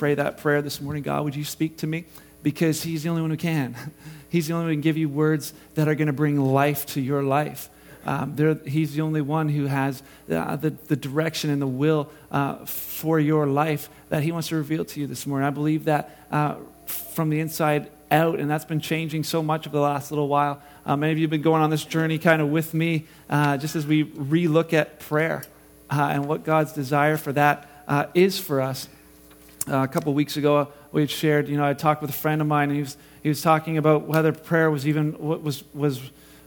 pray 0.00 0.14
that 0.14 0.38
prayer 0.38 0.62
this 0.62 0.80
morning. 0.80 1.02
God, 1.02 1.24
would 1.24 1.36
you 1.36 1.44
speak 1.44 1.76
to 1.76 1.86
me? 1.86 2.06
Because 2.42 2.82
He's 2.82 3.02
the 3.02 3.10
only 3.10 3.20
one 3.20 3.30
who 3.30 3.36
can. 3.36 3.76
He's 4.30 4.46
the 4.46 4.54
only 4.54 4.64
one 4.64 4.70
who 4.70 4.74
can 4.76 4.80
give 4.80 4.96
you 4.96 5.10
words 5.10 5.52
that 5.74 5.88
are 5.88 5.94
going 5.94 6.06
to 6.06 6.14
bring 6.14 6.40
life 6.40 6.86
to 6.86 7.02
your 7.02 7.22
life. 7.22 7.68
Um, 8.06 8.34
he's 8.64 8.94
the 8.94 9.02
only 9.02 9.20
one 9.20 9.50
who 9.50 9.66
has 9.66 10.02
uh, 10.30 10.56
the, 10.56 10.70
the 10.70 10.96
direction 10.96 11.50
and 11.50 11.60
the 11.60 11.66
will 11.66 12.08
uh, 12.30 12.64
for 12.64 13.20
your 13.20 13.46
life 13.46 13.90
that 14.08 14.22
He 14.22 14.32
wants 14.32 14.48
to 14.48 14.56
reveal 14.56 14.86
to 14.86 15.00
you 15.00 15.06
this 15.06 15.26
morning. 15.26 15.46
I 15.46 15.50
believe 15.50 15.84
that 15.84 16.18
uh, 16.30 16.54
from 16.86 17.28
the 17.28 17.40
inside 17.40 17.90
out, 18.10 18.40
and 18.40 18.50
that's 18.50 18.64
been 18.64 18.80
changing 18.80 19.24
so 19.24 19.42
much 19.42 19.66
over 19.66 19.76
the 19.76 19.82
last 19.82 20.10
little 20.10 20.28
while. 20.28 20.62
Uh, 20.86 20.96
many 20.96 21.12
of 21.12 21.18
you 21.18 21.24
have 21.24 21.30
been 21.30 21.42
going 21.42 21.60
on 21.60 21.68
this 21.68 21.84
journey 21.84 22.16
kind 22.16 22.40
of 22.40 22.48
with 22.48 22.72
me 22.72 23.04
uh, 23.28 23.58
just 23.58 23.76
as 23.76 23.86
we 23.86 24.06
relook 24.06 24.72
at 24.72 24.98
prayer 24.98 25.44
uh, 25.90 26.08
and 26.10 26.26
what 26.26 26.42
God's 26.42 26.72
desire 26.72 27.18
for 27.18 27.34
that 27.34 27.68
is 28.14 28.38
for 28.38 28.62
us. 28.62 28.88
A 29.66 29.88
couple 29.88 30.12
weeks 30.14 30.36
ago, 30.36 30.68
we 30.92 31.02
had 31.02 31.10
shared, 31.10 31.48
you 31.48 31.56
know, 31.56 31.66
I 31.66 31.74
talked 31.74 32.02
with 32.02 32.10
a 32.10 32.14
friend 32.14 32.40
of 32.40 32.46
mine, 32.46 32.70
and 32.70 32.76
he 32.76 32.82
was, 32.82 32.96
he 33.22 33.28
was 33.28 33.42
talking 33.42 33.78
about 33.78 34.02
whether 34.02 34.32
prayer 34.32 34.70
was 34.70 34.86
even, 34.86 35.16
was, 35.18 35.62
was 35.74 36.00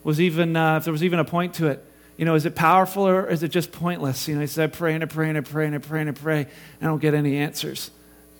was 0.04 0.20
even, 0.20 0.56
uh, 0.56 0.78
if 0.78 0.84
there 0.84 0.92
was 0.92 1.04
even 1.04 1.20
a 1.20 1.26
point 1.26 1.56
to 1.56 1.68
it. 1.68 1.84
You 2.18 2.26
know, 2.26 2.36
is 2.36 2.46
it 2.46 2.56
powerful 2.56 3.08
or 3.08 3.28
is 3.28 3.42
it 3.42 3.50
just 3.50 3.72
pointless? 3.72 4.28
You 4.28 4.36
know, 4.36 4.42
he 4.42 4.48
said, 4.48 4.70
I 4.70 4.72
pray 4.72 4.94
and 4.94 5.04
I 5.04 5.08
pray 5.08 5.30
and 5.30 5.38
I 5.38 5.42
pray 5.42 5.66
and 5.66 5.76
I 5.76 5.80
pray 5.80 6.02
and 6.02 6.10
I 6.10 6.14
pray, 6.14 6.40
and 6.42 6.48
I 6.82 6.86
don't 6.86 7.02
get 7.02 7.14
any 7.14 7.38
answers. 7.38 7.90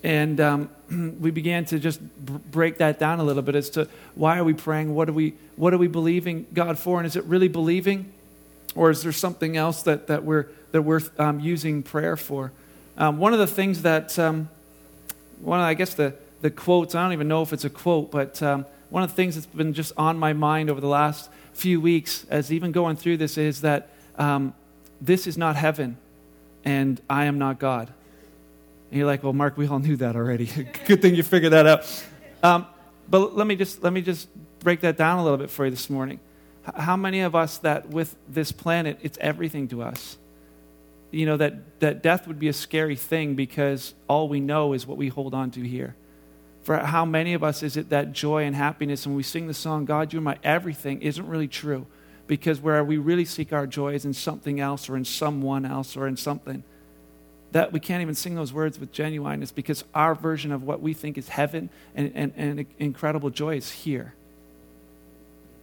And 0.04 0.40
um, 0.40 0.70
we 1.20 1.32
began 1.32 1.66
to 1.66 1.80
just 1.80 2.00
b- 2.02 2.40
break 2.52 2.78
that 2.78 3.00
down 3.00 3.20
a 3.20 3.24
little 3.24 3.42
bit 3.42 3.56
as 3.56 3.70
to 3.72 3.88
why 4.16 4.38
are 4.38 4.44
we 4.44 4.54
praying? 4.54 4.94
What 4.94 5.10
are 5.10 5.14
we, 5.14 5.34
what 5.56 5.74
are 5.74 5.78
we 5.78 5.88
believing 5.88 6.46
God 6.54 6.78
for? 6.78 7.00
And 7.00 7.08
is 7.08 7.16
it 7.16 7.24
really 7.24 7.48
believing? 7.48 8.12
Or 8.76 8.90
is 8.92 9.02
there 9.02 9.12
something 9.12 9.58
else 9.58 9.84
that, 9.84 10.08
that 10.08 10.24
we're, 10.24 10.48
that 10.72 10.82
we're 10.82 11.02
um, 11.18 11.40
using 11.40 11.84
prayer 11.84 12.18
for? 12.18 12.52
Um, 12.98 13.18
one 13.18 13.34
of 13.34 13.40
the 13.40 13.48
things 13.48 13.84
that, 13.84 14.20
um, 14.20 14.50
one 15.44 15.60
of, 15.60 15.66
I 15.66 15.74
guess 15.74 15.94
the, 15.94 16.16
the 16.42 16.50
quotes, 16.50 16.96
I 16.96 17.04
don't 17.04 17.14
even 17.14 17.28
know 17.28 17.42
if 17.42 17.54
it's 17.54 17.66
a 17.66 17.70
quote, 17.70 18.12
but 18.12 18.42
um, 18.42 18.66
one 18.90 19.04
of 19.04 19.10
the 19.10 19.16
things 19.16 19.36
that's 19.36 19.48
been 19.48 19.74
just 19.74 19.92
on 19.98 20.18
my 20.18 20.34
mind 20.34 20.70
over 20.70 20.80
the 20.80 20.88
last 20.88 21.30
few 21.54 21.82
weeks, 21.82 22.26
as 22.30 22.52
even 22.52 22.72
going 22.72 22.96
through 22.96 23.18
this, 23.18 23.38
is 23.38 23.62
that 23.62 23.90
um, 24.18 24.54
this 25.02 25.28
is 25.28 25.38
not 25.38 25.56
heaven 25.56 25.98
and 26.64 27.02
I 27.10 27.26
am 27.26 27.38
not 27.38 27.60
God. 27.60 27.92
And 28.90 28.98
you're 28.98 29.08
like, 29.08 29.24
well, 29.24 29.34
Mark, 29.34 29.58
we 29.58 29.68
all 29.68 29.80
knew 29.80 29.98
that 29.98 30.16
already. 30.16 30.46
Good 30.86 31.02
thing 31.02 31.16
you 31.16 31.24
figured 31.24 31.52
that 31.54 31.68
out. 31.68 32.06
Um, 32.42 32.68
but 33.10 33.36
let 33.36 33.48
me 33.48 33.56
just 33.56 33.84
let 33.84 33.92
me 33.92 34.02
just 34.02 34.30
break 34.60 34.82
that 34.82 34.98
down 34.98 35.20
a 35.20 35.24
little 35.24 35.38
bit 35.38 35.50
for 35.50 35.66
you 35.66 35.72
this 35.72 35.90
morning. 35.90 36.20
How 36.76 36.96
many 36.96 37.22
of 37.22 37.36
us 37.36 37.58
that 37.60 37.90
with 37.90 38.16
this 38.30 38.52
planet, 38.52 39.00
it's 39.02 39.18
everything 39.20 39.68
to 39.70 39.82
us? 39.82 40.18
You 41.14 41.28
know 41.28 41.38
that 41.38 41.80
that 41.80 42.02
death 42.02 42.28
would 42.28 42.40
be 42.40 42.48
a 42.48 42.54
scary 42.54 42.96
thing 42.96 43.36
because 43.36 43.94
all 44.08 44.28
we 44.28 44.40
know 44.40 44.74
is 44.74 44.88
what 44.88 44.98
we 44.98 45.10
hold 45.10 45.36
on 45.36 45.52
to 45.52 45.62
here. 45.62 45.96
For 46.64 46.78
how 46.78 47.06
many 47.06 47.34
of 47.34 47.44
us 47.44 47.62
is 47.62 47.78
it 47.78 47.90
that 47.90 48.14
joy 48.14 48.46
and 48.46 48.56
happiness 48.56 49.06
when 49.06 49.16
we 49.16 49.22
sing 49.22 49.48
the 49.48 49.54
song, 49.54 49.86
God, 49.86 50.12
you're 50.12 50.22
my 50.22 50.40
everything, 50.44 51.02
isn't 51.02 51.28
really 51.28 51.48
true? 51.48 51.86
Because 52.26 52.60
where 52.62 52.84
we 52.84 52.98
really 52.98 53.26
seek 53.26 53.54
our 53.54 53.68
joy 53.68 53.94
is 53.94 54.06
in 54.06 54.14
something 54.14 54.60
else 54.60 54.90
or 54.90 54.98
in 54.98 55.06
someone 55.06 55.66
else 55.66 55.96
or 55.96 56.08
in 56.08 56.18
something. 56.18 56.64
That 57.52 57.72
we 57.72 57.80
can't 57.80 58.02
even 58.02 58.16
sing 58.16 58.34
those 58.34 58.52
words 58.52 58.80
with 58.80 58.92
genuineness 58.92 59.52
because 59.52 59.84
our 59.94 60.16
version 60.16 60.52
of 60.52 60.64
what 60.64 60.82
we 60.82 60.94
think 60.94 61.20
is 61.20 61.28
heaven 61.28 61.70
and, 61.94 62.12
and, 62.16 62.34
and 62.36 62.66
incredible 62.80 63.30
joy 63.30 63.58
is 63.58 63.70
here. 63.70 64.16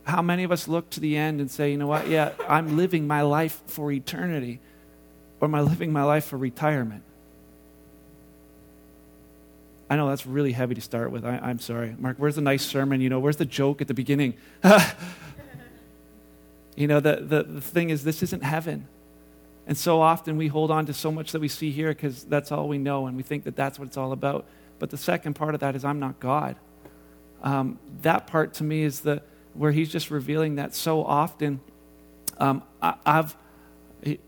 How 0.04 0.22
many 0.22 0.44
of 0.44 0.52
us 0.52 0.68
look 0.68 0.90
to 0.90 1.00
the 1.00 1.16
end 1.16 1.40
and 1.40 1.50
say, 1.50 1.72
you 1.72 1.76
know 1.78 1.88
what, 1.88 2.08
yeah, 2.08 2.32
I'm 2.48 2.76
living 2.76 3.06
my 3.06 3.22
life 3.22 3.62
for 3.66 3.90
eternity, 3.90 4.60
or 5.40 5.46
am 5.46 5.54
I 5.54 5.62
living 5.62 5.92
my 5.92 6.02
life 6.02 6.26
for 6.26 6.36
retirement? 6.36 7.02
I 9.88 9.96
know 9.96 10.08
that's 10.08 10.26
really 10.26 10.52
heavy 10.52 10.76
to 10.76 10.80
start 10.80 11.10
with. 11.10 11.24
I, 11.24 11.50
am 11.50 11.58
sorry. 11.58 11.96
Mark, 11.98 12.16
where's 12.18 12.36
the 12.36 12.42
nice 12.42 12.64
sermon? 12.64 13.00
You 13.00 13.08
know, 13.08 13.18
where's 13.18 13.36
the 13.36 13.44
joke 13.44 13.80
at 13.80 13.88
the 13.88 13.94
beginning? 13.94 14.34
you 16.76 16.86
know, 16.86 17.00
the, 17.00 17.16
the, 17.16 17.42
the 17.42 17.60
thing 17.60 17.90
is, 17.90 18.04
this 18.04 18.22
isn't 18.22 18.44
heaven. 18.44 18.86
And 19.66 19.76
so 19.76 20.00
often 20.00 20.36
we 20.36 20.46
hold 20.46 20.70
on 20.70 20.86
to 20.86 20.92
so 20.92 21.10
much 21.10 21.32
that 21.32 21.40
we 21.40 21.48
see 21.48 21.72
here 21.72 21.88
because 21.88 22.22
that's 22.24 22.52
all 22.52 22.68
we 22.68 22.78
know 22.78 23.06
and 23.06 23.16
we 23.16 23.24
think 23.24 23.44
that 23.44 23.56
that's 23.56 23.78
what 23.78 23.88
it's 23.88 23.96
all 23.96 24.12
about. 24.12 24.44
But 24.78 24.90
the 24.90 24.96
second 24.96 25.34
part 25.34 25.54
of 25.54 25.60
that 25.60 25.74
is, 25.74 25.84
I'm 25.84 25.98
not 25.98 26.20
God. 26.20 26.56
Um, 27.42 27.78
that 28.02 28.28
part 28.28 28.54
to 28.54 28.64
me 28.64 28.82
is 28.82 29.00
the, 29.00 29.22
where 29.54 29.72
he's 29.72 29.90
just 29.90 30.10
revealing 30.10 30.54
that 30.56 30.74
so 30.74 31.04
often 31.04 31.60
um, 32.38 32.62
I, 32.80 32.94
I've, 33.04 33.36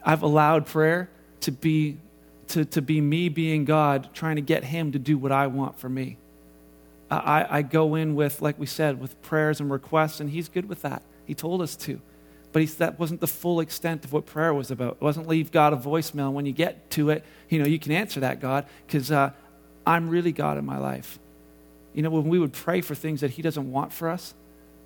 I've 0.05 0.22
allowed 0.22 0.66
prayer 0.66 1.09
to 1.41 1.53
be 1.53 1.99
to, 2.49 2.65
to 2.66 2.83
be 2.83 3.00
me 3.00 3.28
being 3.31 3.65
God, 3.65 4.10
trying 4.12 4.37
to 4.37 4.43
get 4.43 4.65
Him 4.65 4.93
to 4.93 4.99
do 4.99 5.16
what 5.16 5.33
I 5.33 5.47
want 5.47 5.78
for 5.78 5.88
me. 5.88 6.19
I, 7.10 7.47
I 7.49 7.62
go 7.62 7.94
in 7.94 8.15
with, 8.15 8.43
like 8.43 8.59
we 8.59 8.66
said, 8.66 9.00
with 9.00 9.21
prayers 9.22 9.60
and 9.60 9.71
requests, 9.71 10.21
and 10.21 10.31
He's 10.31 10.49
good 10.49 10.69
with 10.69 10.83
that. 10.83 11.03
He 11.25 11.34
told 11.34 11.62
us 11.62 11.77
to. 11.77 12.00
But 12.53 12.62
he, 12.62 12.69
that 12.69 12.99
wasn't 12.99 13.21
the 13.21 13.27
full 13.27 13.60
extent 13.60 14.05
of 14.05 14.12
what 14.12 14.27
prayer 14.27 14.53
was 14.53 14.71
about. 14.71 14.94
It 14.94 15.03
wasn't 15.03 15.27
leave 15.27 15.50
God 15.50 15.72
a 15.72 15.77
voicemail. 15.77 16.27
And 16.27 16.34
when 16.34 16.44
you 16.44 16.53
get 16.53 16.91
to 16.91 17.09
it, 17.09 17.25
you 17.49 17.59
know, 17.59 17.66
you 17.66 17.78
can 17.78 17.93
answer 17.93 18.21
that, 18.21 18.41
God, 18.41 18.66
because 18.87 19.10
uh, 19.10 19.31
I'm 19.87 20.10
really 20.10 20.33
God 20.33 20.59
in 20.59 20.66
my 20.66 20.78
life. 20.78 21.19
You 21.94 22.03
know, 22.03 22.10
when 22.10 22.28
we 22.28 22.39
would 22.39 22.53
pray 22.53 22.83
for 22.83 22.94
things 22.94 23.22
that 23.22 23.31
He 23.31 23.43
doesn't 23.43 23.71
want 23.71 23.93
for 23.93 24.09
us, 24.10 24.34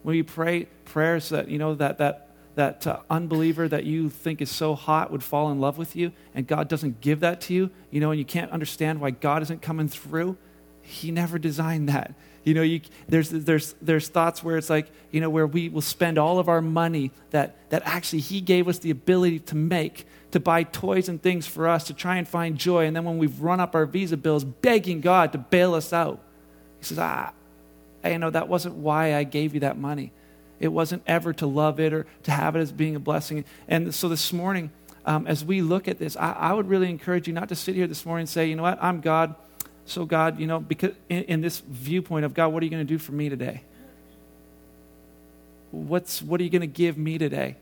when 0.02 0.14
we 0.14 0.22
pray 0.22 0.68
prayers 0.84 1.30
that, 1.30 1.48
you 1.48 1.58
know, 1.58 1.74
that, 1.74 1.98
that 1.98 2.25
that 2.56 2.86
uh, 2.86 2.98
unbeliever 3.08 3.68
that 3.68 3.84
you 3.84 4.10
think 4.10 4.42
is 4.42 4.50
so 4.50 4.74
hot 4.74 5.12
would 5.12 5.22
fall 5.22 5.50
in 5.50 5.60
love 5.60 5.78
with 5.78 5.94
you, 5.94 6.10
and 6.34 6.46
God 6.46 6.68
doesn't 6.68 7.00
give 7.00 7.20
that 7.20 7.40
to 7.42 7.54
you, 7.54 7.70
you 7.90 8.00
know, 8.00 8.10
and 8.10 8.18
you 8.18 8.24
can't 8.24 8.50
understand 8.50 9.00
why 9.00 9.10
God 9.10 9.42
isn't 9.42 9.62
coming 9.62 9.88
through, 9.88 10.36
He 10.82 11.10
never 11.10 11.38
designed 11.38 11.88
that. 11.88 12.14
You 12.44 12.54
know, 12.54 12.62
you, 12.62 12.80
there's, 13.08 13.28
there's, 13.30 13.74
there's 13.82 14.08
thoughts 14.08 14.42
where 14.42 14.56
it's 14.56 14.70
like, 14.70 14.86
you 15.10 15.20
know, 15.20 15.28
where 15.28 15.46
we 15.46 15.68
will 15.68 15.82
spend 15.82 16.16
all 16.16 16.38
of 16.38 16.48
our 16.48 16.62
money 16.62 17.10
that, 17.30 17.56
that 17.70 17.82
actually 17.84 18.20
He 18.20 18.40
gave 18.40 18.68
us 18.68 18.78
the 18.78 18.90
ability 18.90 19.40
to 19.40 19.54
make, 19.54 20.06
to 20.30 20.40
buy 20.40 20.62
toys 20.62 21.08
and 21.08 21.22
things 21.22 21.46
for 21.46 21.68
us, 21.68 21.84
to 21.84 21.94
try 21.94 22.16
and 22.16 22.26
find 22.26 22.56
joy. 22.56 22.86
And 22.86 22.96
then 22.96 23.04
when 23.04 23.18
we've 23.18 23.40
run 23.40 23.60
up 23.60 23.74
our 23.74 23.84
visa 23.84 24.16
bills, 24.16 24.44
begging 24.44 25.02
God 25.02 25.32
to 25.32 25.38
bail 25.38 25.74
us 25.74 25.92
out, 25.92 26.22
He 26.78 26.84
says, 26.84 26.98
ah, 26.98 27.32
you 28.02 28.18
know, 28.18 28.30
that 28.30 28.48
wasn't 28.48 28.76
why 28.76 29.14
I 29.14 29.24
gave 29.24 29.52
you 29.52 29.60
that 29.60 29.76
money. 29.76 30.12
It 30.58 30.68
wasn't 30.68 31.02
ever 31.06 31.32
to 31.34 31.46
love 31.46 31.80
it 31.80 31.92
or 31.92 32.06
to 32.24 32.30
have 32.30 32.56
it 32.56 32.60
as 32.60 32.72
being 32.72 32.96
a 32.96 33.00
blessing. 33.00 33.44
And 33.68 33.94
so 33.94 34.08
this 34.08 34.32
morning, 34.32 34.70
um, 35.04 35.26
as 35.26 35.44
we 35.44 35.62
look 35.62 35.86
at 35.86 35.98
this, 35.98 36.16
I, 36.16 36.32
I, 36.32 36.52
would 36.52 36.68
really 36.68 36.90
encourage 36.90 37.28
you 37.28 37.32
not 37.32 37.48
to 37.50 37.54
sit 37.54 37.74
here 37.76 37.86
this 37.86 38.04
morning 38.04 38.22
and 38.22 38.28
say, 38.28 38.48
you 38.48 38.56
know 38.56 38.64
what, 38.64 38.82
I'm 38.82 39.00
God. 39.00 39.36
So, 39.84 40.04
God, 40.04 40.40
you 40.40 40.48
know, 40.48 40.58
because 40.58 40.92
in, 41.08 41.22
in 41.24 41.40
this 41.40 41.60
viewpoint 41.60 42.24
of 42.24 42.34
God, 42.34 42.48
what 42.48 42.62
are 42.62 42.66
you 42.66 42.70
going 42.70 42.84
to 42.84 42.92
do 42.92 42.98
for 42.98 43.12
me 43.12 43.28
today? 43.28 43.62
What's, 45.70 46.20
what 46.20 46.40
are 46.40 46.44
you 46.44 46.50
going 46.50 46.62
to 46.62 46.66
give 46.66 46.98
me 46.98 47.18
today? 47.18 47.56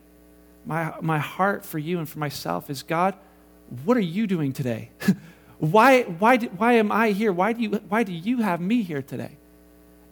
My, 0.65 0.95
my 1.03 1.19
heart 1.19 1.67
for 1.67 1.79
you 1.79 1.99
and 1.99 2.09
for 2.09 2.19
myself 2.19 2.71
is 2.71 2.83
God, 2.83 3.15
what 3.85 3.99
are 3.99 4.01
you 4.01 4.27
doing 4.27 4.55
today? 4.55 4.89
why, 5.59 6.03
why, 6.03 6.39
why 6.39 6.75
am 6.75 6.91
I 6.91 7.11
here? 7.11 7.33
Why 7.33 7.53
do, 7.53 7.63
you, 7.63 7.71
why 7.89 8.05
do 8.05 8.13
you 8.13 8.39
have 8.39 8.61
me 8.61 8.83
here 8.83 9.03
today? 9.03 9.37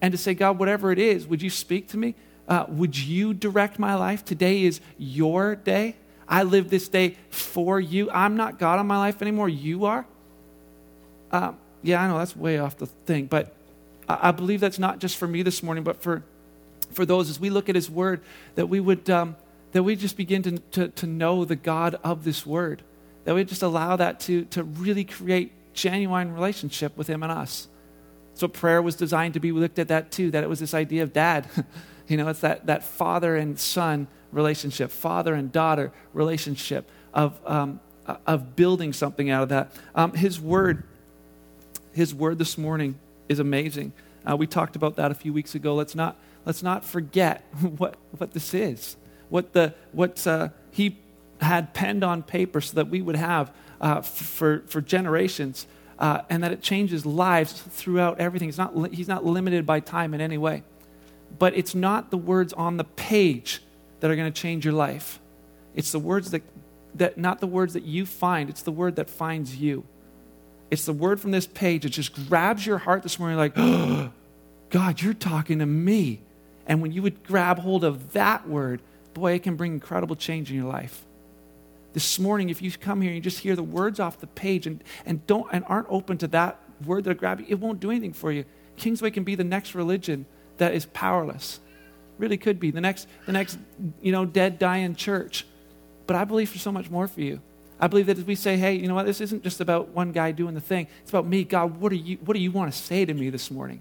And 0.02 0.12
to 0.12 0.18
say, 0.18 0.34
God, 0.34 0.58
whatever 0.58 0.92
it 0.92 0.98
is, 0.98 1.26
would 1.26 1.40
you 1.40 1.48
speak 1.48 1.88
to 1.88 1.96
me? 1.96 2.14
Uh, 2.48 2.66
would 2.68 2.98
you 2.98 3.34
direct 3.34 3.78
my 3.78 3.94
life? 3.94 4.24
Today 4.24 4.64
is 4.64 4.80
your 4.98 5.54
day. 5.54 5.96
I 6.28 6.42
live 6.44 6.70
this 6.70 6.88
day 6.88 7.16
for 7.30 7.78
you. 7.78 8.10
I'm 8.10 8.36
not 8.36 8.58
God 8.58 8.78
on 8.78 8.86
my 8.86 8.98
life 8.98 9.22
anymore. 9.22 9.48
You 9.48 9.84
are. 9.84 10.06
Uh, 11.30 11.52
yeah, 11.82 12.02
I 12.02 12.08
know 12.08 12.18
that's 12.18 12.36
way 12.36 12.58
off 12.58 12.76
the 12.76 12.86
thing, 12.86 13.26
but 13.26 13.54
I, 14.08 14.28
I, 14.28 14.30
believe 14.32 14.60
that's 14.60 14.78
not 14.78 14.98
just 14.98 15.16
for 15.16 15.26
me 15.26 15.42
this 15.42 15.62
morning, 15.62 15.84
but 15.84 16.02
for 16.02 16.22
for 16.92 17.06
those 17.06 17.30
as 17.30 17.40
we 17.40 17.48
look 17.48 17.68
at 17.68 17.74
His 17.74 17.90
Word, 17.90 18.20
that 18.54 18.66
we 18.66 18.80
would 18.80 19.08
um, 19.08 19.36
that 19.72 19.82
we 19.82 19.96
just 19.96 20.16
begin 20.16 20.42
to, 20.42 20.58
to 20.58 20.88
to 20.88 21.06
know 21.06 21.44
the 21.44 21.56
God 21.56 21.98
of 22.04 22.24
this 22.24 22.44
Word, 22.46 22.82
that 23.24 23.34
we 23.34 23.44
just 23.44 23.62
allow 23.62 23.96
that 23.96 24.20
to 24.20 24.44
to 24.46 24.62
really 24.62 25.04
create 25.04 25.52
genuine 25.74 26.32
relationship 26.32 26.96
with 26.96 27.08
Him 27.08 27.22
and 27.22 27.32
us. 27.32 27.68
So 28.34 28.48
prayer 28.48 28.80
was 28.80 28.94
designed 28.94 29.34
to 29.34 29.40
be. 29.40 29.52
Looked 29.52 29.78
at 29.78 29.88
that 29.88 30.10
too. 30.10 30.30
That 30.30 30.44
it 30.44 30.48
was 30.48 30.60
this 30.60 30.74
idea 30.74 31.02
of 31.02 31.12
dad. 31.12 31.46
You 32.08 32.16
know, 32.16 32.28
it's 32.28 32.40
that, 32.40 32.66
that 32.66 32.82
father 32.82 33.36
and 33.36 33.58
son 33.58 34.08
relationship, 34.32 34.90
father 34.90 35.34
and 35.34 35.52
daughter 35.52 35.92
relationship 36.12 36.90
of, 37.14 37.38
um, 37.46 37.80
of 38.26 38.56
building 38.56 38.92
something 38.92 39.30
out 39.30 39.44
of 39.44 39.48
that. 39.50 39.72
Um, 39.94 40.12
his 40.12 40.40
word, 40.40 40.84
his 41.92 42.14
word 42.14 42.38
this 42.38 42.58
morning 42.58 42.98
is 43.28 43.38
amazing. 43.38 43.92
Uh, 44.28 44.36
we 44.36 44.46
talked 44.46 44.76
about 44.76 44.96
that 44.96 45.10
a 45.10 45.14
few 45.14 45.32
weeks 45.32 45.54
ago. 45.54 45.74
Let's 45.74 45.94
not, 45.94 46.16
let's 46.44 46.62
not 46.62 46.84
forget 46.84 47.44
what, 47.76 47.96
what 48.16 48.32
this 48.32 48.54
is, 48.54 48.96
what, 49.28 49.52
the, 49.52 49.74
what 49.92 50.26
uh, 50.26 50.48
he 50.70 50.98
had 51.40 51.74
penned 51.74 52.04
on 52.04 52.22
paper 52.22 52.60
so 52.60 52.74
that 52.76 52.88
we 52.88 53.02
would 53.02 53.16
have 53.16 53.52
uh, 53.80 54.00
for, 54.00 54.62
for 54.66 54.80
generations. 54.80 55.66
Uh, 55.98 56.22
and 56.28 56.42
that 56.42 56.50
it 56.50 56.60
changes 56.60 57.06
lives 57.06 57.52
throughout 57.52 58.18
everything. 58.18 58.48
It's 58.48 58.58
not, 58.58 58.92
he's 58.92 59.06
not 59.06 59.24
limited 59.24 59.64
by 59.64 59.78
time 59.78 60.14
in 60.14 60.20
any 60.20 60.36
way. 60.36 60.64
But 61.38 61.56
it's 61.56 61.74
not 61.74 62.10
the 62.10 62.18
words 62.18 62.52
on 62.52 62.76
the 62.76 62.84
page 62.84 63.62
that 64.00 64.10
are 64.10 64.16
going 64.16 64.32
to 64.32 64.40
change 64.40 64.64
your 64.64 64.74
life. 64.74 65.20
It's 65.74 65.92
the 65.92 65.98
words 65.98 66.30
that, 66.32 66.42
that, 66.96 67.18
not 67.18 67.40
the 67.40 67.46
words 67.46 67.72
that 67.74 67.84
you 67.84 68.04
find, 68.04 68.50
it's 68.50 68.62
the 68.62 68.72
word 68.72 68.96
that 68.96 69.08
finds 69.08 69.56
you. 69.56 69.84
It's 70.70 70.86
the 70.86 70.92
word 70.92 71.20
from 71.20 71.30
this 71.32 71.46
page. 71.46 71.82
that 71.82 71.90
just 71.90 72.28
grabs 72.28 72.66
your 72.66 72.78
heart 72.78 73.02
this 73.02 73.18
morning, 73.18 73.36
like, 73.36 73.52
oh, 73.56 74.10
God, 74.70 75.02
you're 75.02 75.14
talking 75.14 75.58
to 75.58 75.66
me. 75.66 76.20
And 76.66 76.80
when 76.80 76.92
you 76.92 77.02
would 77.02 77.24
grab 77.24 77.58
hold 77.58 77.84
of 77.84 78.12
that 78.12 78.48
word, 78.48 78.80
boy, 79.14 79.32
it 79.32 79.42
can 79.42 79.56
bring 79.56 79.74
incredible 79.74 80.16
change 80.16 80.50
in 80.50 80.56
your 80.56 80.66
life. 80.66 81.04
This 81.92 82.18
morning, 82.18 82.48
if 82.48 82.62
you 82.62 82.70
come 82.70 83.02
here 83.02 83.10
and 83.10 83.16
you 83.16 83.20
just 83.20 83.40
hear 83.40 83.54
the 83.54 83.62
words 83.62 84.00
off 84.00 84.18
the 84.18 84.26
page 84.26 84.66
and, 84.66 84.82
and, 85.04 85.26
don't, 85.26 85.46
and 85.52 85.64
aren't 85.66 85.88
open 85.90 86.16
to 86.18 86.28
that 86.28 86.58
word 86.86 87.04
that 87.04 87.18
grab 87.18 87.40
you, 87.40 87.46
it 87.48 87.60
won't 87.60 87.80
do 87.80 87.90
anything 87.90 88.14
for 88.14 88.32
you. 88.32 88.44
Kingsway 88.76 89.10
can 89.10 89.24
be 89.24 89.34
the 89.34 89.44
next 89.44 89.74
religion 89.74 90.24
that 90.62 90.74
is 90.74 90.86
powerless. 90.86 91.60
Really 92.18 92.38
could 92.38 92.60
be 92.60 92.70
the 92.70 92.80
next, 92.80 93.08
the 93.26 93.32
next, 93.32 93.58
you 94.00 94.12
know, 94.12 94.24
dead, 94.24 94.58
dying 94.58 94.94
church. 94.94 95.44
But 96.06 96.14
I 96.14 96.24
believe 96.24 96.50
for 96.50 96.58
so 96.58 96.70
much 96.70 96.88
more 96.88 97.08
for 97.08 97.20
you. 97.20 97.40
I 97.80 97.88
believe 97.88 98.06
that 98.06 98.16
if 98.16 98.26
we 98.26 98.36
say, 98.36 98.56
hey, 98.56 98.74
you 98.74 98.86
know 98.86 98.94
what, 98.94 99.06
this 99.06 99.20
isn't 99.20 99.42
just 99.42 99.60
about 99.60 99.88
one 99.88 100.12
guy 100.12 100.30
doing 100.30 100.54
the 100.54 100.60
thing. 100.60 100.86
It's 101.02 101.10
about 101.10 101.26
me. 101.26 101.42
God, 101.42 101.80
what, 101.80 101.90
are 101.90 101.96
you, 101.96 102.16
what 102.24 102.34
do 102.34 102.40
you 102.40 102.52
want 102.52 102.72
to 102.72 102.78
say 102.78 103.04
to 103.04 103.12
me 103.12 103.28
this 103.28 103.50
morning? 103.50 103.80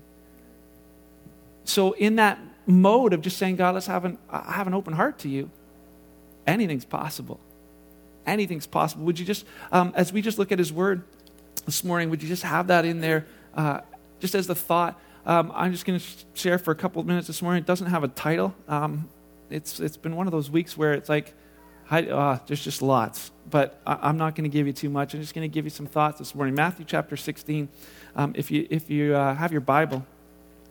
So, 1.66 1.92
in 1.92 2.16
that 2.16 2.40
mode 2.66 3.14
of 3.14 3.22
just 3.22 3.38
saying, 3.38 3.58
God, 3.58 3.76
let's 3.76 3.86
have 3.86 4.06
an, 4.06 4.18
uh, 4.28 4.42
have 4.52 4.66
an 4.66 4.74
open 4.74 4.94
heart 4.94 5.20
to 5.20 5.30
you, 5.30 5.52
anything's 6.48 6.86
possible. 6.86 7.40
Anything's 8.26 8.66
possible. 8.66 9.06
Would 9.06 9.20
you 9.20 9.26
just, 9.26 9.46
um, 9.72 9.94
as 9.96 10.12
we 10.12 10.24
just 10.24 10.40
look 10.40 10.52
at 10.52 10.58
his 10.58 10.74
word 10.74 11.04
this 11.66 11.84
morning, 11.84 12.10
would 12.10 12.24
you 12.24 12.28
just 12.28 12.44
have 12.44 12.68
that 12.68 12.86
in 12.86 13.02
there 13.02 13.28
uh, 13.56 13.82
just 14.20 14.34
as 14.34 14.48
the 14.48 14.56
thought? 14.56 15.00
Um, 15.26 15.52
I'm 15.54 15.72
just 15.72 15.86
going 15.86 16.00
to 16.00 16.06
share 16.34 16.58
for 16.58 16.72
a 16.72 16.76
couple 16.76 17.00
of 17.00 17.08
minutes 17.08 17.28
this 17.28 17.42
morning. 17.42 17.62
It 17.62 17.68
doesn't 17.68 17.88
have 17.88 18.04
a 18.04 18.08
title. 18.08 18.56
Um, 18.68 19.08
it's, 19.50 19.80
it's 19.80 19.98
been 19.98 20.16
one 20.16 20.28
of 20.28 20.32
those 20.32 20.50
weeks 20.50 20.76
where 20.76 20.94
it's 20.94 21.10
like, 21.10 21.34
I, 21.90 22.04
uh, 22.04 22.40
there's 22.48 22.64
just 22.64 22.82
lots. 22.82 23.32
But 23.50 23.80
I, 23.86 24.10
am 24.10 24.18
not 24.18 24.36
going 24.36 24.50
to 24.50 24.54
give 24.54 24.66
you 24.66 24.74
too 24.74 24.90
much. 24.90 25.14
I'm 25.14 25.22
just 25.22 25.36
going 25.36 25.50
to 25.50 25.54
give 25.54 25.66
you 25.66 25.70
some 25.70 25.86
thoughts 25.86 26.20
this 26.20 26.34
morning. 26.34 26.56
Matthew 26.56 26.86
chapter 26.86 27.18
16. 27.18 27.68
Um, 28.16 28.34
if 28.36 28.50
you, 28.50 28.66
if 28.70 28.90
you 28.90 29.16
uh, 29.16 29.36
have 29.36 29.52
your 29.52 29.62
Bible, 29.62 30.06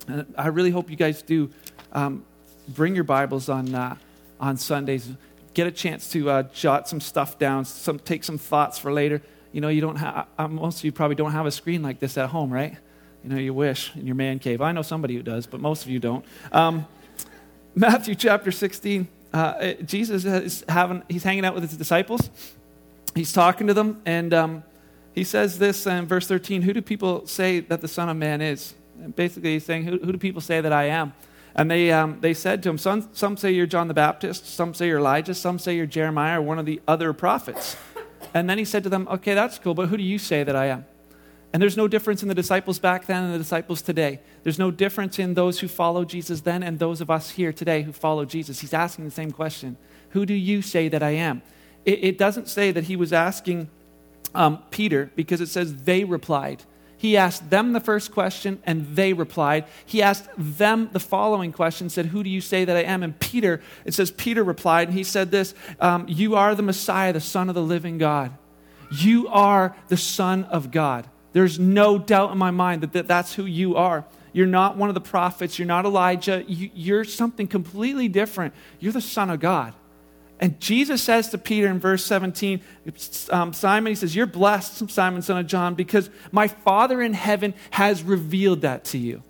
uh, 0.09 0.25
I 0.37 0.49
really 0.49 0.71
hope 0.71 0.91
you 0.91 0.97
guys 0.97 1.23
do 1.23 1.51
um, 1.93 2.25
bring 2.69 2.95
your 2.95 3.05
Bibles 3.05 3.49
on, 3.49 3.75
uh, 3.75 3.97
on 4.41 4.57
Sundays. 4.57 5.09
Get 5.55 5.67
a 5.67 5.73
chance 5.73 6.11
to 6.11 6.31
uh, 6.31 6.43
jot 6.55 6.89
some 6.89 7.01
stuff 7.01 7.39
down, 7.39 7.65
some, 7.65 7.99
take 7.99 8.25
some 8.25 8.39
thoughts 8.39 8.79
for 8.79 8.93
later. 8.93 9.23
You 9.53 9.61
know, 9.61 9.69
you 9.69 9.81
don't 9.81 9.97
have, 9.97 10.27
uh, 10.39 10.49
most 10.49 10.79
of 10.79 10.85
you 10.85 10.93
probably 10.93 11.17
don't 11.17 11.33
have 11.33 11.47
a 11.47 11.51
screen 11.51 11.83
like 11.83 11.99
this 12.01 12.17
at 12.17 12.31
home, 12.31 12.53
right? 12.53 12.77
You 13.25 13.31
know, 13.31 13.37
you 13.37 13.53
wish 13.53 13.95
in 13.95 14.07
your 14.07 14.17
man 14.17 14.39
cave. 14.39 14.61
I 14.61 14.73
know 14.73 14.83
somebody 14.83 15.15
who 15.15 15.23
does, 15.23 15.47
but 15.47 15.61
most 15.61 15.85
of 15.85 15.91
you 15.91 15.99
don't. 15.99 16.25
Um, 16.53 16.87
Matthew 17.75 18.15
chapter 18.15 18.51
16, 18.51 19.09
uh, 19.33 19.73
Jesus 19.85 20.25
is 20.25 20.65
having, 20.69 21.03
he's 21.09 21.23
hanging 21.23 21.45
out 21.45 21.55
with 21.55 21.63
his 21.63 21.77
disciples. 21.77 22.31
He's 23.15 23.33
talking 23.33 23.67
to 23.67 23.75
them, 23.75 24.01
and 24.07 24.33
um, 24.33 24.65
he 25.15 25.25
says 25.25 25.59
this 25.59 25.87
in 25.87 26.07
verse 26.07 26.27
13 26.27 26.63
Who 26.63 26.73
do 26.73 26.83
people 26.83 27.27
say 27.27 27.61
that 27.61 27.81
the 27.81 27.89
Son 27.89 28.09
of 28.09 28.17
Man 28.17 28.41
is? 28.41 28.75
And 29.03 29.15
basically, 29.15 29.55
he's 29.55 29.65
saying, 29.65 29.85
Who, 29.85 29.99
who 29.99 30.13
do 30.13 30.19
people 30.19 30.41
say 30.41 30.61
that 30.61 30.73
I 30.73 30.85
am? 30.85 31.13
And 31.55 31.71
they, 31.71 31.91
um, 31.91 32.19
they 32.21 32.35
said 32.35 32.63
to 32.63 32.71
him, 32.71 32.79
some, 32.79 33.09
some 33.13 33.37
say 33.37 33.51
you're 33.51 33.67
John 33.67 33.89
the 33.89 33.95
Baptist, 33.95 34.47
some 34.47 34.73
say 34.73 34.87
you're 34.87 34.99
Elijah, 34.99 35.35
some 35.35 35.59
say 35.59 35.77
you're 35.77 35.87
Jeremiah 35.87 36.39
or 36.39 36.43
one 36.43 36.59
of 36.59 36.67
the 36.67 36.81
other 36.87 37.13
prophets. 37.13 37.77
And 38.33 38.49
then 38.49 38.59
he 38.59 38.65
said 38.65 38.85
to 38.85 38.89
them, 38.89 39.09
Okay, 39.11 39.35
that's 39.35 39.59
cool, 39.59 39.75
but 39.75 39.89
who 39.89 39.97
do 39.97 40.03
you 40.03 40.19
say 40.19 40.45
that 40.45 40.55
I 40.55 40.67
am? 40.67 40.85
And 41.53 41.61
there's 41.61 41.77
no 41.77 41.89
difference 41.89 42.23
in 42.23 42.29
the 42.29 42.35
disciples 42.35 42.79
back 42.79 43.07
then 43.07 43.25
and 43.25 43.35
the 43.35 43.39
disciples 43.39 43.83
today. 43.83 44.21
There's 44.45 44.59
no 44.59 44.71
difference 44.71 45.19
in 45.19 45.35
those 45.35 45.59
who 45.61 45.69
follow 45.69 46.05
Jesus 46.05 46.43
then 46.43 46.63
and 46.63 46.79
those 46.79 47.01
of 47.01 47.11
us 47.11 47.31
here 47.31 47.53
today 47.53 47.83
who 47.83 47.93
follow 47.93 48.25
Jesus. 48.25 48.61
He's 48.61 48.75
asking 48.75 49.05
the 49.05 49.11
same 49.11 49.33
question 49.33 49.77
Who 50.11 50.25
do 50.27 50.35
you 50.35 50.63
say 50.63 50.89
that 50.89 51.03
I 51.03 51.11
am? 51.11 51.43
It, 51.85 52.05
it 52.05 52.19
doesn't 52.19 52.49
say 52.49 52.71
that 52.73 52.85
he 52.85 52.95
was 52.95 53.13
asking 53.13 53.69
um, 54.35 54.63
Peter 54.71 55.11
because 55.17 55.41
it 55.41 55.49
says 55.49 55.83
they 55.83 56.05
replied. 56.05 56.63
He 56.97 57.17
asked 57.17 57.49
them 57.49 57.73
the 57.73 57.81
first 57.81 58.13
question 58.13 58.63
and 58.65 58.95
they 58.95 59.15
replied. 59.15 59.65
He 59.87 60.03
asked 60.03 60.29
them 60.37 60.91
the 60.93 61.01
following 61.01 61.51
question, 61.51 61.89
said, 61.89 62.07
Who 62.07 62.23
do 62.23 62.29
you 62.29 62.43
say 62.43 62.67
that 62.67 62.77
I 62.77 62.83
am? 62.83 63.03
And 63.03 63.19
Peter, 63.19 63.63
it 63.87 63.95
says, 63.95 64.11
Peter 64.11 64.45
replied, 64.45 64.89
and 64.89 64.97
he 64.97 65.03
said 65.03 65.31
this 65.31 65.55
um, 65.81 66.05
You 66.07 66.37
are 66.37 66.55
the 66.55 66.63
Messiah, 66.63 67.13
the 67.13 67.21
Son 67.21 67.49
of 67.49 67.55
the 67.55 67.63
living 67.63 67.97
God. 67.97 68.37
You 68.93 69.29
are 69.29 69.75
the 69.89 69.97
Son 69.97 70.45
of 70.45 70.71
God. 70.71 71.09
There's 71.33 71.59
no 71.59 71.99
doubt 71.99 72.33
in 72.33 72.39
my 72.39 72.51
mind 72.51 72.83
that 72.83 73.07
that's 73.07 73.35
who 73.35 73.45
you 73.45 73.77
are. 73.77 74.05
You're 74.33 74.47
not 74.47 74.77
one 74.77 74.89
of 74.89 74.95
the 74.95 75.01
prophets. 75.01 75.59
You're 75.59 75.67
not 75.67 75.85
Elijah. 75.85 76.45
You're 76.47 77.05
something 77.05 77.47
completely 77.47 78.09
different. 78.09 78.55
You're 78.79 78.93
the 78.93 79.01
Son 79.01 79.31
of 79.31 79.41
God. 79.41 79.75
And 80.41 80.59
Jesus 80.59 81.03
says 81.03 81.29
to 81.31 81.39
Peter 81.39 81.69
in 81.69 81.79
verse 81.79 82.05
17, 82.05 82.63
um, 83.29 83.53
Simon, 83.53 83.91
he 83.91 83.95
says, 83.95 84.17
You're 84.17 84.27
blessed, 84.27 84.91
Simon, 84.91 85.21
son 85.21 85.37
of 85.37 85.47
John, 85.47 85.75
because 85.75 86.09
my 86.33 86.49
Father 86.49 87.03
in 87.03 87.13
heaven 87.13 87.53
has 87.71 88.03
revealed 88.03 88.63
that 88.63 88.85
to 88.87 88.99
you. 88.99 89.23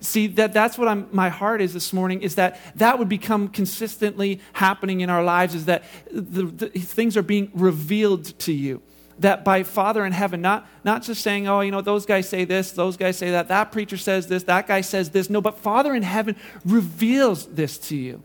See, 0.00 0.28
that, 0.28 0.54
that's 0.54 0.78
what 0.78 0.88
I'm, 0.88 1.08
my 1.12 1.28
heart 1.28 1.60
is 1.60 1.74
this 1.74 1.92
morning, 1.92 2.22
is 2.22 2.36
that 2.36 2.58
that 2.76 2.98
would 2.98 3.08
become 3.08 3.48
consistently 3.48 4.40
happening 4.54 5.02
in 5.02 5.10
our 5.10 5.22
lives, 5.22 5.54
is 5.54 5.66
that 5.66 5.84
the, 6.10 6.44
the, 6.44 6.68
things 6.68 7.18
are 7.18 7.22
being 7.22 7.50
revealed 7.54 8.38
to 8.40 8.52
you. 8.52 8.80
That 9.20 9.44
by 9.44 9.62
Father 9.62 10.04
in 10.04 10.12
heaven, 10.12 10.42
not, 10.42 10.68
not 10.84 11.02
just 11.02 11.22
saying, 11.22 11.48
oh, 11.48 11.60
you 11.60 11.70
know, 11.70 11.80
those 11.80 12.04
guys 12.04 12.28
say 12.28 12.44
this, 12.44 12.72
those 12.72 12.98
guys 12.98 13.16
say 13.16 13.30
that, 13.30 13.48
that 13.48 13.72
preacher 13.72 13.96
says 13.96 14.26
this, 14.26 14.42
that 14.42 14.66
guy 14.66 14.82
says 14.82 15.10
this. 15.10 15.30
No, 15.30 15.40
but 15.40 15.58
Father 15.58 15.94
in 15.94 16.02
heaven 16.02 16.36
reveals 16.64 17.46
this 17.46 17.78
to 17.78 17.96
you. 17.96 18.22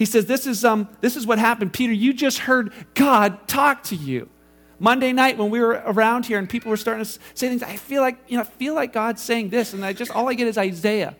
He 0.00 0.06
says, 0.06 0.24
This 0.24 0.46
is, 0.46 0.64
um, 0.64 0.88
this 1.02 1.14
is 1.14 1.26
what 1.26 1.38
happened. 1.38 1.74
Peter, 1.74 1.92
you 1.92 2.14
just 2.14 2.38
heard 2.38 2.72
God 2.94 3.46
talk 3.46 3.82
to 3.84 3.96
you. 3.96 4.30
Monday 4.78 5.12
night 5.12 5.36
when 5.36 5.50
we 5.50 5.60
were 5.60 5.82
around 5.84 6.24
here 6.24 6.38
and 6.38 6.48
people 6.48 6.70
were 6.70 6.78
starting 6.78 7.04
to 7.04 7.10
say 7.34 7.48
things, 7.48 7.62
I 7.62 7.76
feel 7.76 8.00
like, 8.00 8.16
you 8.26 8.38
know, 8.38 8.42
I 8.42 8.46
feel 8.46 8.74
like 8.74 8.94
God's 8.94 9.20
saying 9.20 9.50
this, 9.50 9.74
and 9.74 9.84
I 9.84 9.92
just 9.92 10.10
all 10.10 10.26
I 10.26 10.32
get 10.32 10.48
is 10.48 10.56
Isaiah. 10.56 11.14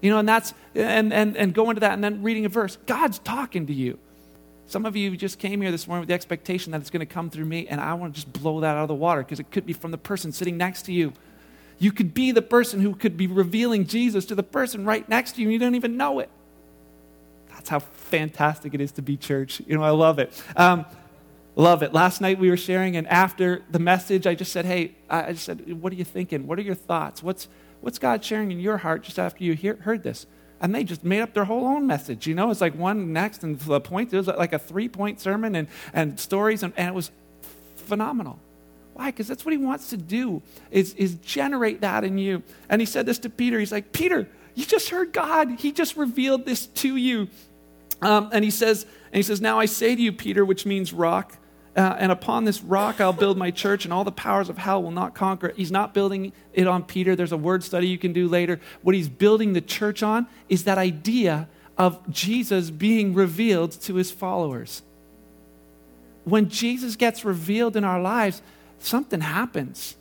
You 0.00 0.10
know, 0.10 0.18
and 0.18 0.28
that's 0.28 0.52
and 0.74 1.12
and 1.12 1.36
and 1.36 1.54
go 1.54 1.70
into 1.70 1.80
that 1.80 1.92
and 1.92 2.02
then 2.02 2.22
reading 2.22 2.44
a 2.44 2.48
verse. 2.48 2.76
God's 2.86 3.20
talking 3.20 3.68
to 3.68 3.72
you. 3.72 4.00
Some 4.66 4.86
of 4.86 4.96
you 4.96 5.16
just 5.16 5.38
came 5.38 5.60
here 5.60 5.70
this 5.70 5.86
morning 5.86 6.00
with 6.00 6.08
the 6.08 6.14
expectation 6.14 6.72
that 6.72 6.80
it's 6.80 6.90
going 6.90 7.00
to 7.00 7.06
come 7.06 7.28
through 7.30 7.44
me, 7.44 7.68
and 7.68 7.80
I 7.80 7.94
want 7.94 8.14
to 8.14 8.20
just 8.20 8.32
blow 8.32 8.60
that 8.60 8.76
out 8.76 8.82
of 8.82 8.88
the 8.88 8.94
water 8.94 9.22
because 9.22 9.38
it 9.38 9.50
could 9.50 9.66
be 9.66 9.72
from 9.72 9.90
the 9.90 9.98
person 9.98 10.32
sitting 10.32 10.56
next 10.56 10.82
to 10.86 10.92
you. 10.92 11.12
You 11.78 11.92
could 11.92 12.14
be 12.14 12.32
the 12.32 12.42
person 12.42 12.80
who 12.80 12.94
could 12.94 13.16
be 13.16 13.26
revealing 13.26 13.86
Jesus 13.86 14.24
to 14.26 14.34
the 14.34 14.42
person 14.42 14.84
right 14.84 15.06
next 15.08 15.32
to 15.32 15.42
you, 15.42 15.48
and 15.48 15.52
you 15.52 15.58
don't 15.58 15.74
even 15.74 15.96
know 15.96 16.18
it. 16.20 16.30
That's 17.50 17.68
how 17.68 17.80
fantastic 17.80 18.74
it 18.74 18.80
is 18.80 18.92
to 18.92 19.02
be 19.02 19.16
church. 19.16 19.60
You 19.66 19.76
know, 19.76 19.82
I 19.82 19.90
love 19.90 20.18
it. 20.18 20.42
Um, 20.56 20.86
love 21.56 21.82
it. 21.82 21.92
Last 21.92 22.20
night 22.20 22.38
we 22.38 22.48
were 22.48 22.56
sharing, 22.56 22.96
and 22.96 23.06
after 23.08 23.62
the 23.70 23.78
message, 23.78 24.26
I 24.26 24.34
just 24.34 24.52
said, 24.52 24.64
Hey, 24.64 24.94
I 25.10 25.32
just 25.32 25.44
said, 25.44 25.80
What 25.80 25.92
are 25.92 25.96
you 25.96 26.04
thinking? 26.04 26.46
What 26.46 26.58
are 26.58 26.62
your 26.62 26.74
thoughts? 26.74 27.22
What's, 27.22 27.48
what's 27.80 27.98
God 27.98 28.24
sharing 28.24 28.50
in 28.50 28.60
your 28.60 28.78
heart 28.78 29.02
just 29.02 29.18
after 29.18 29.44
you 29.44 29.54
hear, 29.54 29.76
heard 29.76 30.02
this? 30.02 30.26
And 30.60 30.74
they 30.74 30.84
just 30.84 31.04
made 31.04 31.20
up 31.20 31.34
their 31.34 31.44
whole 31.44 31.66
own 31.66 31.86
message. 31.86 32.26
You 32.26 32.34
know, 32.34 32.50
it's 32.50 32.60
like 32.60 32.74
one 32.74 33.12
next, 33.12 33.42
and 33.42 33.58
the 33.58 33.80
point, 33.80 34.12
it 34.12 34.16
was 34.16 34.28
like 34.28 34.52
a 34.52 34.58
three 34.58 34.88
point 34.88 35.20
sermon 35.20 35.54
and, 35.54 35.68
and 35.92 36.18
stories, 36.18 36.62
and, 36.62 36.72
and 36.76 36.88
it 36.88 36.94
was 36.94 37.10
phenomenal. 37.76 38.38
Why? 38.94 39.10
Because 39.10 39.26
that's 39.26 39.44
what 39.44 39.52
he 39.52 39.58
wants 39.58 39.90
to 39.90 39.96
do, 39.96 40.40
is, 40.70 40.94
is 40.94 41.16
generate 41.16 41.80
that 41.80 42.04
in 42.04 42.16
you. 42.16 42.42
And 42.68 42.80
he 42.80 42.86
said 42.86 43.06
this 43.06 43.18
to 43.20 43.30
Peter. 43.30 43.58
He's 43.58 43.72
like, 43.72 43.92
Peter, 43.92 44.28
you 44.54 44.64
just 44.64 44.88
heard 44.88 45.12
God. 45.12 45.50
He 45.58 45.72
just 45.72 45.96
revealed 45.96 46.44
this 46.44 46.66
to 46.66 46.96
you. 46.96 47.28
Um, 48.00 48.30
and 48.32 48.44
he 48.44 48.50
says, 48.50 48.84
and 48.84 49.16
he 49.16 49.22
says, 49.22 49.40
Now 49.40 49.58
I 49.58 49.66
say 49.66 49.96
to 49.96 50.00
you, 50.00 50.12
Peter, 50.12 50.44
which 50.44 50.64
means 50.64 50.92
rock, 50.92 51.36
uh, 51.76 51.96
and 51.98 52.12
upon 52.12 52.44
this 52.44 52.62
rock 52.62 53.00
I'll 53.00 53.12
build 53.12 53.36
my 53.36 53.50
church, 53.50 53.84
and 53.84 53.92
all 53.92 54.04
the 54.04 54.12
powers 54.12 54.48
of 54.48 54.58
hell 54.58 54.82
will 54.82 54.90
not 54.90 55.14
conquer 55.14 55.48
it. 55.48 55.56
He's 55.56 55.72
not 55.72 55.94
building 55.94 56.32
it 56.52 56.66
on 56.66 56.84
Peter. 56.84 57.16
There's 57.16 57.32
a 57.32 57.36
word 57.36 57.64
study 57.64 57.88
you 57.88 57.98
can 57.98 58.12
do 58.12 58.28
later. 58.28 58.60
What 58.82 58.94
he's 58.94 59.08
building 59.08 59.52
the 59.52 59.60
church 59.60 60.02
on 60.02 60.26
is 60.48 60.64
that 60.64 60.78
idea 60.78 61.48
of 61.76 62.08
Jesus 62.10 62.70
being 62.70 63.14
revealed 63.14 63.72
to 63.82 63.94
his 63.96 64.10
followers. 64.10 64.82
When 66.24 66.48
Jesus 66.48 66.96
gets 66.96 67.24
revealed 67.24 67.76
in 67.76 67.84
our 67.84 68.00
lives, 68.00 68.40
something 68.78 69.20
happens. 69.20 69.96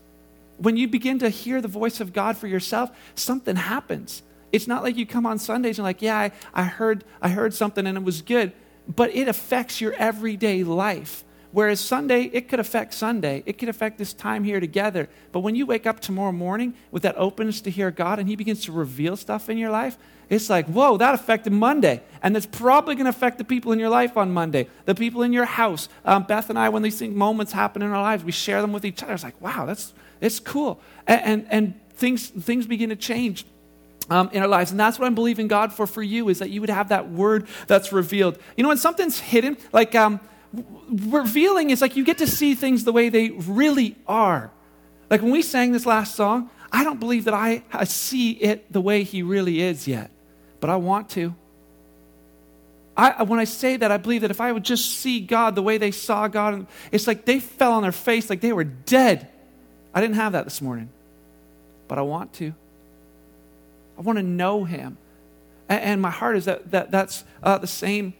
When 0.57 0.77
you 0.77 0.87
begin 0.87 1.19
to 1.19 1.29
hear 1.29 1.61
the 1.61 1.67
voice 1.67 1.99
of 1.99 2.13
God 2.13 2.37
for 2.37 2.47
yourself, 2.47 2.91
something 3.15 3.55
happens. 3.55 4.21
It's 4.51 4.67
not 4.67 4.83
like 4.83 4.95
you 4.95 5.05
come 5.05 5.25
on 5.25 5.39
Sundays 5.39 5.79
and 5.79 5.83
like, 5.83 6.01
yeah, 6.01 6.17
I, 6.17 6.31
I, 6.53 6.63
heard, 6.63 7.03
I 7.21 7.29
heard 7.29 7.53
something 7.53 7.87
and 7.87 7.97
it 7.97 8.03
was 8.03 8.21
good, 8.21 8.53
but 8.87 9.13
it 9.13 9.27
affects 9.27 9.81
your 9.81 9.93
everyday 9.93 10.63
life. 10.63 11.23
Whereas 11.53 11.79
Sunday, 11.79 12.23
it 12.33 12.49
could 12.49 12.59
affect 12.59 12.95
Sunday. 12.95 13.43
It 13.45 13.59
could 13.59 13.69
affect 13.69 13.99
this 13.99 14.11
time 14.11 14.43
here 14.43 14.59
together. 14.59 15.07
But 15.31 15.41
when 15.41 15.53
you 15.53 15.67
wake 15.67 15.85
up 15.85 15.99
tomorrow 15.99 16.31
morning 16.31 16.73
with 16.89 17.03
that 17.03 17.15
openness 17.15 17.61
to 17.61 17.69
hear 17.69 17.91
God 17.91 18.17
and 18.17 18.27
He 18.27 18.35
begins 18.35 18.65
to 18.65 18.71
reveal 18.71 19.15
stuff 19.15 19.49
in 19.51 19.59
your 19.59 19.69
life, 19.69 19.95
it's 20.29 20.49
like, 20.49 20.65
whoa, 20.65 20.97
that 20.97 21.13
affected 21.13 21.53
Monday. 21.53 22.01
And 22.23 22.35
that's 22.35 22.47
probably 22.47 22.95
going 22.95 23.05
to 23.05 23.11
affect 23.11 23.37
the 23.37 23.43
people 23.43 23.71
in 23.71 23.77
your 23.77 23.89
life 23.89 24.17
on 24.17 24.33
Monday, 24.33 24.67
the 24.85 24.95
people 24.95 25.21
in 25.21 25.31
your 25.31 25.45
house. 25.45 25.89
Um, 26.03 26.23
Beth 26.23 26.49
and 26.49 26.57
I, 26.57 26.69
when 26.69 26.81
these 26.81 26.97
things, 26.97 27.15
moments 27.15 27.51
happen 27.51 27.83
in 27.83 27.91
our 27.91 28.01
lives, 28.01 28.23
we 28.23 28.31
share 28.31 28.59
them 28.59 28.73
with 28.73 28.83
each 28.83 29.03
other. 29.03 29.13
It's 29.13 29.23
like, 29.23 29.39
wow, 29.39 29.67
that's 29.67 29.93
it's 30.21 30.39
cool. 30.39 30.79
And, 31.05 31.21
and, 31.21 31.47
and 31.51 31.91
things, 31.95 32.29
things 32.29 32.65
begin 32.65 32.89
to 32.89 32.95
change 32.95 33.45
um, 34.09 34.29
in 34.33 34.41
our 34.41 34.47
lives. 34.47 34.71
And 34.71 34.79
that's 34.79 34.97
what 34.97 35.05
I'm 35.05 35.15
believing 35.15 35.47
God 35.47 35.71
for 35.71 35.85
for 35.85 36.01
you 36.01 36.29
is 36.29 36.39
that 36.39 36.49
you 36.49 36.61
would 36.61 36.69
have 36.69 36.89
that 36.89 37.09
word 37.09 37.47
that's 37.67 37.91
revealed. 37.91 38.39
You 38.57 38.63
know, 38.63 38.69
when 38.69 38.77
something's 38.77 39.19
hidden, 39.19 39.57
like 39.71 39.93
um, 39.95 40.19
revealing 40.89 41.69
is 41.69 41.81
like 41.81 41.95
you 41.95 42.03
get 42.03 42.19
to 42.19 42.27
see 42.27 42.55
things 42.55 42.83
the 42.83 42.93
way 42.93 43.09
they 43.09 43.29
really 43.31 43.95
are. 44.07 44.51
Like 45.09 45.21
when 45.21 45.31
we 45.31 45.41
sang 45.41 45.71
this 45.71 45.85
last 45.85 46.15
song, 46.15 46.49
I 46.71 46.83
don't 46.83 46.99
believe 46.99 47.25
that 47.25 47.33
I, 47.33 47.63
see 47.85 48.31
it 48.31 48.71
the 48.71 48.81
way 48.81 49.03
He 49.03 49.21
really 49.21 49.61
is 49.61 49.87
yet, 49.87 50.11
but 50.59 50.69
I 50.69 50.75
want 50.77 51.09
to. 51.11 51.35
I, 52.95 53.23
when 53.23 53.39
I 53.39 53.45
say 53.45 53.77
that, 53.77 53.91
I 53.91 53.97
believe 53.97 54.21
that 54.21 54.31
if 54.31 54.39
I 54.39 54.51
would 54.51 54.63
just 54.63 54.99
see 54.99 55.19
God 55.19 55.55
the 55.55 55.63
way 55.63 55.77
they 55.77 55.91
saw 55.91 56.27
God, 56.27 56.67
it's 56.91 57.07
like 57.07 57.25
they 57.25 57.39
fell 57.39 57.73
on 57.73 57.83
their 57.83 57.91
face 57.91 58.29
like 58.29 58.41
they 58.41 58.53
were 58.53 58.63
dead. 58.63 59.29
I 59.93 60.01
didn't 60.01 60.15
have 60.15 60.33
that 60.33 60.45
this 60.45 60.61
morning, 60.61 60.89
but 61.87 61.97
I 61.97 62.01
want 62.01 62.33
to. 62.33 62.53
I 63.97 64.01
want 64.01 64.17
to 64.17 64.23
know 64.23 64.63
Him. 64.63 64.97
And, 65.69 65.81
and 65.81 66.01
my 66.01 66.11
heart 66.11 66.37
is 66.37 66.45
that, 66.45 66.71
that 66.71 66.91
that's 66.91 67.23
uh, 67.41 67.57
the 67.57 67.67
same 67.67 68.13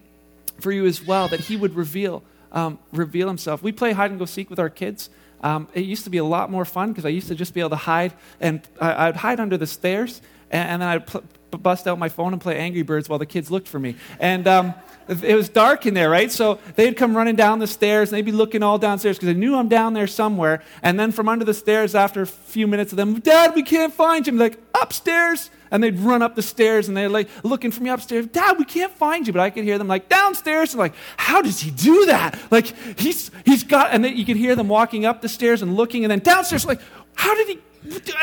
for 0.60 0.72
you 0.72 0.86
as 0.86 1.06
well, 1.06 1.28
that 1.28 1.42
He 1.42 1.56
would 1.56 1.76
reveal, 1.76 2.24
um, 2.52 2.80
reveal 2.92 3.28
Himself. 3.28 3.64
We 3.64 3.72
play 3.72 3.94
hide 3.94 4.12
and 4.12 4.20
go 4.20 4.26
seek 4.26 4.50
with 4.50 4.60
our 4.60 4.70
kids. 4.70 5.10
Um, 5.42 5.68
it 5.74 5.82
used 5.86 6.06
to 6.06 6.10
be 6.10 6.20
a 6.20 6.24
lot 6.24 6.50
more 6.50 6.66
fun 6.66 6.90
because 6.90 7.06
I 7.06 7.10
used 7.10 7.28
to 7.28 7.36
just 7.36 7.54
be 7.54 7.60
able 7.60 7.72
to 7.72 7.76
hide, 7.76 8.14
and 8.40 8.62
I, 8.80 9.08
would 9.08 9.18
hide 9.18 9.40
under 9.40 9.58
the 9.58 9.68
stairs, 9.68 10.22
and, 10.50 10.70
and 10.70 10.82
then 10.82 10.90
I'd 10.90 11.08
pl- 11.08 11.24
bust 11.58 11.88
out 11.88 12.00
my 12.00 12.10
phone 12.10 12.34
and 12.34 12.42
play 12.42 12.58
Angry 12.58 12.82
Birds 12.82 13.10
while 13.10 13.20
the 13.20 13.26
kids 13.26 13.52
looked 13.52 13.68
for 13.68 13.80
me. 13.80 13.96
And 14.20 14.48
um, 14.48 14.74
it 15.08 15.36
was 15.36 15.50
dark 15.50 15.86
in 15.86 15.94
there, 15.94 16.10
right? 16.10 16.32
So 16.32 16.60
they'd 16.76 16.96
come 16.96 17.16
running 17.16 17.36
down 17.36 17.60
the 17.60 17.68
stairs 17.68 18.10
and 18.10 18.18
they'd 18.18 18.26
be 18.26 18.32
looking 18.32 18.64
all 18.64 18.78
downstairs 18.78 19.18
because 19.18 19.34
they 19.34 19.40
knew 19.40 19.56
I'm 19.56 19.70
down 19.70 19.94
there 19.94 20.08
somewhere. 20.08 20.64
And 20.82 21.00
then 21.00 21.12
from 21.12 21.28
under 21.28 21.46
the 21.46 21.54
stairs, 21.54 21.96
after 21.96 22.22
a 22.22 22.28
few 22.28 22.68
minutes 22.68 22.94
of 22.94 22.98
them, 22.98 23.20
Dad, 23.20 23.54
we 23.56 23.64
can't 23.64 23.94
find 23.94 24.26
you. 24.26 24.34
Like, 24.34 24.60
upstairs. 24.80 25.50
And 25.72 25.84
they'd 25.84 25.98
run 25.98 26.22
up 26.22 26.36
the 26.36 26.44
stairs 26.44 26.88
and 26.88 26.96
they're 26.96 27.10
like 27.10 27.28
looking 27.44 27.72
for 27.72 27.82
me 27.82 27.90
upstairs. 27.90 28.28
Dad, 28.28 28.60
we 28.60 28.66
can't 28.66 28.92
find 28.94 29.26
you. 29.26 29.34
But 29.34 29.40
I 29.42 29.50
could 29.50 29.64
hear 29.64 29.80
them 29.80 29.88
like 29.88 30.08
downstairs. 30.08 30.76
I'm 30.76 30.80
like, 30.80 30.94
how 31.18 31.42
does 31.42 31.60
he 31.62 31.72
do 31.72 32.06
that? 32.06 32.38
Like 32.52 32.68
he's 33.00 33.32
he's 33.44 33.64
got, 33.64 33.92
and 33.92 34.06
then 34.06 34.16
you 34.16 34.24
could 34.24 34.38
hear 34.38 34.56
them 34.56 34.68
walking 34.68 35.04
up 35.04 35.24
the 35.24 35.30
stairs 35.30 35.64
and 35.64 35.76
looking, 35.76 36.04
and 36.04 36.12
then 36.12 36.20
downstairs. 36.20 36.64
Like, 36.64 36.80
how 37.16 37.34
did 37.34 37.48
he? 37.48 37.60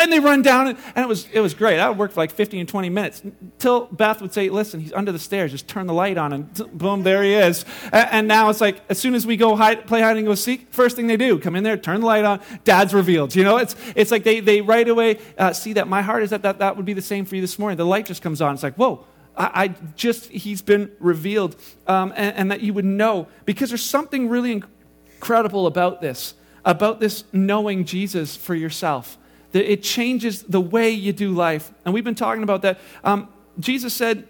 And 0.01 0.13
they 0.13 0.21
run 0.21 0.43
down, 0.43 0.69
and, 0.69 0.79
and, 0.95 1.05
it 1.05 1.09
was 1.09 1.29
it 1.33 1.41
was 1.41 1.55
great. 1.55 1.79
I 1.79 1.89
would 1.89 1.99
work 1.99 2.13
for 2.13 2.21
like 2.21 2.31
15 2.31 2.61
and 2.61 2.69
20 2.69 2.91
minutes 2.91 3.23
until 3.23 3.87
Beth 3.87 4.21
would 4.23 4.33
say, 4.33 4.49
"Listen, 4.49 4.81
he's 4.81 4.93
under 4.93 5.13
the 5.13 5.19
stairs. 5.19 5.51
Just 5.51 5.69
turn 5.69 5.87
the 5.87 5.95
light 5.95 6.19
on, 6.19 6.33
and 6.33 6.79
boom, 6.79 7.03
there 7.03 7.23
he 7.23 7.35
is." 7.35 7.65
And, 7.93 8.09
and 8.11 8.29
now 8.29 8.49
it's 8.51 8.61
like 8.61 8.81
as 8.89 8.99
soon 8.99 9.15
as 9.15 9.27
we 9.27 9.37
go 9.37 9.57
hide, 9.57 9.87
play 9.87 10.01
hide 10.01 10.17
and 10.17 10.27
go 10.27 10.35
seek, 10.35 10.73
first 10.73 10.97
thing 10.97 11.07
they 11.07 11.17
do, 11.17 11.39
come 11.39 11.57
in 11.57 11.65
there, 11.65 11.77
turn 11.77 12.01
the 12.01 12.07
light 12.07 12.25
on. 12.25 12.41
Dad's 12.65 12.95
revealed. 12.95 13.35
You 13.35 13.45
know, 13.45 13.59
it's 13.59 13.77
it's 13.95 14.11
like 14.11 14.25
they 14.25 14.41
they 14.41 14.61
right 14.61 14.89
away 14.89 15.19
uh, 15.39 15.53
see 15.53 15.75
that 15.75 15.89
my 15.89 16.03
heart 16.03 16.23
is 16.23 16.31
that, 16.31 16.43
that 16.43 16.59
that 16.59 16.77
would 16.77 16.87
be 16.87 16.95
the 16.95 17.03
same 17.03 17.25
for 17.25 17.37
you 17.37 17.41
this 17.41 17.59
morning. 17.59 17.77
The 17.77 17.87
light 17.87 18.07
just 18.07 18.23
comes 18.23 18.41
on. 18.41 18.55
It's 18.55 18.63
like 18.63 18.77
whoa. 18.77 19.05
I, 19.37 19.51
I 19.55 19.69
just 19.95 20.31
he's 20.31 20.61
been 20.61 20.91
revealed, 20.99 21.57
um, 21.87 22.13
and, 22.17 22.37
and 22.37 22.51
that 22.51 22.61
you 22.61 22.75
would 22.75 22.85
know 22.85 23.29
because 23.45 23.71
there's 23.71 23.85
something 23.85 24.29
really 24.29 24.53
incredible 24.53 25.67
about 25.67 26.01
this, 26.01 26.35
about 26.65 26.99
this 26.99 27.25
knowing 27.33 27.85
Jesus 27.85 28.37
for 28.37 28.55
yourself 28.55 29.19
it 29.53 29.83
changes 29.83 30.43
the 30.43 30.61
way 30.61 30.91
you 30.91 31.13
do 31.13 31.33
life. 31.33 31.73
And 31.85 31.93
we've 31.93 32.05
been 32.05 32.15
talking 32.15 32.43
about 32.43 32.63
that. 32.63 32.79
Um, 33.03 33.29
Jesus 33.59 33.93
said 33.95 34.27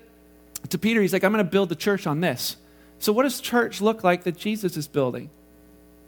to 0.68 0.78
Peter, 0.78 1.00
He's 1.02 1.12
like, 1.12 1.24
I'm 1.24 1.32
going 1.32 1.44
to 1.44 1.50
build 1.50 1.68
the 1.68 1.76
church 1.76 2.06
on 2.06 2.20
this. 2.20 2.56
So, 2.98 3.12
what 3.12 3.24
does 3.24 3.40
church 3.40 3.80
look 3.80 4.04
like 4.04 4.24
that 4.24 4.36
Jesus 4.36 4.76
is 4.76 4.86
building? 4.88 5.30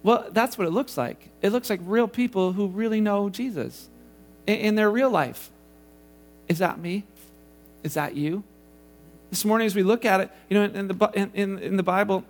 Well, 0.02 0.26
that's 0.31 0.59
what 0.59 0.66
it 0.66 0.71
looks 0.71 0.97
like. 0.97 1.28
It 1.42 1.50
looks 1.50 1.71
like 1.71 1.81
real 1.85 2.09
people 2.09 2.52
who 2.52 2.66
really 2.66 3.00
know 3.00 3.31
Jesus 3.31 3.88
in, 4.47 4.57
in 4.57 4.75
their 4.75 4.90
real 4.90 5.11
life. 5.11 5.50
Is 6.49 6.59
that 6.59 6.78
me? 6.78 7.04
Is 7.83 7.95
that 7.95 8.16
you? 8.16 8.45
This 9.31 9.45
morning, 9.45 9.66
as 9.66 9.75
we 9.75 9.83
look 9.83 10.04
at 10.04 10.21
it, 10.21 10.31
you 10.49 10.59
know, 10.59 10.64
in 10.64 10.88
the, 10.88 11.11
in, 11.14 11.31
in, 11.35 11.59
in 11.59 11.76
the 11.76 11.83
Bible, 11.83 12.25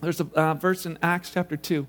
there's 0.00 0.20
a 0.20 0.26
uh, 0.34 0.54
verse 0.54 0.86
in 0.86 0.98
Acts 1.02 1.30
chapter 1.30 1.56
2 1.56 1.86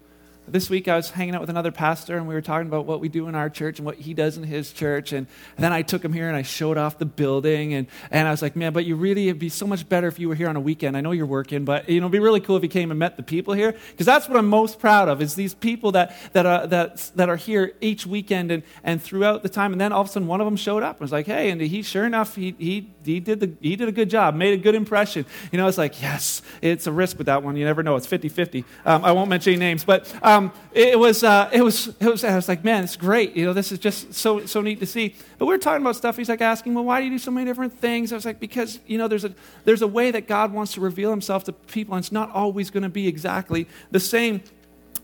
this 0.51 0.69
week 0.69 0.87
I 0.87 0.95
was 0.95 1.11
hanging 1.11 1.35
out 1.35 1.41
with 1.41 1.49
another 1.49 1.71
pastor 1.71 2.17
and 2.17 2.27
we 2.27 2.33
were 2.33 2.41
talking 2.41 2.67
about 2.67 2.85
what 2.85 2.99
we 2.99 3.09
do 3.09 3.27
in 3.27 3.35
our 3.35 3.49
church 3.49 3.79
and 3.79 3.85
what 3.85 3.95
he 3.95 4.13
does 4.13 4.37
in 4.37 4.43
his 4.43 4.71
church. 4.71 5.13
And, 5.13 5.27
then 5.57 5.73
I 5.73 5.81
took 5.81 6.03
him 6.03 6.13
here 6.13 6.27
and 6.27 6.37
I 6.37 6.41
showed 6.41 6.77
off 6.77 6.97
the 6.97 7.05
building. 7.05 7.73
And, 7.73 7.87
and 8.11 8.27
I 8.27 8.31
was 8.31 8.41
like, 8.41 8.55
man, 8.55 8.71
but 8.71 8.85
you 8.85 8.95
really, 8.95 9.27
it'd 9.27 9.39
be 9.39 9.49
so 9.49 9.67
much 9.67 9.87
better 9.87 10.07
if 10.07 10.19
you 10.19 10.29
were 10.29 10.35
here 10.35 10.47
on 10.47 10.55
a 10.55 10.59
weekend. 10.59 10.95
I 10.95 11.01
know 11.01 11.11
you're 11.11 11.25
working, 11.25 11.65
but 11.65 11.89
you 11.89 11.99
know, 11.99 12.05
it'd 12.05 12.13
be 12.13 12.19
really 12.19 12.39
cool 12.39 12.55
if 12.55 12.63
you 12.63 12.69
came 12.69 12.91
and 12.91 12.99
met 12.99 13.17
the 13.17 13.23
people 13.23 13.53
here. 13.53 13.75
Because 13.91 14.05
that's 14.05 14.29
what 14.29 14.37
I'm 14.37 14.47
most 14.47 14.79
proud 14.79 15.09
of 15.09 15.21
is 15.21 15.35
these 15.35 15.53
people 15.53 15.91
that, 15.93 16.15
that, 16.33 16.45
are, 16.45 16.67
that, 16.67 17.11
that 17.15 17.29
are 17.29 17.35
here 17.35 17.73
each 17.81 18.05
weekend 18.05 18.51
and, 18.51 18.63
and 18.83 19.01
throughout 19.01 19.43
the 19.43 19.49
time. 19.49 19.73
And 19.73 19.81
then 19.81 19.91
all 19.91 20.01
of 20.01 20.07
a 20.07 20.11
sudden 20.11 20.27
one 20.27 20.39
of 20.39 20.45
them 20.45 20.55
showed 20.55 20.81
up 20.81 20.95
and 20.95 21.01
was 21.01 21.11
like, 21.11 21.25
hey, 21.25 21.49
and 21.49 21.59
he, 21.59 21.81
sure 21.81 22.05
enough, 22.05 22.35
he, 22.35 22.55
he, 22.57 22.89
he, 23.03 23.19
did, 23.19 23.41
the, 23.41 23.51
he 23.61 23.75
did 23.75 23.89
a 23.89 23.91
good 23.91 24.09
job, 24.09 24.33
made 24.35 24.53
a 24.53 24.61
good 24.61 24.75
impression. 24.75 25.25
You 25.51 25.57
know, 25.57 25.67
it's 25.67 25.77
like, 25.77 26.01
yes, 26.01 26.41
it's 26.61 26.87
a 26.87 26.91
risk 26.91 27.17
with 27.17 27.27
that 27.27 27.43
one. 27.43 27.57
You 27.57 27.65
never 27.65 27.83
know. 27.83 27.97
It's 27.97 28.07
50 28.07 28.29
50. 28.29 28.63
Um, 28.85 29.03
I 29.03 29.11
won't 29.11 29.29
mention 29.29 29.53
any 29.53 29.59
names, 29.59 29.83
but 29.83 30.11
um, 30.23 30.38
it, 30.74 30.89
it 30.89 31.00
was 31.00 31.24
uh, 31.24 31.50
it 31.51 31.62
was, 31.62 31.88
it 31.88 32.05
was, 32.05 32.24
I 32.24 32.36
was 32.36 32.48
like, 32.48 32.63
man, 32.63 32.84
it's 32.84 32.96
great. 32.96 33.36
You 33.36 33.46
know, 33.46 33.53
this 33.53 33.72
is 33.72 33.79
just 33.79 34.13
so, 34.13 34.46
so 34.46 34.62
neat 34.62 34.79
to 34.79 34.86
see. 34.86 35.15
But 35.38 35.46
we 35.46 35.53
were 35.53 35.60
talking 35.60 35.81
about 35.81 35.96
stuff. 35.96 36.17
He's 36.17 36.29
like 36.29 36.41
asking, 36.41 36.74
well, 36.74 36.84
why 36.84 37.00
do 37.00 37.05
you 37.05 37.12
do 37.12 37.19
so 37.19 37.31
many 37.31 37.46
different 37.46 37.77
things? 37.79 38.12
I 38.12 38.15
was 38.15 38.25
like, 38.25 38.39
because, 38.39 38.79
you 38.88 38.98
know, 38.98 39.08
there's 39.08 39.25
a, 39.25 39.34
there's 39.65 39.81
a 39.81 39.88
way 39.88 40.12
that 40.12 40.27
God 40.27 40.53
wants 40.53 40.74
to 40.74 40.81
reveal 40.81 41.10
himself 41.10 41.43
to 41.46 41.53
people, 41.53 41.96
and 41.96 42.03
it's 42.03 42.12
not 42.12 42.31
always 42.31 42.69
going 42.69 42.84
to 42.84 42.89
be 42.89 43.08
exactly 43.08 43.67
the 43.91 44.00
same. 44.00 44.41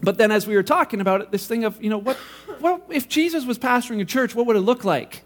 But 0.01 0.17
then 0.17 0.31
as 0.31 0.45
we 0.47 0.55
were 0.55 0.63
talking 0.63 1.01
about 1.01 1.21
it, 1.21 1.31
this 1.31 1.47
thing 1.47 1.63
of, 1.63 1.81
you 1.81 1.89
know, 1.89 1.97
what, 1.97 2.17
what 2.59 2.83
if 2.89 3.07
Jesus 3.07 3.45
was 3.45 3.57
pastoring 3.57 4.01
a 4.01 4.05
church, 4.05 4.35
what 4.35 4.45
would 4.45 4.55
it 4.55 4.61
look 4.61 4.83
like? 4.83 5.23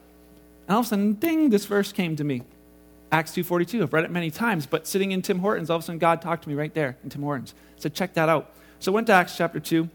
And 0.68 0.76
all 0.76 0.82
of 0.82 0.86
a 0.86 0.90
sudden, 0.90 1.14
ding, 1.14 1.50
this 1.50 1.66
verse 1.66 1.92
came 1.92 2.16
to 2.16 2.24
me. 2.24 2.44
Acts 3.12 3.32
2.42. 3.32 3.82
I've 3.82 3.92
read 3.92 4.04
it 4.04 4.12
many 4.12 4.30
times, 4.30 4.68
but 4.68 4.86
sitting 4.86 5.12
in 5.12 5.22
Tim 5.22 5.40
Hortons, 5.40 5.70
all 5.70 5.78
of 5.78 5.84
a 5.84 5.86
sudden 5.86 6.00
God 6.00 6.22
talked 6.22 6.44
to 6.44 6.50
me 6.50 6.56
right 6.56 6.74
there 6.74 6.96
in 7.04 7.10
Tim 7.10 7.24
Hortons. 7.24 7.56
said, 7.78 7.96
check 7.96 8.14
that 8.14 8.30
out. 8.30 8.54
So 8.80 8.92
I 8.92 8.96
went 8.96 9.08
to 9.08 9.14
Acts 9.14 9.36
chapter 9.36 9.60
2 9.60 9.90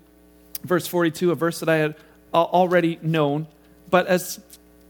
verse 0.64 0.86
42, 0.86 1.30
a 1.30 1.34
verse 1.34 1.60
that 1.60 1.68
I 1.68 1.76
had 1.76 1.94
already 2.32 2.98
known. 3.02 3.46
But 3.90 4.06
as, 4.06 4.40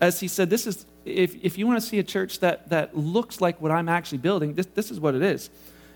as 0.01 0.21
he 0.21 0.29
said, 0.29 0.51
this 0.51 0.67
is, 0.67 0.87
if, 1.05 1.35
if 1.45 1.59
you 1.59 1.67
want 1.67 1.81
to 1.81 1.87
see 1.87 1.99
a 1.99 2.03
church 2.05 2.41
that, 2.41 2.71
that 2.71 2.97
looks 2.97 3.41
like 3.41 3.61
what 3.61 3.71
I'm 3.71 3.89
actually 3.89 4.19
building, 4.19 4.55
this, 4.55 4.67
this 4.75 4.91
is 4.91 4.99
what 4.99 5.15
it 5.15 5.23
is. 5.23 5.51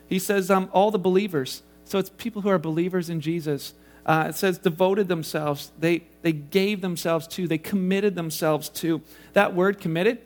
He 0.09 0.19
says, 0.19 0.51
um, 0.51 0.69
all 0.73 0.91
the 0.91 0.99
believers. 0.99 1.63
So 1.85 1.99
it's 1.99 2.11
people 2.11 2.43
who 2.43 2.49
are 2.49 2.59
believers 2.59 3.09
in 3.09 3.21
Jesus. 3.21 3.75
Uh, 4.05 4.27
it 4.29 4.35
says 4.35 4.59
devoted 4.59 5.09
themselves. 5.09 5.73
They, 5.79 6.05
they 6.23 6.33
gave 6.33 6.81
themselves 6.81 7.27
to. 7.29 7.47
They 7.47 7.59
committed 7.59 8.15
themselves 8.15 8.69
to. 8.71 9.03
That 9.33 9.55
word 9.55 9.81
committed, 9.81 10.19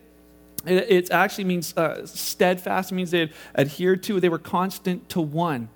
it, 0.67 0.91
it 0.91 1.11
actually 1.11 1.45
means 1.45 1.77
uh, 1.77 2.07
steadfast. 2.07 2.93
It 2.93 2.95
means 2.95 3.11
they 3.11 3.31
adhered 3.57 4.03
to. 4.05 4.21
They 4.21 4.29
were 4.29 4.39
constant 4.39 5.09
to 5.11 5.21
one. 5.21 5.69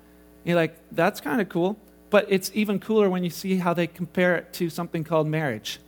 You're 0.43 0.55
like, 0.55 0.77
that's 0.91 1.19
kind 1.19 1.41
of 1.41 1.49
cool. 1.49 1.77
But 2.09 2.27
it's 2.29 2.51
even 2.53 2.79
cooler 2.79 3.09
when 3.09 3.23
you 3.23 3.29
see 3.29 3.57
how 3.57 3.73
they 3.73 3.87
compare 3.87 4.35
it 4.35 4.53
to 4.53 4.69
something 4.69 5.03
called 5.03 5.27
marriage. 5.27 5.79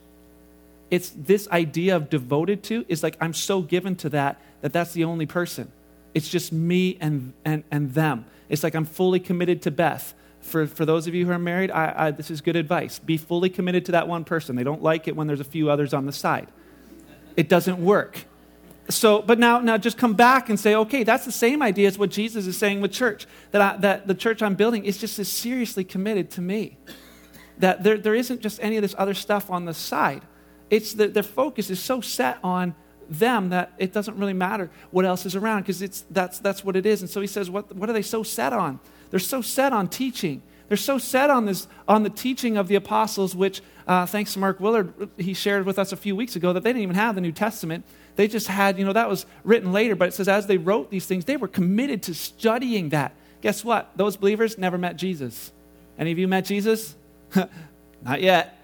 It's 0.91 1.13
this 1.15 1.47
idea 1.49 1.95
of 1.95 2.09
devoted 2.09 2.63
to 2.63 2.85
is 2.87 3.03
like 3.03 3.15
I'm 3.21 3.33
so 3.33 3.61
given 3.61 3.95
to 3.97 4.09
that 4.09 4.41
that 4.61 4.73
that's 4.73 4.93
the 4.93 5.03
only 5.05 5.25
person. 5.25 5.71
It's 6.13 6.27
just 6.27 6.51
me 6.51 6.97
and, 6.99 7.33
and, 7.45 7.63
and 7.69 7.93
them. 7.93 8.25
It's 8.49 8.63
like 8.63 8.75
I'm 8.75 8.85
fully 8.85 9.19
committed 9.19 9.61
to 9.63 9.71
Beth. 9.71 10.13
For, 10.41 10.65
for 10.65 10.85
those 10.85 11.05
of 11.05 11.13
you 11.13 11.25
who 11.25 11.31
are 11.31 11.39
married, 11.39 11.69
I, 11.69 11.93
I, 11.95 12.11
this 12.11 12.31
is 12.31 12.41
good 12.41 12.55
advice. 12.55 12.97
Be 12.97 13.17
fully 13.17 13.49
committed 13.49 13.85
to 13.85 13.91
that 13.91 14.07
one 14.07 14.23
person. 14.23 14.55
They 14.55 14.63
don't 14.63 14.81
like 14.81 15.07
it 15.07 15.15
when 15.15 15.27
there's 15.27 15.41
a 15.41 15.45
few 15.45 15.69
others 15.69 15.93
on 15.93 16.05
the 16.05 16.11
side. 16.11 16.47
It 17.37 17.49
doesn't 17.49 17.77
work 17.77 18.25
so 18.89 19.21
but 19.21 19.37
now 19.37 19.59
now 19.59 19.77
just 19.77 19.97
come 19.97 20.13
back 20.13 20.49
and 20.49 20.59
say 20.59 20.73
okay 20.75 21.03
that's 21.03 21.25
the 21.25 21.31
same 21.31 21.61
idea 21.61 21.87
as 21.87 21.97
what 21.97 22.09
jesus 22.09 22.47
is 22.47 22.57
saying 22.57 22.81
with 22.81 22.91
church 22.91 23.27
that, 23.51 23.61
I, 23.61 23.77
that 23.77 24.07
the 24.07 24.15
church 24.15 24.41
i'm 24.41 24.55
building 24.55 24.83
is 24.85 24.97
just 24.97 25.19
as 25.19 25.27
seriously 25.27 25.83
committed 25.83 26.29
to 26.31 26.41
me. 26.41 26.77
That 27.57 27.83
there, 27.83 27.97
there 27.97 28.15
isn't 28.15 28.41
just 28.41 28.59
any 28.61 28.77
of 28.77 28.81
this 28.81 28.95
other 28.97 29.13
stuff 29.13 29.51
on 29.51 29.65
the 29.65 29.73
side. 29.73 30.21
It's 30.69 30.93
their 30.93 31.23
focus 31.23 31.69
is 31.69 31.79
so 31.79 31.99
set 31.99 32.37
on 32.43 32.75
them 33.09 33.49
that 33.49 33.73
it 33.77 33.91
doesn't 33.91 34.17
really 34.17 34.33
matter 34.33 34.69
what 34.91 35.03
else 35.03 35.25
is 35.25 35.35
around 35.35 35.61
because 35.61 35.81
it's 35.81 36.05
that's 36.11 36.39
that's 36.39 36.63
what 36.63 36.75
it 36.75 36.85
is. 36.85 37.01
And 37.01 37.09
so 37.09 37.19
he 37.21 37.27
says 37.27 37.49
what, 37.49 37.75
what 37.75 37.89
are 37.89 37.93
they 37.93 38.01
so 38.01 38.23
set 38.23 38.53
on? 38.53 38.79
They're 39.09 39.19
so 39.19 39.41
set 39.41 39.73
on 39.73 39.87
teaching. 39.87 40.41
They're 40.67 40.77
so 40.77 40.99
set 40.99 41.31
on 41.31 41.45
this 41.45 41.67
on 41.87 42.03
the 42.03 42.11
teaching 42.11 42.55
of 42.55 42.67
the 42.67 42.75
apostles 42.75 43.35
which 43.35 43.61
uh, 43.87 44.05
thanks 44.05 44.33
to 44.33 44.39
mark 44.39 44.59
willard 44.59 44.93
he 45.17 45.33
shared 45.33 45.65
with 45.65 45.79
us 45.79 45.91
a 45.91 45.97
few 45.97 46.15
weeks 46.15 46.35
ago 46.35 46.53
that 46.53 46.63
they 46.63 46.69
didn't 46.69 46.83
even 46.83 46.95
have 46.95 47.15
the 47.15 47.21
new 47.21 47.31
testament 47.31 47.83
they 48.19 48.27
just 48.27 48.47
had, 48.47 48.77
you 48.77 48.83
know, 48.83 48.91
that 48.91 49.07
was 49.07 49.25
written 49.45 49.71
later, 49.71 49.95
but 49.95 50.09
it 50.09 50.13
says 50.13 50.27
as 50.27 50.45
they 50.45 50.57
wrote 50.57 50.91
these 50.91 51.05
things, 51.05 51.23
they 51.23 51.37
were 51.37 51.47
committed 51.47 52.03
to 52.03 52.13
studying 52.13 52.89
that. 52.89 53.13
Guess 53.39 53.63
what? 53.63 53.91
Those 53.95 54.17
believers 54.17 54.57
never 54.57 54.77
met 54.77 54.97
Jesus. 54.97 55.53
Any 55.97 56.11
of 56.11 56.19
you 56.19 56.27
met 56.27 56.43
Jesus? 56.43 56.97
Not 58.03 58.21
yet. 58.21 58.59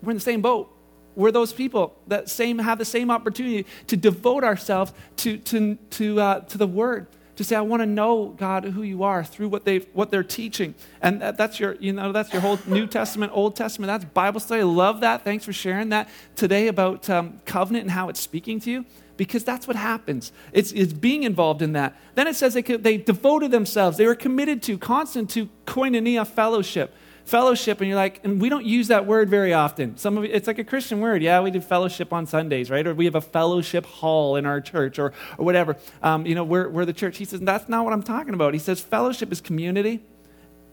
We're 0.00 0.12
in 0.12 0.16
the 0.16 0.22
same 0.22 0.42
boat. 0.42 0.72
We're 1.16 1.32
those 1.32 1.52
people 1.52 1.96
that 2.06 2.30
same, 2.30 2.60
have 2.60 2.78
the 2.78 2.84
same 2.84 3.10
opportunity 3.10 3.66
to 3.88 3.96
devote 3.96 4.44
ourselves 4.44 4.92
to, 5.16 5.38
to, 5.38 5.74
to, 5.74 6.20
uh, 6.20 6.40
to 6.42 6.56
the 6.56 6.68
Word 6.68 7.08
to 7.36 7.44
say, 7.44 7.56
I 7.56 7.62
want 7.62 7.80
to 7.80 7.86
know, 7.86 8.28
God, 8.36 8.64
who 8.64 8.82
you 8.82 9.02
are 9.02 9.24
through 9.24 9.48
what, 9.48 9.64
they 9.64 9.78
what 9.94 10.10
they're 10.10 10.22
teaching. 10.22 10.74
And 11.00 11.22
that, 11.22 11.36
that's, 11.36 11.58
your, 11.58 11.76
you 11.80 11.92
know, 11.92 12.12
that's 12.12 12.32
your 12.32 12.42
whole 12.42 12.58
New 12.66 12.86
Testament, 12.86 13.32
Old 13.34 13.56
Testament. 13.56 13.88
That's 13.88 14.04
Bible 14.04 14.40
study. 14.40 14.62
Love 14.62 15.00
that. 15.00 15.24
Thanks 15.24 15.44
for 15.44 15.52
sharing 15.52 15.88
that 15.90 16.08
today 16.36 16.68
about 16.68 17.08
um, 17.08 17.40
covenant 17.46 17.84
and 17.84 17.90
how 17.90 18.08
it's 18.08 18.20
speaking 18.20 18.60
to 18.60 18.70
you 18.70 18.84
because 19.16 19.44
that's 19.44 19.66
what 19.66 19.76
happens. 19.76 20.32
It's, 20.52 20.72
it's 20.72 20.92
being 20.92 21.22
involved 21.22 21.62
in 21.62 21.72
that. 21.72 21.96
Then 22.14 22.26
it 22.26 22.36
says 22.36 22.54
they, 22.54 22.62
they 22.62 22.96
devoted 22.96 23.50
themselves, 23.50 23.96
they 23.96 24.06
were 24.06 24.14
committed 24.14 24.62
to, 24.64 24.76
constant 24.78 25.30
to 25.30 25.48
koinonia 25.66 26.26
fellowship. 26.26 26.94
Fellowship, 27.24 27.80
and 27.80 27.88
you're 27.88 27.96
like, 27.96 28.20
and 28.24 28.40
we 28.40 28.48
don't 28.48 28.64
use 28.64 28.88
that 28.88 29.06
word 29.06 29.28
very 29.28 29.52
often. 29.52 29.96
Some 29.96 30.18
of 30.18 30.24
it, 30.24 30.30
it's 30.32 30.46
like 30.46 30.58
a 30.58 30.64
Christian 30.64 31.00
word. 31.00 31.22
Yeah, 31.22 31.40
we 31.40 31.50
do 31.50 31.60
fellowship 31.60 32.12
on 32.12 32.26
Sundays, 32.26 32.70
right? 32.70 32.86
Or 32.86 32.94
we 32.94 33.04
have 33.04 33.14
a 33.14 33.20
fellowship 33.20 33.86
hall 33.86 34.36
in 34.36 34.46
our 34.46 34.60
church, 34.60 34.98
or, 34.98 35.12
or 35.38 35.44
whatever. 35.44 35.76
Um, 36.02 36.26
you 36.26 36.34
know, 36.34 36.44
we're, 36.44 36.68
we're 36.68 36.84
the 36.84 36.92
church. 36.92 37.18
He 37.18 37.24
says, 37.24 37.40
that's 37.40 37.68
not 37.68 37.84
what 37.84 37.92
I'm 37.92 38.02
talking 38.02 38.34
about. 38.34 38.54
He 38.54 38.60
says, 38.60 38.80
fellowship 38.80 39.32
is 39.32 39.40
community, 39.40 40.00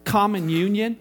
common 0.03 0.50
union, 0.50 0.98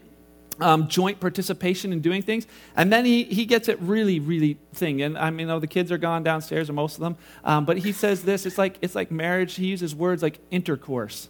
um, 0.61 0.89
joint 0.89 1.21
participation 1.21 1.93
in 1.93 2.01
doing 2.01 2.23
things. 2.23 2.47
And 2.77 2.93
then 2.93 3.05
he, 3.05 3.25
he 3.25 3.47
gets 3.47 3.69
it 3.69 3.81
really, 3.81 4.21
really 4.21 4.59
thing. 4.75 5.03
And 5.03 5.17
I 5.17 5.31
mean, 5.31 5.41
you 5.41 5.47
know, 5.47 5.61
the 5.61 5.67
kids 5.67 5.93
are 5.93 5.99
gone 5.99 6.23
downstairs, 6.23 6.69
or 6.69 6.73
most 6.73 6.95
of 6.95 7.01
them. 7.01 7.17
Um, 7.45 7.65
but 7.65 7.79
he 7.79 7.93
says 7.93 8.23
this 8.23 8.47
it's 8.47 8.59
like, 8.59 8.77
it's 8.83 8.95
like 8.95 9.11
marriage. 9.11 9.55
He 9.55 9.67
uses 9.67 9.95
words 9.95 10.23
like 10.23 10.41
intercourse. 10.51 11.29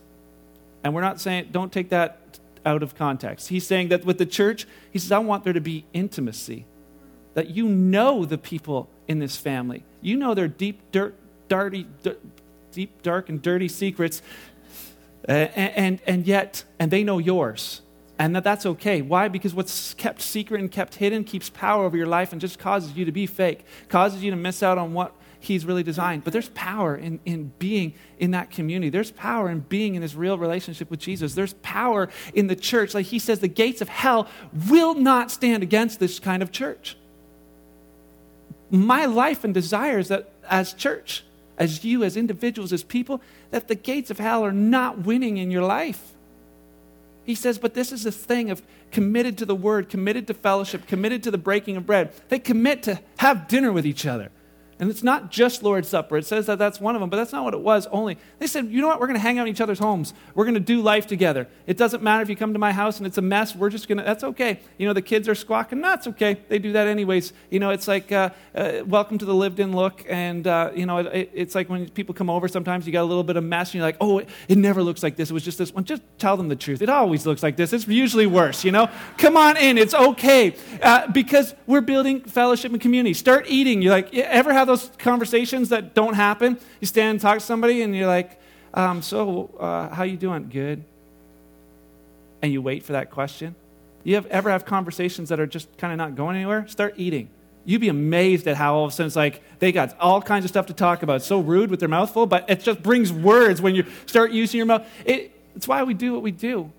And 0.84 0.94
we're 0.94 1.02
not 1.02 1.20
saying, 1.20 1.48
don't 1.50 1.72
take 1.72 1.90
that 1.90 2.27
out 2.68 2.82
of 2.82 2.94
context. 2.94 3.48
He's 3.48 3.66
saying 3.66 3.88
that 3.88 4.04
with 4.04 4.18
the 4.18 4.26
church, 4.26 4.66
he 4.90 4.98
says, 4.98 5.10
I 5.10 5.18
want 5.18 5.44
there 5.44 5.52
to 5.52 5.60
be 5.60 5.86
intimacy. 5.92 6.66
That 7.34 7.50
you 7.50 7.68
know 7.68 8.24
the 8.24 8.38
people 8.38 8.88
in 9.06 9.18
this 9.18 9.36
family. 9.36 9.84
You 10.00 10.16
know 10.16 10.34
their 10.34 10.48
deep, 10.48 10.92
dirt, 10.92 11.14
dirty, 11.48 11.86
deep, 12.72 13.02
dark, 13.02 13.28
and 13.28 13.40
dirty 13.40 13.68
secrets. 13.68 14.22
And, 15.24 15.50
and, 15.54 16.00
and 16.06 16.26
yet, 16.26 16.64
and 16.78 16.90
they 16.90 17.04
know 17.04 17.18
yours 17.18 17.82
and 18.18 18.34
that 18.34 18.44
that's 18.44 18.66
okay. 18.66 19.00
Why? 19.00 19.28
Because 19.28 19.54
what's 19.54 19.94
kept 19.94 20.20
secret 20.20 20.60
and 20.60 20.70
kept 20.70 20.96
hidden 20.96 21.22
keeps 21.22 21.50
power 21.50 21.84
over 21.84 21.96
your 21.96 22.08
life 22.08 22.32
and 22.32 22.40
just 22.40 22.58
causes 22.58 22.96
you 22.96 23.04
to 23.04 23.12
be 23.12 23.26
fake, 23.26 23.64
causes 23.88 24.24
you 24.24 24.30
to 24.32 24.36
miss 24.36 24.62
out 24.62 24.76
on 24.76 24.92
what 24.92 25.14
He's 25.40 25.64
really 25.64 25.82
designed. 25.82 26.24
But 26.24 26.32
there's 26.32 26.48
power 26.50 26.96
in, 26.96 27.20
in 27.24 27.52
being 27.58 27.94
in 28.18 28.32
that 28.32 28.50
community. 28.50 28.90
There's 28.90 29.10
power 29.10 29.48
in 29.48 29.60
being 29.60 29.94
in 29.94 30.02
this 30.02 30.14
real 30.14 30.38
relationship 30.38 30.90
with 30.90 31.00
Jesus. 31.00 31.34
There's 31.34 31.54
power 31.54 32.08
in 32.34 32.48
the 32.48 32.56
church. 32.56 32.94
Like 32.94 33.06
He 33.06 33.18
says, 33.18 33.38
the 33.38 33.48
gates 33.48 33.80
of 33.80 33.88
hell 33.88 34.28
will 34.68 34.94
not 34.94 35.30
stand 35.30 35.62
against 35.62 36.00
this 36.00 36.18
kind 36.18 36.42
of 36.42 36.50
church. 36.50 36.96
My 38.70 39.06
life 39.06 39.44
and 39.44 39.54
desire 39.54 39.98
is 39.98 40.08
that 40.08 40.30
as 40.48 40.74
church, 40.74 41.24
as 41.56 41.84
you, 41.84 42.04
as 42.04 42.16
individuals, 42.16 42.72
as 42.72 42.82
people, 42.82 43.22
that 43.50 43.68
the 43.68 43.74
gates 43.74 44.10
of 44.10 44.18
hell 44.18 44.44
are 44.44 44.52
not 44.52 44.98
winning 45.06 45.38
in 45.38 45.50
your 45.50 45.62
life 45.62 46.14
he 47.28 47.34
says, 47.34 47.58
but 47.58 47.74
this 47.74 47.92
is 47.92 48.06
a 48.06 48.10
thing 48.10 48.48
of 48.48 48.62
committed 48.90 49.36
to 49.36 49.44
the 49.44 49.54
word, 49.54 49.90
committed 49.90 50.26
to 50.28 50.32
fellowship, 50.32 50.86
committed 50.86 51.24
to 51.24 51.30
the 51.30 51.36
breaking 51.36 51.76
of 51.76 51.84
bread. 51.84 52.10
They 52.30 52.38
commit 52.38 52.84
to 52.84 53.00
have 53.18 53.48
dinner 53.48 53.70
with 53.70 53.84
each 53.84 54.06
other. 54.06 54.30
And 54.80 54.90
it's 54.90 55.02
not 55.02 55.30
just 55.30 55.62
Lord's 55.62 55.88
Supper. 55.88 56.18
It 56.18 56.26
says 56.26 56.46
that 56.46 56.58
that's 56.58 56.80
one 56.80 56.94
of 56.94 57.00
them, 57.00 57.10
but 57.10 57.16
that's 57.16 57.32
not 57.32 57.44
what 57.44 57.52
it 57.52 57.60
was 57.60 57.86
only. 57.88 58.16
They 58.38 58.46
said, 58.46 58.68
you 58.68 58.80
know 58.80 58.86
what? 58.86 59.00
We're 59.00 59.08
going 59.08 59.18
to 59.18 59.22
hang 59.22 59.38
out 59.38 59.48
in 59.48 59.52
each 59.52 59.60
other's 59.60 59.80
homes. 59.80 60.14
We're 60.34 60.44
going 60.44 60.54
to 60.54 60.60
do 60.60 60.80
life 60.80 61.06
together. 61.06 61.48
It 61.66 61.76
doesn't 61.76 62.02
matter 62.02 62.22
if 62.22 62.30
you 62.30 62.36
come 62.36 62.52
to 62.52 62.60
my 62.60 62.72
house 62.72 62.98
and 62.98 63.06
it's 63.06 63.18
a 63.18 63.22
mess. 63.22 63.56
We're 63.56 63.70
just 63.70 63.88
going 63.88 63.98
to, 63.98 64.04
that's 64.04 64.22
okay. 64.22 64.60
You 64.76 64.86
know, 64.86 64.92
the 64.92 65.02
kids 65.02 65.28
are 65.28 65.34
squawking. 65.34 65.80
No, 65.80 65.96
okay. 66.06 66.40
They 66.48 66.60
do 66.60 66.72
that 66.72 66.86
anyways. 66.86 67.32
You 67.50 67.58
know, 67.58 67.70
it's 67.70 67.88
like, 67.88 68.12
uh, 68.12 68.30
uh, 68.54 68.84
welcome 68.86 69.18
to 69.18 69.24
the 69.24 69.34
lived 69.34 69.58
in 69.58 69.74
look. 69.74 70.04
And, 70.08 70.46
uh, 70.46 70.70
you 70.74 70.86
know, 70.86 70.98
it, 70.98 71.30
it's 71.34 71.56
like 71.56 71.68
when 71.68 71.88
people 71.88 72.14
come 72.14 72.30
over, 72.30 72.46
sometimes 72.46 72.86
you 72.86 72.92
got 72.92 73.02
a 73.02 73.10
little 73.10 73.24
bit 73.24 73.36
of 73.36 73.42
mess 73.42 73.70
and 73.70 73.74
you're 73.76 73.82
like, 73.82 73.96
oh, 74.00 74.18
it, 74.18 74.28
it 74.48 74.58
never 74.58 74.80
looks 74.80 75.02
like 75.02 75.16
this. 75.16 75.30
It 75.30 75.34
was 75.34 75.44
just 75.44 75.58
this 75.58 75.74
one. 75.74 75.84
Just 75.84 76.02
tell 76.18 76.36
them 76.36 76.48
the 76.48 76.56
truth. 76.56 76.82
It 76.82 76.88
always 76.88 77.26
looks 77.26 77.42
like 77.42 77.56
this. 77.56 77.72
It's 77.72 77.88
usually 77.88 78.26
worse, 78.26 78.64
you 78.64 78.70
know? 78.70 78.88
Come 79.16 79.36
on 79.36 79.56
in. 79.56 79.76
It's 79.76 79.94
okay. 79.94 80.54
Uh, 80.80 81.08
because 81.10 81.56
we're 81.66 81.80
building 81.80 82.20
fellowship 82.20 82.70
and 82.70 82.80
community. 82.80 83.14
Start 83.14 83.46
eating. 83.48 83.82
You're 83.82 83.92
like, 83.92 84.14
ever 84.14 84.52
have 84.52 84.67
those 84.68 84.90
conversations? 84.98 85.70
that 85.70 85.94
don't 85.94 86.14
happen. 86.14 86.58
You 86.80 86.86
stand 86.86 87.10
and 87.10 87.20
talk 87.20 87.38
to 87.38 87.44
somebody, 87.44 87.82
and 87.82 87.94
you're 87.94 88.06
like, 88.06 88.40
um, 88.74 89.02
"So, 89.02 89.50
uh, 89.58 89.94
how 89.94 90.04
you 90.04 90.16
doing? 90.16 90.48
Good." 90.48 90.84
And 92.42 92.52
you 92.52 92.62
wait 92.62 92.84
for 92.84 92.92
that 92.92 93.10
question. 93.10 93.54
You 94.04 94.14
have, 94.14 94.26
ever 94.26 94.50
have 94.50 94.64
conversations 94.64 95.28
that 95.30 95.40
are 95.40 95.46
just 95.46 95.76
kind 95.76 95.92
of 95.92 95.98
not 95.98 96.14
going 96.14 96.36
anywhere? 96.36 96.66
Start 96.68 96.94
eating. 96.96 97.28
You'd 97.64 97.80
be 97.80 97.88
amazed 97.88 98.46
at 98.46 98.56
how 98.56 98.76
all 98.76 98.84
of 98.84 98.92
a 98.92 98.94
sudden 98.94 99.08
it's 99.08 99.16
like 99.16 99.42
they 99.58 99.72
got 99.72 99.98
all 100.00 100.22
kinds 100.22 100.44
of 100.44 100.48
stuff 100.48 100.66
to 100.66 100.72
talk 100.72 101.02
about. 101.02 101.16
It's 101.16 101.26
so 101.26 101.40
rude 101.40 101.70
with 101.70 101.80
their 101.80 101.88
mouth 101.88 102.10
full, 102.10 102.26
but 102.26 102.48
it 102.48 102.60
just 102.60 102.82
brings 102.82 103.12
words 103.12 103.60
when 103.60 103.74
you 103.74 103.84
start 104.06 104.30
using 104.30 104.56
your 104.56 104.66
mouth. 104.66 104.86
It, 105.04 105.32
it's 105.54 105.68
why 105.68 105.82
we 105.82 105.92
do 105.92 106.14
what 106.14 106.22
we 106.22 106.30
do. 106.30 106.72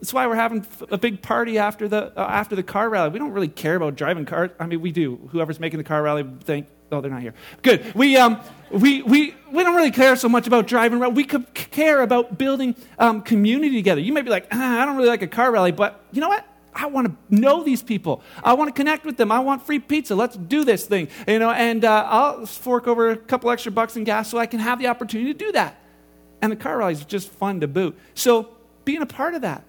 That's 0.00 0.12
why 0.12 0.26
we're 0.26 0.36
having 0.36 0.66
a 0.90 0.98
big 0.98 1.22
party 1.22 1.58
after 1.58 1.88
the, 1.88 2.12
uh, 2.16 2.26
after 2.28 2.54
the 2.54 2.62
car 2.62 2.88
rally. 2.88 3.10
We 3.10 3.18
don't 3.18 3.32
really 3.32 3.48
care 3.48 3.76
about 3.76 3.96
driving 3.96 4.24
cars. 4.24 4.50
I 4.60 4.66
mean, 4.66 4.80
we 4.80 4.92
do. 4.92 5.28
Whoever's 5.30 5.58
making 5.58 5.78
the 5.78 5.84
car 5.84 6.02
rally, 6.02 6.24
thank, 6.44 6.66
Oh, 6.92 7.00
they're 7.00 7.10
not 7.10 7.22
here. 7.22 7.34
Good. 7.62 7.94
We, 7.94 8.16
um, 8.16 8.40
we, 8.70 9.02
we, 9.02 9.34
we 9.50 9.62
don't 9.62 9.74
really 9.74 9.90
care 9.90 10.14
so 10.16 10.28
much 10.28 10.46
about 10.46 10.66
driving 10.66 11.00
around. 11.00 11.14
We 11.14 11.24
could 11.24 11.52
care 11.54 12.02
about 12.02 12.38
building 12.38 12.74
um, 12.98 13.22
community 13.22 13.76
together. 13.76 14.00
You 14.00 14.12
may 14.12 14.22
be 14.22 14.30
like, 14.30 14.46
ah, 14.52 14.82
I 14.82 14.84
don't 14.84 14.96
really 14.96 15.08
like 15.08 15.22
a 15.22 15.26
car 15.28 15.50
rally, 15.50 15.72
but 15.72 16.04
you 16.12 16.20
know 16.20 16.28
what? 16.28 16.46
I 16.74 16.86
want 16.86 17.08
to 17.08 17.34
know 17.34 17.62
these 17.62 17.82
people. 17.82 18.22
I 18.42 18.54
want 18.54 18.68
to 18.68 18.72
connect 18.72 19.04
with 19.04 19.16
them. 19.16 19.30
I 19.30 19.40
want 19.40 19.66
free 19.66 19.78
pizza. 19.78 20.14
Let's 20.14 20.36
do 20.36 20.64
this 20.64 20.86
thing. 20.86 21.08
You 21.28 21.38
know, 21.38 21.50
and 21.50 21.84
uh, 21.84 22.06
I'll 22.08 22.46
fork 22.46 22.86
over 22.86 23.10
a 23.10 23.16
couple 23.16 23.50
extra 23.50 23.72
bucks 23.72 23.96
in 23.96 24.04
gas 24.04 24.30
so 24.30 24.38
I 24.38 24.46
can 24.46 24.60
have 24.60 24.78
the 24.78 24.86
opportunity 24.86 25.32
to 25.32 25.38
do 25.38 25.52
that. 25.52 25.78
And 26.40 26.50
the 26.50 26.56
car 26.56 26.78
rally 26.78 26.94
is 26.94 27.04
just 27.04 27.30
fun 27.30 27.60
to 27.60 27.68
boot. 27.68 27.98
So 28.14 28.48
being 28.84 29.02
a 29.02 29.06
part 29.06 29.34
of 29.34 29.42
that. 29.42 29.64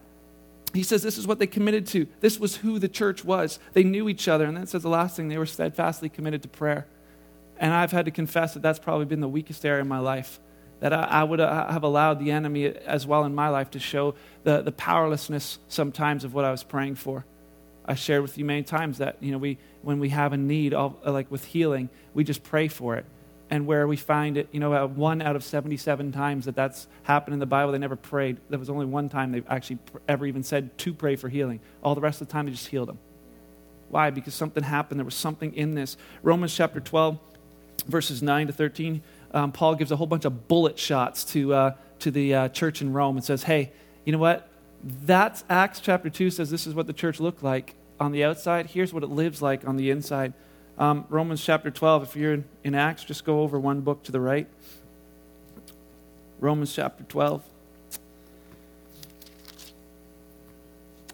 He 0.74 0.82
says 0.82 1.04
this 1.04 1.20
is 1.20 1.28
what 1.28 1.38
they 1.38 1.46
committed 1.46 1.86
to. 1.88 2.08
This 2.20 2.40
was 2.40 2.56
who 2.58 2.80
the 2.80 2.90
church 2.90 3.24
was. 3.24 3.60
They 3.74 3.84
knew 3.84 4.10
each 4.10 4.28
other. 4.28 4.46
And 4.46 4.58
then 4.58 4.64
it 4.64 4.70
says 4.70 4.82
the 4.82 4.90
last 4.90 5.16
thing, 5.16 5.28
they 5.28 5.38
were 5.38 5.46
steadfastly 5.46 6.10
committed 6.10 6.42
to 6.44 6.48
prayer. 6.48 6.88
And 7.58 7.74
I've 7.74 7.92
had 7.92 8.06
to 8.06 8.12
confess 8.12 8.54
that 8.54 8.62
that's 8.62 8.80
probably 8.80 9.06
been 9.06 9.22
the 9.22 9.28
weakest 9.28 9.66
area 9.66 9.82
in 9.82 9.88
my 9.88 10.00
life. 10.00 10.40
That 10.80 10.92
I, 10.92 11.04
I 11.04 11.24
would 11.24 11.40
uh, 11.40 11.72
have 11.72 11.84
allowed 11.84 12.20
the 12.20 12.32
enemy 12.32 12.66
as 12.66 13.08
well 13.08 13.24
in 13.24 13.34
my 13.34 13.50
life 13.50 13.72
to 13.72 13.80
show 13.80 14.16
the, 14.44 14.62
the 14.62 14.72
powerlessness 14.72 15.60
sometimes 15.68 16.24
of 16.24 16.34
what 16.34 16.46
I 16.46 16.52
was 16.52 16.64
praying 16.64 16.96
for. 16.96 17.26
I 17.86 17.96
shared 17.96 18.22
with 18.22 18.38
you 18.38 18.46
many 18.46 18.64
times 18.64 19.00
that, 19.00 19.18
you 19.20 19.32
know, 19.32 19.38
we, 19.38 19.58
when 19.82 20.00
we 20.00 20.10
have 20.10 20.34
a 20.34 20.38
need, 20.38 20.74
all, 20.74 21.00
like 21.06 21.30
with 21.30 21.44
healing, 21.46 21.90
we 22.14 22.24
just 22.24 22.44
pray 22.44 22.68
for 22.68 22.96
it. 22.96 23.06
And 23.50 23.68
where 23.68 23.88
we 23.88 23.98
find 23.98 24.38
it, 24.38 24.48
you 24.52 24.60
know, 24.60 24.74
uh, 24.74 24.88
one 24.88 25.22
out 25.22 25.36
of 25.36 25.44
77 25.44 26.12
times 26.12 26.46
that 26.46 26.56
that's 26.56 26.88
happened 27.04 27.34
in 27.34 27.40
the 27.40 27.46
Bible, 27.46 27.74
they 27.74 27.78
never 27.78 27.98
prayed. 27.98 28.38
There 28.50 28.58
was 28.58 28.70
only 28.70 28.86
one 28.86 29.10
time 29.10 29.32
they 29.32 29.44
actually 29.48 29.80
ever 30.08 30.26
even 30.26 30.44
said 30.44 30.78
to 30.80 30.94
pray 30.94 31.16
for 31.16 31.30
healing. 31.30 31.60
All 31.84 31.94
the 31.94 32.02
rest 32.02 32.22
of 32.22 32.28
the 32.28 32.32
time, 32.32 32.46
they 32.46 32.52
just 32.52 32.68
healed 32.68 32.90
them. 32.90 33.00
Why? 33.90 34.10
Because 34.10 34.34
something 34.34 34.64
happened. 34.64 35.00
There 35.00 35.06
was 35.06 35.14
something 35.14 35.54
in 35.54 35.76
this. 35.76 35.98
Romans 36.24 36.56
chapter 36.56 36.80
12 36.80 37.20
verses 37.88 38.22
9 38.22 38.48
to 38.48 38.54
13, 38.54 39.02
um, 39.34 39.52
Paul 39.52 39.76
gives 39.76 39.92
a 39.92 39.96
whole 39.96 40.08
bunch 40.08 40.26
of 40.26 40.48
bullet 40.48 40.78
shots 40.78 41.24
to, 41.26 41.54
uh, 41.54 41.76
to 42.00 42.12
the 42.12 42.34
uh, 42.34 42.50
church 42.50 42.82
in 42.82 42.94
Rome 42.94 43.16
and 43.16 43.26
says, 43.26 43.44
hey, 43.44 43.72
you 44.06 44.12
know 44.12 44.20
what? 44.20 44.50
That's 44.84 45.44
Acts 45.50 45.80
chapter 45.80 46.10
2 46.10 46.30
says 46.30 46.50
this 46.50 46.68
is 46.68 46.76
what 46.76 46.88
the 46.88 46.94
church 46.94 47.20
looked 47.20 47.42
like 47.42 47.76
on 48.00 48.12
the 48.12 48.24
outside. 48.24 48.68
Here's 48.68 48.94
what 48.94 49.04
it 49.04 49.10
lives 49.10 49.42
like 49.42 49.68
on 49.68 49.78
the 49.78 49.90
inside. 49.90 50.34
Um, 50.78 51.06
Romans 51.10 51.44
chapter 51.44 51.72
12, 51.72 52.04
if 52.04 52.16
you're 52.16 52.34
in, 52.34 52.46
in 52.64 52.76
Acts, 52.76 53.04
just 53.04 53.26
go 53.26 53.42
over 53.42 53.60
one 53.60 53.82
book 53.82 54.04
to 54.04 54.12
the 54.12 54.20
right. 54.20 54.48
Romans 56.40 56.74
chapter 56.76 57.04
12. 57.06 57.44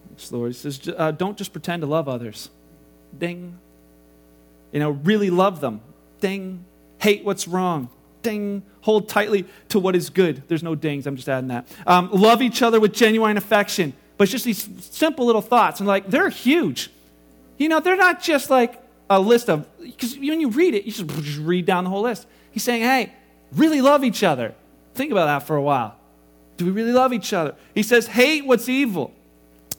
Thanks, 0.08 0.32
Lord. 0.32 0.52
He 0.52 0.58
says, 0.58 0.90
uh, 0.96 1.12
don't 1.12 1.38
just 1.38 1.52
pretend 1.52 1.82
to 1.82 1.86
love 1.86 2.08
others. 2.08 2.50
Ding. 3.16 3.58
You 4.72 4.80
know, 4.80 4.90
really 4.90 5.30
love 5.30 5.60
them. 5.60 5.80
Ding. 6.20 6.64
Hate 6.98 7.24
what's 7.24 7.48
wrong. 7.48 7.88
Ding. 8.22 8.62
Hold 8.82 9.08
tightly 9.08 9.46
to 9.68 9.78
what 9.78 9.96
is 9.96 10.10
good. 10.10 10.42
There's 10.48 10.62
no 10.62 10.74
dings. 10.74 11.06
I'm 11.06 11.16
just 11.16 11.28
adding 11.28 11.48
that. 11.48 11.68
Um, 11.86 12.10
love 12.12 12.42
each 12.42 12.62
other 12.62 12.78
with 12.80 12.92
genuine 12.92 13.36
affection. 13.36 13.92
But 14.16 14.24
it's 14.24 14.32
just 14.32 14.44
these 14.44 14.68
simple 14.80 15.26
little 15.26 15.40
thoughts. 15.40 15.80
And 15.80 15.86
like, 15.86 16.10
they're 16.10 16.28
huge. 16.28 16.90
You 17.56 17.68
know, 17.68 17.80
they're 17.80 17.96
not 17.96 18.22
just 18.22 18.50
like 18.50 18.82
a 19.08 19.18
list 19.18 19.48
of, 19.48 19.66
because 19.80 20.16
when 20.16 20.40
you 20.40 20.50
read 20.50 20.74
it, 20.74 20.84
you 20.84 20.92
just 20.92 21.38
read 21.38 21.66
down 21.66 21.84
the 21.84 21.90
whole 21.90 22.02
list. 22.02 22.26
He's 22.50 22.62
saying, 22.62 22.82
hey, 22.82 23.12
really 23.52 23.80
love 23.80 24.04
each 24.04 24.22
other. 24.22 24.54
Think 24.94 25.10
about 25.12 25.26
that 25.26 25.46
for 25.46 25.56
a 25.56 25.62
while. 25.62 25.96
Do 26.56 26.66
we 26.66 26.72
really 26.72 26.92
love 26.92 27.12
each 27.12 27.32
other? 27.32 27.54
He 27.74 27.82
says, 27.82 28.06
hate 28.06 28.44
what's 28.44 28.68
evil. 28.68 29.14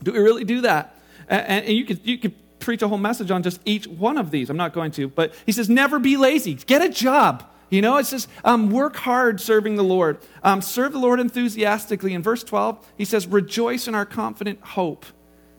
Do 0.01 0.11
we 0.13 0.19
really 0.19 0.43
do 0.43 0.61
that? 0.61 0.95
And, 1.27 1.65
and 1.65 1.75
you 1.75 1.85
could, 1.85 2.01
you 2.03 2.17
could 2.17 2.33
preach 2.61 2.81
a 2.81 2.87
whole 2.87 2.97
message 2.97 3.31
on 3.31 3.43
just 3.43 3.59
each 3.65 3.87
one 3.87 4.17
of 4.17 4.31
these. 4.31 4.49
I'm 4.49 4.57
not 4.57 4.73
going 4.73 4.91
to. 4.91 5.07
But 5.07 5.33
he 5.45 5.51
says, 5.51 5.69
never 5.69 5.99
be 5.99 6.17
lazy. 6.17 6.53
Get 6.53 6.81
a 6.81 6.89
job. 6.89 7.43
You 7.69 7.81
know, 7.81 7.97
it 7.97 8.05
says, 8.05 8.27
um, 8.43 8.69
work 8.69 8.97
hard 8.97 9.39
serving 9.39 9.75
the 9.75 9.83
Lord. 9.83 10.19
Um, 10.43 10.61
serve 10.61 10.91
the 10.91 10.99
Lord 10.99 11.19
enthusiastically. 11.19 12.13
In 12.13 12.21
verse 12.21 12.43
12, 12.43 12.85
he 12.97 13.05
says, 13.05 13.27
rejoice 13.27 13.87
in 13.87 13.95
our 13.95 14.05
confident 14.05 14.61
hope. 14.61 15.05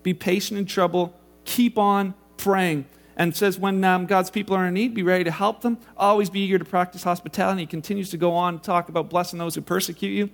Be 0.02 0.12
patient 0.12 0.58
in 0.58 0.66
trouble. 0.66 1.18
Keep 1.44 1.78
on 1.78 2.14
praying. 2.36 2.84
And 3.16 3.34
says, 3.34 3.58
when 3.58 3.82
um, 3.84 4.06
God's 4.06 4.30
people 4.30 4.54
are 4.56 4.66
in 4.66 4.74
need, 4.74 4.94
be 4.94 5.02
ready 5.02 5.24
to 5.24 5.30
help 5.30 5.62
them. 5.62 5.78
Always 5.96 6.28
be 6.28 6.40
eager 6.40 6.58
to 6.58 6.64
practice 6.64 7.02
hospitality. 7.02 7.62
He 7.62 7.66
continues 7.66 8.10
to 8.10 8.16
go 8.16 8.34
on 8.34 8.58
to 8.58 8.62
talk 8.62 8.88
about 8.88 9.08
blessing 9.08 9.38
those 9.38 9.54
who 9.54 9.60
persecute 9.60 10.10
you. 10.10 10.30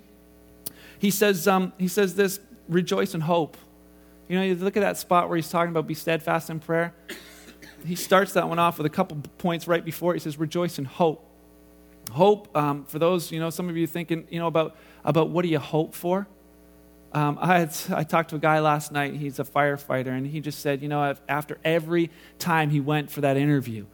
He 0.98 1.10
says, 1.10 1.46
um, 1.46 1.72
he 1.78 1.88
says 1.88 2.16
this 2.16 2.40
rejoice 2.68 3.14
in 3.14 3.20
hope. 3.22 3.56
You 4.28 4.36
know, 4.36 4.42
you 4.42 4.54
look 4.54 4.76
at 4.76 4.80
that 4.80 4.98
spot 4.98 5.28
where 5.28 5.36
he's 5.36 5.48
talking 5.48 5.70
about 5.70 5.86
be 5.86 5.94
steadfast 5.94 6.50
in 6.50 6.60
prayer. 6.60 6.94
He 7.84 7.94
starts 7.94 8.34
that 8.34 8.48
one 8.48 8.58
off 8.58 8.76
with 8.78 8.86
a 8.86 8.90
couple 8.90 9.16
points 9.38 9.66
right 9.66 9.84
before. 9.84 10.12
He 10.12 10.20
says, 10.20 10.38
rejoice 10.38 10.78
in 10.78 10.84
hope. 10.84 11.24
Hope, 12.10 12.54
um, 12.56 12.84
for 12.84 12.98
those, 12.98 13.32
you 13.32 13.40
know, 13.40 13.50
some 13.50 13.68
of 13.68 13.76
you 13.76 13.86
thinking, 13.86 14.26
you 14.30 14.38
know, 14.38 14.46
about, 14.46 14.76
about 15.04 15.30
what 15.30 15.42
do 15.42 15.48
you 15.48 15.58
hope 15.58 15.94
for? 15.94 16.26
Um, 17.12 17.38
I, 17.40 17.60
had, 17.60 17.76
I 17.90 18.02
talked 18.02 18.30
to 18.30 18.36
a 18.36 18.38
guy 18.38 18.60
last 18.60 18.92
night. 18.92 19.14
He's 19.14 19.38
a 19.38 19.44
firefighter, 19.44 20.08
and 20.08 20.26
he 20.26 20.40
just 20.40 20.60
said, 20.60 20.82
you 20.82 20.88
know, 20.88 21.14
after 21.28 21.58
every 21.64 22.10
time 22.38 22.70
he 22.70 22.80
went 22.80 23.10
for 23.10 23.22
that 23.22 23.36
interview, 23.36 23.86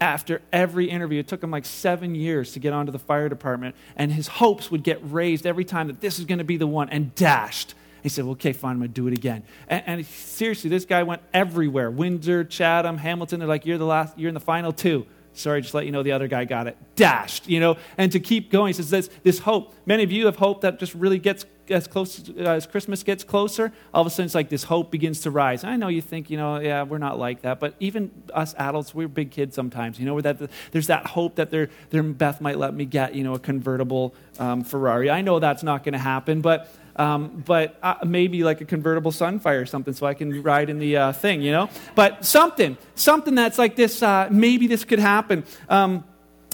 after 0.00 0.40
every 0.52 0.88
interview, 0.88 1.20
it 1.20 1.28
took 1.28 1.42
him 1.42 1.50
like 1.50 1.64
seven 1.64 2.14
years 2.14 2.52
to 2.52 2.58
get 2.58 2.72
onto 2.72 2.90
the 2.90 2.98
fire 2.98 3.28
department, 3.28 3.74
and 3.96 4.10
his 4.12 4.26
hopes 4.26 4.70
would 4.70 4.82
get 4.82 5.00
raised 5.02 5.46
every 5.46 5.64
time 5.64 5.88
that 5.88 6.00
this 6.00 6.18
is 6.18 6.24
going 6.24 6.38
to 6.38 6.44
be 6.44 6.56
the 6.56 6.66
one, 6.66 6.88
and 6.88 7.14
dashed. 7.14 7.74
He 8.02 8.08
said, 8.08 8.24
well, 8.24 8.32
okay, 8.32 8.52
fine, 8.52 8.72
I'm 8.72 8.78
going 8.78 8.90
to 8.90 8.94
do 8.94 9.06
it 9.06 9.14
again. 9.14 9.44
And, 9.68 9.82
and, 9.86 10.06
seriously, 10.06 10.68
this 10.68 10.84
guy 10.84 11.02
went 11.04 11.22
everywhere 11.32 11.90
Windsor, 11.90 12.44
Chatham, 12.44 12.98
Hamilton. 12.98 13.38
They're 13.38 13.48
like, 13.48 13.64
you're, 13.64 13.78
the 13.78 13.86
last, 13.86 14.18
you're 14.18 14.28
in 14.28 14.34
the 14.34 14.40
final 14.40 14.72
two. 14.72 15.06
Sorry, 15.34 15.62
just 15.62 15.72
let 15.72 15.86
you 15.86 15.92
know 15.92 16.02
the 16.02 16.12
other 16.12 16.28
guy 16.28 16.44
got 16.44 16.66
it. 16.66 16.76
Dashed, 16.94 17.48
you 17.48 17.58
know, 17.58 17.78
and 17.96 18.12
to 18.12 18.20
keep 18.20 18.50
going. 18.50 18.68
He 18.68 18.72
says 18.74 18.90
this, 18.90 19.08
this 19.22 19.38
hope. 19.38 19.74
Many 19.86 20.02
of 20.02 20.12
you 20.12 20.26
have 20.26 20.36
hope 20.36 20.60
that 20.60 20.78
just 20.78 20.94
really 20.94 21.18
gets 21.18 21.46
as 21.70 21.86
close 21.86 22.28
as 22.36 22.66
Christmas 22.66 23.02
gets 23.02 23.24
closer. 23.24 23.72
All 23.94 24.02
of 24.02 24.06
a 24.06 24.10
sudden, 24.10 24.26
it's 24.26 24.34
like 24.34 24.50
this 24.50 24.64
hope 24.64 24.90
begins 24.90 25.20
to 25.22 25.30
rise. 25.30 25.64
I 25.64 25.76
know 25.76 25.88
you 25.88 26.02
think, 26.02 26.28
you 26.28 26.36
know, 26.36 26.58
yeah, 26.58 26.82
we're 26.82 26.98
not 26.98 27.18
like 27.18 27.42
that, 27.42 27.60
but 27.60 27.74
even 27.80 28.10
us 28.34 28.54
adults, 28.58 28.94
we're 28.94 29.08
big 29.08 29.30
kids 29.30 29.54
sometimes. 29.54 29.98
You 29.98 30.04
know, 30.04 30.14
where 30.14 30.22
that 30.22 30.50
there's 30.70 30.88
that 30.88 31.06
hope 31.06 31.36
that 31.36 31.50
their 31.50 31.70
their 31.90 32.02
Beth 32.02 32.42
might 32.42 32.58
let 32.58 32.74
me 32.74 32.84
get, 32.84 33.14
you 33.14 33.24
know, 33.24 33.34
a 33.34 33.38
convertible 33.38 34.14
um, 34.38 34.64
Ferrari. 34.64 35.08
I 35.08 35.22
know 35.22 35.38
that's 35.38 35.62
not 35.62 35.82
going 35.82 35.94
to 35.94 35.98
happen, 35.98 36.42
but 36.42 36.70
um, 36.96 37.42
but 37.46 37.78
uh, 37.82 37.96
maybe 38.04 38.44
like 38.44 38.60
a 38.60 38.64
convertible 38.64 39.12
Sunfire 39.12 39.62
or 39.62 39.66
something 39.66 39.94
so 39.94 40.06
I 40.06 40.14
can 40.14 40.42
ride 40.42 40.70
in 40.70 40.78
the 40.78 40.96
uh, 40.96 41.12
thing, 41.12 41.42
you 41.42 41.52
know? 41.52 41.68
But 41.94 42.24
something, 42.24 42.76
something 42.94 43.34
that's 43.34 43.58
like 43.58 43.76
this, 43.76 44.02
uh, 44.02 44.28
maybe 44.30 44.66
this 44.66 44.84
could 44.84 44.98
happen. 44.98 45.44
Um, 45.68 46.04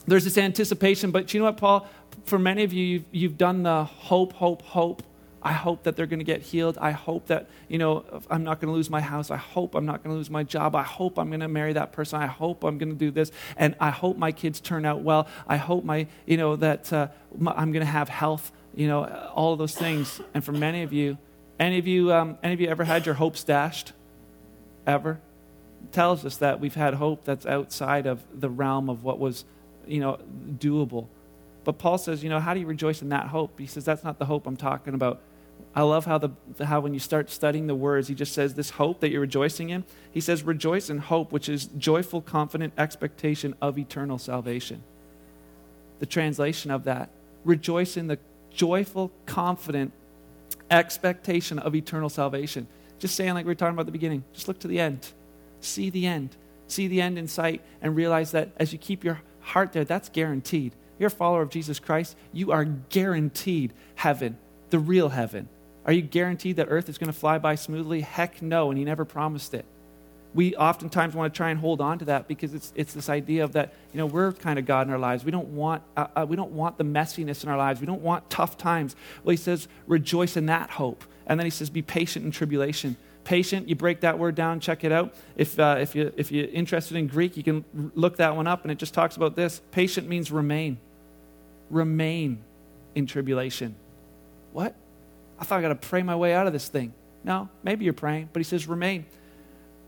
there's 0.07 0.25
this 0.25 0.39
anticipation, 0.39 1.11
but 1.11 1.33
you 1.35 1.41
know 1.41 1.47
what, 1.47 1.57
Paul? 1.57 1.89
For 2.25 2.39
many 2.39 2.65
of 2.65 2.73
you, 2.73 2.85
you've, 2.85 3.05
you've 3.11 3.39
done 3.39 3.63
the 3.63 3.85
hope, 3.85 4.33
hope, 4.33 4.63
hope. 4.63 5.03
I 5.41 5.53
hope 5.53 5.85
that 5.85 5.95
they're 5.97 6.07
going 6.07 6.19
to 6.19 6.25
get 6.25 6.43
healed. 6.43 6.79
I 6.79 6.91
hope 6.91 7.29
that, 7.29 7.49
you 7.69 7.79
know, 7.79 8.05
I'm 8.29 8.43
not 8.43 8.61
going 8.61 8.73
to 8.73 8.75
lose 8.75 8.91
my 8.91 9.01
house. 9.01 9.31
I 9.31 9.37
hope 9.37 9.77
I'm 9.77 9.87
not 9.87 10.03
going 10.03 10.13
to 10.13 10.17
lose 10.17 10.31
my 10.31 10.43
job. 10.43 10.75
I 10.75 10.83
hope 10.83 11.19
I'm 11.19 11.29
going 11.29 11.41
to 11.41 11.49
marry 11.49 11.75
that 11.75 11.93
person. 11.93 12.21
I 12.21 12.27
hope 12.27 12.65
I'm 12.65 12.77
going 12.77 12.91
to 12.91 12.97
do 12.97 13.11
this. 13.11 13.31
And 13.57 13.77
I 13.81 13.91
hope 13.91 14.19
my 14.19 14.33
kids 14.33 14.61
turn 14.61 14.85
out 14.85 15.03
well. 15.03 15.29
I 15.47 15.57
hope 15.57 15.85
my, 15.85 16.09
you 16.27 16.37
know, 16.37 16.57
that 16.57 16.93
uh, 16.93 17.09
my, 17.37 17.53
I'm 17.53 17.71
going 17.73 17.85
to 17.85 17.91
have 17.91 18.09
health 18.09 18.51
you 18.75 18.87
know, 18.87 19.05
all 19.35 19.53
of 19.53 19.59
those 19.59 19.75
things. 19.75 20.21
And 20.35 20.45
for 20.45 20.53
many 20.53 20.83
of 20.83 20.93
you, 20.93 21.19
any 21.59 21.79
of 21.79 21.87
you, 21.87 22.13
um, 22.13 22.39
any 22.43 22.55
of 22.55 22.61
you 22.61 22.69
ever 22.69 22.85
had 22.85 23.07
your 23.07 23.17
hopes 23.17 23.43
dashed? 23.45 23.93
Ever? 24.87 25.21
It 25.83 25.93
tells 25.93 26.25
us 26.25 26.37
that 26.39 26.61
we've 26.61 26.75
had 26.75 26.95
hope 26.95 27.25
that's 27.25 27.47
outside 27.47 28.07
of 28.07 28.23
the 28.33 28.49
realm 28.49 28.89
of 28.89 29.05
what 29.05 29.19
was, 29.19 29.45
you 29.87 30.01
know, 30.01 30.19
doable. 30.59 31.07
But 31.65 31.79
Paul 31.79 31.99
says, 31.99 32.23
you 32.23 32.31
know, 32.31 32.41
how 32.41 32.55
do 32.55 32.61
you 32.61 32.67
rejoice 32.67 33.03
in 33.03 33.11
that 33.11 33.27
hope? 33.27 33.59
He 33.59 33.67
says, 33.67 33.85
that's 33.85 34.05
not 34.05 34.19
the 34.19 34.25
hope 34.25 34.47
I'm 34.47 34.57
talking 34.57 34.95
about. 34.95 35.21
I 35.75 35.83
love 35.83 36.07
how, 36.07 36.19
the, 36.19 36.31
how 36.65 36.81
when 36.81 36.95
you 36.95 37.01
start 37.01 37.31
studying 37.31 37.67
the 37.67 37.75
words, 37.75 38.09
he 38.09 38.15
just 38.15 38.33
says 38.33 38.55
this 38.55 38.71
hope 38.71 39.01
that 39.01 39.11
you're 39.11 39.21
rejoicing 39.21 39.71
in. 39.71 39.85
He 40.11 40.21
says, 40.21 40.43
rejoice 40.43 40.89
in 40.89 40.99
hope, 40.99 41.31
which 41.31 41.49
is 41.49 41.67
joyful, 41.67 42.23
confident 42.23 42.73
expectation 42.79 43.55
of 43.61 43.79
eternal 43.79 44.19
salvation. 44.19 44.83
The 45.99 46.07
translation 46.07 46.71
of 46.71 46.85
that, 46.85 47.11
rejoice 47.45 47.97
in 47.97 48.07
the 48.07 48.19
joyful, 48.51 49.13
confident 49.27 49.93
expectation 50.71 51.59
of 51.59 51.75
eternal 51.75 52.09
salvation. 52.09 52.67
Just 52.99 53.15
saying, 53.15 53.35
like 53.35 53.45
we 53.45 53.51
were 53.51 53.55
talking 53.55 53.75
about 53.75 53.83
at 53.83 53.87
the 53.87 53.93
beginning, 53.93 54.25
just 54.33 54.49
look 54.49 54.59
to 54.61 54.69
the 54.69 54.81
end. 54.81 55.07
See 55.61 55.91
the 55.91 56.07
end. 56.07 56.37
See 56.67 56.89
the 56.89 57.01
end 57.01 57.19
in 57.19 57.29
sight 57.29 57.63
and 57.81 57.97
realize 57.97 58.33
that 58.33 58.51
as 58.57 58.73
you 58.73 58.79
keep 58.79 59.05
your 59.05 59.21
heart 59.41 59.73
there, 59.73 59.85
that's 59.85 60.09
guaranteed. 60.09 60.75
You're 60.99 61.09
a 61.09 61.11
follower 61.11 61.43
of 61.43 61.51
Jesus 61.51 61.79
Christ, 61.79 62.17
you 62.33 62.51
are 62.51 62.65
guaranteed 62.65 63.73
heaven, 63.95 64.37
the 64.71 64.79
real 64.79 65.11
heaven. 65.11 65.49
Are 65.87 65.93
you 65.93 66.03
guaranteed 66.03 66.57
that 66.57 66.67
earth 66.69 66.89
is 66.89 66.99
going 66.99 67.13
to 67.13 67.19
fly 67.19 67.39
by 67.39 67.55
smoothly? 67.55 68.01
Heck 68.01 68.43
no, 68.43 68.71
and 68.71 68.79
he 68.79 68.85
never 68.85 69.05
promised 69.05 69.55
it 69.55 69.65
we 70.35 70.55
oftentimes 70.57 71.15
want 71.15 71.33
to 71.33 71.37
try 71.37 71.51
and 71.51 71.59
hold 71.59 71.81
on 71.81 71.99
to 71.99 72.05
that 72.07 72.29
because 72.29 72.53
it's, 72.55 72.73
it's 72.77 72.93
this 72.93 73.09
idea 73.09 73.45
of 73.45 73.53
that 73.53 73.73
you 73.93 73.99
know 73.99 74.07
we're 74.07 74.33
kind 74.33 74.59
of 74.59 74.67
god 74.67 74.87
in 74.87 74.93
our 74.93 74.99
lives. 74.99 75.25
We 75.25 75.31
don't 75.31 75.49
want 75.49 75.83
uh, 75.97 76.07
uh, 76.15 76.27
we 76.29 76.37
don't 76.37 76.53
want 76.53 76.79
the 76.79 76.85
messiness 76.85 77.43
in 77.43 77.49
our 77.49 77.57
lives. 77.57 77.81
We 77.81 77.87
don't 77.87 78.03
want 78.03 78.29
tough 78.29 78.59
times. 78.59 78.95
Well 79.25 79.31
he 79.31 79.37
says 79.37 79.69
rejoice 79.87 80.37
in 80.37 80.47
that 80.47 80.71
hope. 80.71 81.05
And 81.27 81.39
then 81.39 81.47
he 81.47 81.51
says 81.51 81.71
be 81.71 81.83
patient 81.83 82.25
in 82.25 82.31
tribulation. 82.31 82.97
Patient 83.25 83.69
you 83.69 83.75
break 83.75 84.01
that 84.01 84.19
word 84.19 84.35
down 84.35 84.61
check 84.61 84.85
it 84.85 84.93
out. 84.93 85.15
If, 85.37 85.59
uh, 85.59 85.79
if, 85.81 85.95
you, 85.95 86.13
if 86.17 86.31
you're 86.31 86.49
interested 86.49 86.97
in 86.97 87.07
greek 87.07 87.37
you 87.37 87.43
can 87.43 87.65
look 87.95 88.17
that 88.19 88.37
one 88.37 88.47
up 88.47 88.63
and 88.63 88.71
it 88.71 88.79
just 88.79 88.95
talks 88.95 89.17
about 89.17 89.35
this. 89.35 89.63
Patient 89.71 90.09
means 90.09 90.31
remain. 90.31 90.79
Remain 91.71 92.43
in 92.95 93.07
tribulation. 93.07 93.77
What? 94.53 94.75
I 95.39 95.45
thought 95.45 95.59
i 95.59 95.63
got 95.63 95.69
to 95.69 95.89
pray 95.89 96.03
my 96.03 96.17
way 96.17 96.35
out 96.35 96.47
of 96.47 96.53
this 96.53 96.69
thing. 96.69 96.93
No 97.25 97.49
maybe 97.63 97.87
you're 97.87 97.95
praying 97.95 98.29
but 98.33 98.41
he 98.41 98.45
says 98.45 98.69
remain 98.69 99.07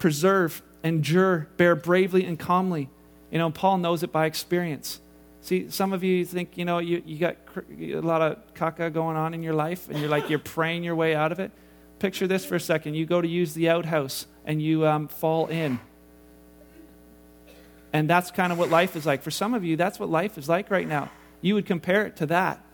preserve, 0.00 0.62
endure, 0.82 1.46
bear 1.56 1.76
bravely 1.76 2.24
and 2.24 2.36
calmly. 2.38 2.90
You 3.30 3.38
know, 3.38 3.50
Paul 3.50 3.78
knows 3.78 4.02
it 4.02 4.10
by 4.10 4.26
experience. 4.26 5.00
See, 5.42 5.70
some 5.70 5.92
of 5.92 6.02
you 6.02 6.24
think, 6.24 6.58
you 6.58 6.64
know, 6.64 6.78
you, 6.78 7.02
you 7.06 7.18
got 7.18 7.36
a 7.56 8.00
lot 8.00 8.20
of 8.20 8.54
caca 8.54 8.92
going 8.92 9.16
on 9.16 9.32
in 9.32 9.42
your 9.42 9.54
life 9.54 9.88
and 9.88 9.98
you're 10.00 10.08
like, 10.08 10.28
you're 10.28 10.38
praying 10.38 10.82
your 10.82 10.96
way 10.96 11.14
out 11.14 11.30
of 11.30 11.38
it. 11.38 11.52
Picture 11.98 12.26
this 12.26 12.44
for 12.44 12.56
a 12.56 12.60
second. 12.60 12.94
You 12.94 13.06
go 13.06 13.20
to 13.20 13.28
use 13.28 13.54
the 13.54 13.68
outhouse 13.68 14.26
and 14.44 14.60
you 14.60 14.86
um, 14.86 15.06
fall 15.06 15.46
in. 15.46 15.78
And 17.92 18.08
that's 18.08 18.30
kind 18.30 18.52
of 18.52 18.58
what 18.58 18.70
life 18.70 18.96
is 18.96 19.06
like. 19.06 19.22
For 19.22 19.30
some 19.30 19.54
of 19.54 19.64
you, 19.64 19.76
that's 19.76 19.98
what 19.98 20.08
life 20.08 20.36
is 20.38 20.48
like 20.48 20.70
right 20.70 20.86
now. 20.86 21.10
You 21.40 21.54
would 21.54 21.66
compare 21.66 22.06
it 22.06 22.16
to 22.16 22.26
that. 22.26 22.64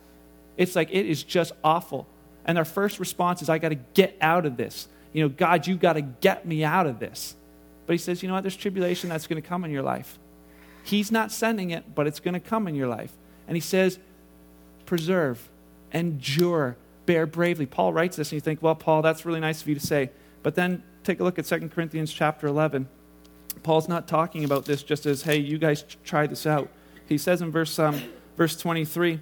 It's 0.57 0.75
like 0.75 0.89
it 0.91 1.05
is 1.05 1.23
just 1.23 1.53
awful. 1.63 2.07
And 2.45 2.57
our 2.57 2.65
first 2.65 2.99
response 2.99 3.41
is, 3.41 3.49
I 3.49 3.57
got 3.57 3.69
to 3.69 3.75
get 3.75 4.17
out 4.21 4.45
of 4.45 4.57
this 4.57 4.87
you 5.13 5.23
know, 5.23 5.29
God, 5.29 5.67
you've 5.67 5.79
got 5.79 5.93
to 5.93 6.01
get 6.01 6.45
me 6.45 6.63
out 6.63 6.87
of 6.87 6.99
this. 6.99 7.35
But 7.85 7.93
he 7.93 7.97
says, 7.97 8.21
you 8.21 8.27
know 8.27 8.35
what? 8.35 8.41
There's 8.41 8.55
tribulation 8.55 9.09
that's 9.09 9.27
going 9.27 9.41
to 9.41 9.47
come 9.47 9.63
in 9.63 9.71
your 9.71 9.83
life. 9.83 10.19
He's 10.83 11.11
not 11.11 11.31
sending 11.31 11.71
it, 11.71 11.95
but 11.95 12.07
it's 12.07 12.19
going 12.19 12.33
to 12.33 12.39
come 12.39 12.67
in 12.67 12.75
your 12.75 12.87
life. 12.87 13.11
And 13.47 13.55
he 13.55 13.61
says, 13.61 13.99
preserve, 14.85 15.49
endure, 15.91 16.77
bear 17.05 17.25
bravely. 17.25 17.65
Paul 17.65 17.93
writes 17.93 18.17
this, 18.17 18.31
and 18.31 18.37
you 18.37 18.41
think, 18.41 18.61
well, 18.61 18.75
Paul, 18.75 19.01
that's 19.01 19.25
really 19.25 19.39
nice 19.39 19.61
of 19.61 19.67
you 19.67 19.75
to 19.75 19.85
say. 19.85 20.11
But 20.43 20.55
then 20.55 20.83
take 21.03 21.19
a 21.19 21.23
look 21.23 21.39
at 21.39 21.45
2 21.45 21.69
Corinthians 21.69 22.11
chapter 22.11 22.47
11. 22.47 22.87
Paul's 23.63 23.87
not 23.87 24.07
talking 24.07 24.43
about 24.43 24.65
this 24.65 24.83
just 24.83 25.05
as, 25.05 25.23
hey, 25.23 25.37
you 25.37 25.57
guys 25.57 25.83
try 26.03 26.27
this 26.27 26.45
out. 26.45 26.69
He 27.07 27.17
says 27.17 27.41
in 27.41 27.51
verse, 27.51 27.79
um, 27.79 28.01
verse 28.35 28.55
23, 28.57 29.19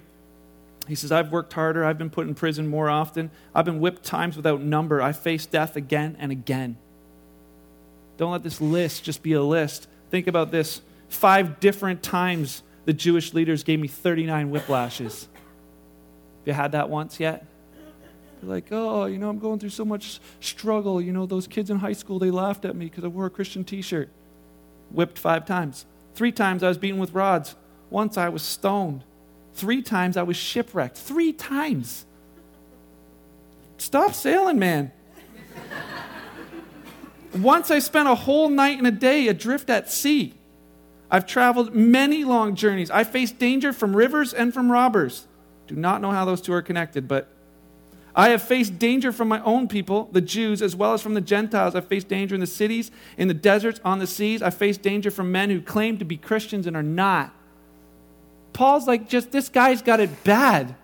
he 0.88 0.94
says, 0.94 1.10
I've 1.10 1.32
worked 1.32 1.52
harder. 1.52 1.84
I've 1.84 1.98
been 1.98 2.10
put 2.10 2.26
in 2.26 2.34
prison 2.34 2.68
more 2.68 2.88
often. 2.88 3.30
I've 3.54 3.64
been 3.64 3.80
whipped 3.80 4.04
times 4.04 4.36
without 4.36 4.60
number. 4.60 5.02
I 5.02 5.12
faced 5.12 5.50
death 5.50 5.76
again 5.76 6.16
and 6.18 6.30
again. 6.30 6.76
Don't 8.16 8.32
let 8.32 8.42
this 8.42 8.60
list 8.60 9.04
just 9.04 9.22
be 9.22 9.32
a 9.32 9.42
list. 9.42 9.88
Think 10.10 10.26
about 10.26 10.50
this. 10.50 10.80
Five 11.08 11.60
different 11.60 12.02
times 12.02 12.62
the 12.84 12.92
Jewish 12.92 13.34
leaders 13.34 13.64
gave 13.64 13.80
me 13.80 13.88
39 13.88 14.50
whiplashes. 14.52 15.22
Have 15.22 16.46
you 16.46 16.52
had 16.52 16.72
that 16.72 16.88
once 16.88 17.18
yet? 17.18 17.44
You're 18.42 18.50
like, 18.50 18.66
oh, 18.70 19.06
you 19.06 19.18
know, 19.18 19.28
I'm 19.28 19.38
going 19.38 19.58
through 19.58 19.70
so 19.70 19.84
much 19.84 20.20
struggle. 20.40 21.00
You 21.00 21.12
know, 21.12 21.26
those 21.26 21.46
kids 21.46 21.70
in 21.70 21.78
high 21.78 21.92
school, 21.92 22.18
they 22.18 22.30
laughed 22.30 22.64
at 22.64 22.76
me 22.76 22.86
because 22.86 23.04
I 23.04 23.08
wore 23.08 23.26
a 23.26 23.30
Christian 23.30 23.64
t 23.64 23.82
shirt. 23.82 24.08
Whipped 24.90 25.18
five 25.18 25.46
times. 25.46 25.84
Three 26.14 26.32
times 26.32 26.62
I 26.62 26.68
was 26.68 26.78
beaten 26.78 27.00
with 27.00 27.12
rods. 27.12 27.56
Once 27.90 28.16
I 28.16 28.28
was 28.28 28.42
stoned. 28.42 29.04
Three 29.56 29.80
times 29.80 30.18
I 30.18 30.22
was 30.22 30.36
shipwrecked. 30.36 30.98
Three 30.98 31.32
times. 31.32 32.04
Stop 33.78 34.12
sailing, 34.12 34.58
man. 34.58 34.92
Once 37.34 37.70
I 37.70 37.78
spent 37.78 38.06
a 38.06 38.14
whole 38.14 38.50
night 38.50 38.76
and 38.76 38.86
a 38.86 38.90
day 38.90 39.28
adrift 39.28 39.70
at 39.70 39.90
sea. 39.90 40.34
I've 41.10 41.26
traveled 41.26 41.74
many 41.74 42.22
long 42.22 42.54
journeys. 42.54 42.90
I 42.90 43.04
faced 43.04 43.38
danger 43.38 43.72
from 43.72 43.96
rivers 43.96 44.34
and 44.34 44.52
from 44.52 44.70
robbers. 44.70 45.26
Do 45.66 45.74
not 45.74 46.02
know 46.02 46.10
how 46.10 46.26
those 46.26 46.42
two 46.42 46.52
are 46.52 46.62
connected, 46.62 47.08
but 47.08 47.28
I 48.14 48.30
have 48.30 48.42
faced 48.42 48.78
danger 48.78 49.10
from 49.10 49.28
my 49.28 49.40
own 49.42 49.68
people, 49.68 50.10
the 50.12 50.20
Jews, 50.20 50.60
as 50.60 50.76
well 50.76 50.92
as 50.92 51.00
from 51.00 51.14
the 51.14 51.20
Gentiles. 51.22 51.74
I've 51.74 51.86
faced 51.86 52.08
danger 52.08 52.34
in 52.34 52.40
the 52.42 52.46
cities, 52.46 52.90
in 53.16 53.28
the 53.28 53.34
deserts, 53.34 53.80
on 53.84 54.00
the 54.00 54.06
seas. 54.06 54.42
I've 54.42 54.56
faced 54.56 54.82
danger 54.82 55.10
from 55.10 55.32
men 55.32 55.48
who 55.48 55.62
claim 55.62 55.96
to 55.98 56.04
be 56.04 56.18
Christians 56.18 56.66
and 56.66 56.76
are 56.76 56.82
not. 56.82 57.32
Paul's 58.56 58.86
like, 58.86 59.06
just 59.06 59.32
this 59.32 59.50
guy's 59.50 59.82
got 59.82 60.00
it 60.00 60.24
bad. 60.24 60.74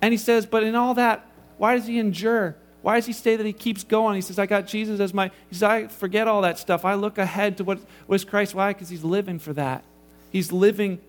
And 0.00 0.12
he 0.12 0.16
says, 0.16 0.46
but 0.46 0.62
in 0.62 0.76
all 0.76 0.94
that, 0.94 1.28
why 1.58 1.74
does 1.74 1.88
he 1.88 1.98
endure? 1.98 2.54
Why 2.82 2.94
does 2.94 3.06
he 3.06 3.12
say 3.12 3.34
that 3.34 3.44
he 3.44 3.52
keeps 3.52 3.82
going? 3.82 4.14
He 4.14 4.20
says, 4.20 4.38
I 4.38 4.46
got 4.46 4.68
Jesus 4.68 5.00
as 5.00 5.12
my, 5.12 5.32
he 5.48 5.56
says, 5.56 5.64
I 5.64 5.86
forget 5.88 6.28
all 6.28 6.42
that 6.42 6.60
stuff. 6.60 6.84
I 6.84 6.94
look 6.94 7.18
ahead 7.18 7.56
to 7.56 7.64
what 7.64 7.80
was 8.06 8.24
Christ. 8.24 8.54
Why? 8.54 8.72
Because 8.72 8.88
he's 8.88 9.02
living 9.02 9.40
for 9.40 9.54
that. 9.54 9.82
He's 10.30 10.52
living 10.52 11.00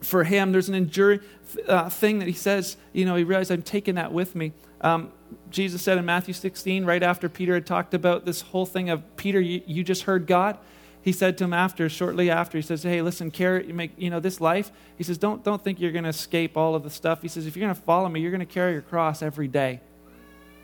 for 0.00 0.24
him. 0.24 0.50
There's 0.50 0.68
an 0.68 0.74
enduring 0.74 1.20
uh, 1.68 1.88
thing 1.88 2.18
that 2.18 2.26
he 2.26 2.34
says, 2.34 2.76
you 2.92 3.04
know, 3.04 3.14
he 3.14 3.22
realized 3.22 3.52
I'm 3.52 3.62
taking 3.62 3.94
that 3.94 4.12
with 4.12 4.34
me. 4.34 4.50
Um, 4.80 5.12
Jesus 5.48 5.80
said 5.80 5.96
in 5.96 6.04
Matthew 6.04 6.34
16, 6.34 6.84
right 6.84 7.04
after 7.04 7.28
Peter 7.28 7.54
had 7.54 7.66
talked 7.66 7.94
about 7.94 8.24
this 8.24 8.40
whole 8.40 8.66
thing 8.66 8.90
of 8.90 9.16
Peter, 9.16 9.40
you, 9.40 9.62
you 9.64 9.84
just 9.84 10.02
heard 10.02 10.26
God 10.26 10.58
he 11.02 11.12
said 11.12 11.36
to 11.38 11.44
him 11.44 11.52
after, 11.52 11.88
shortly 11.88 12.30
after, 12.30 12.56
he 12.56 12.62
says, 12.62 12.82
Hey, 12.82 13.02
listen, 13.02 13.30
carry, 13.30 13.66
you 13.66 13.74
make, 13.74 13.92
you 13.96 14.08
know, 14.08 14.20
this 14.20 14.40
life, 14.40 14.70
he 14.96 15.04
says, 15.04 15.18
don't, 15.18 15.42
don't 15.42 15.62
think 15.62 15.80
you're 15.80 15.92
going 15.92 16.04
to 16.04 16.10
escape 16.10 16.56
all 16.56 16.74
of 16.74 16.84
the 16.84 16.90
stuff. 16.90 17.22
He 17.22 17.28
says, 17.28 17.46
If 17.46 17.56
you're 17.56 17.66
going 17.66 17.74
to 17.74 17.82
follow 17.82 18.08
me, 18.08 18.20
you're 18.20 18.30
going 18.30 18.40
to 18.40 18.46
carry 18.46 18.72
your 18.72 18.82
cross 18.82 19.20
every 19.22 19.48
day. 19.48 19.80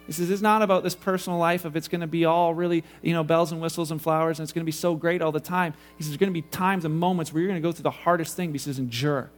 He 0.06 0.12
says, 0.14 0.30
it's 0.30 0.40
not 0.40 0.62
about 0.62 0.84
this 0.84 0.94
personal 0.94 1.38
life 1.38 1.66
of 1.66 1.76
it's 1.76 1.86
going 1.86 2.00
to 2.00 2.06
be 2.06 2.24
all 2.24 2.54
really, 2.54 2.82
you 3.02 3.12
know, 3.12 3.22
bells 3.22 3.52
and 3.52 3.60
whistles 3.60 3.90
and 3.90 4.00
flowers 4.00 4.38
and 4.38 4.44
it's 4.44 4.54
going 4.54 4.62
to 4.62 4.66
be 4.66 4.72
so 4.72 4.94
great 4.94 5.20
all 5.20 5.32
the 5.32 5.38
time. 5.38 5.74
He 5.98 6.02
says, 6.02 6.12
there's 6.12 6.16
going 6.16 6.32
to 6.32 6.40
be 6.40 6.48
times 6.48 6.86
and 6.86 6.98
moments 6.98 7.30
where 7.30 7.42
you're 7.42 7.50
going 7.50 7.60
to 7.60 7.68
go 7.68 7.72
through 7.72 7.82
the 7.82 7.90
hardest 7.90 8.34
thing. 8.34 8.50
He 8.50 8.56
says, 8.56 8.78
endure. 8.78 9.30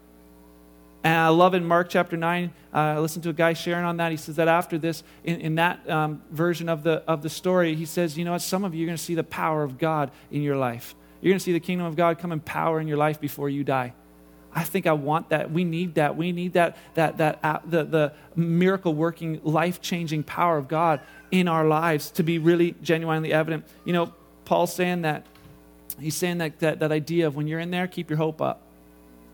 And 1.02 1.16
I 1.16 1.28
love 1.28 1.54
in 1.54 1.64
Mark 1.64 1.88
chapter 1.88 2.16
9, 2.16 2.52
uh, 2.72 2.76
I 2.76 2.98
listened 2.98 3.22
to 3.22 3.30
a 3.30 3.34
guy 3.34 3.54
sharing 3.54 3.84
on 3.86 3.96
that. 3.96 4.10
He 4.10 4.18
says 4.18 4.36
that 4.36 4.48
after 4.48 4.76
this, 4.76 5.02
in, 5.24 5.40
in 5.40 5.54
that 5.54 5.88
um, 5.88 6.22
version 6.30 6.68
of 6.68 6.82
the, 6.82 7.02
of 7.06 7.22
the 7.22 7.30
story, 7.30 7.74
he 7.74 7.86
says, 7.86 8.18
you 8.18 8.24
know 8.24 8.32
what, 8.32 8.42
some 8.42 8.64
of 8.64 8.74
you 8.74 8.84
are 8.84 8.88
going 8.88 8.98
to 8.98 9.02
see 9.02 9.14
the 9.14 9.24
power 9.24 9.62
of 9.62 9.78
God 9.78 10.10
in 10.30 10.42
your 10.42 10.56
life. 10.56 10.94
You're 11.20 11.30
going 11.30 11.38
to 11.38 11.44
see 11.44 11.54
the 11.54 11.60
kingdom 11.60 11.86
of 11.86 11.96
God 11.96 12.18
come 12.18 12.32
in 12.32 12.40
power 12.40 12.80
in 12.80 12.86
your 12.86 12.98
life 12.98 13.18
before 13.18 13.48
you 13.48 13.64
die. 13.64 13.94
I 14.52 14.64
think 14.64 14.86
I 14.86 14.92
want 14.92 15.30
that. 15.30 15.50
We 15.50 15.64
need 15.64 15.94
that. 15.94 16.16
We 16.16 16.32
need 16.32 16.52
that, 16.54 16.76
that, 16.94 17.16
that 17.18 17.38
uh, 17.42 17.60
the, 17.64 17.84
the 17.84 18.12
miracle 18.36 18.94
working, 18.94 19.40
life 19.42 19.80
changing 19.80 20.24
power 20.24 20.58
of 20.58 20.68
God 20.68 21.00
in 21.30 21.48
our 21.48 21.64
lives 21.64 22.10
to 22.12 22.22
be 22.22 22.38
really 22.38 22.74
genuinely 22.82 23.32
evident. 23.32 23.64
You 23.84 23.92
know, 23.92 24.12
Paul's 24.44 24.74
saying 24.74 25.02
that. 25.02 25.24
He's 25.98 26.16
saying 26.16 26.38
that, 26.38 26.58
that, 26.60 26.80
that 26.80 26.92
idea 26.92 27.26
of 27.26 27.36
when 27.36 27.46
you're 27.46 27.60
in 27.60 27.70
there, 27.70 27.86
keep 27.86 28.10
your 28.10 28.16
hope 28.16 28.40
up 28.40 28.62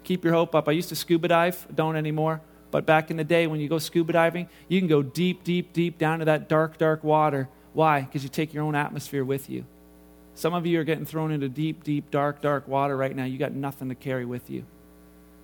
keep 0.06 0.24
your 0.24 0.32
hope 0.32 0.54
up. 0.54 0.68
I 0.68 0.72
used 0.72 0.88
to 0.88 0.96
scuba 0.96 1.28
dive, 1.28 1.66
don't 1.74 1.96
anymore. 1.96 2.40
But 2.70 2.86
back 2.86 3.10
in 3.10 3.16
the 3.16 3.24
day, 3.24 3.46
when 3.46 3.60
you 3.60 3.68
go 3.68 3.78
scuba 3.78 4.12
diving, 4.12 4.48
you 4.68 4.80
can 4.80 4.88
go 4.88 5.02
deep, 5.02 5.44
deep, 5.44 5.72
deep 5.72 5.98
down 5.98 6.20
to 6.20 6.24
that 6.26 6.48
dark, 6.48 6.78
dark 6.78 7.04
water. 7.04 7.48
Why? 7.72 8.02
Because 8.02 8.22
you 8.22 8.28
take 8.28 8.54
your 8.54 8.64
own 8.64 8.74
atmosphere 8.74 9.24
with 9.24 9.50
you. 9.50 9.64
Some 10.34 10.54
of 10.54 10.66
you 10.66 10.80
are 10.80 10.84
getting 10.84 11.06
thrown 11.06 11.32
into 11.32 11.48
deep, 11.48 11.84
deep, 11.84 12.10
dark, 12.10 12.40
dark 12.40 12.68
water 12.68 12.96
right 12.96 13.14
now. 13.14 13.24
You 13.24 13.38
got 13.38 13.52
nothing 13.52 13.88
to 13.88 13.94
carry 13.94 14.24
with 14.24 14.50
you. 14.50 14.64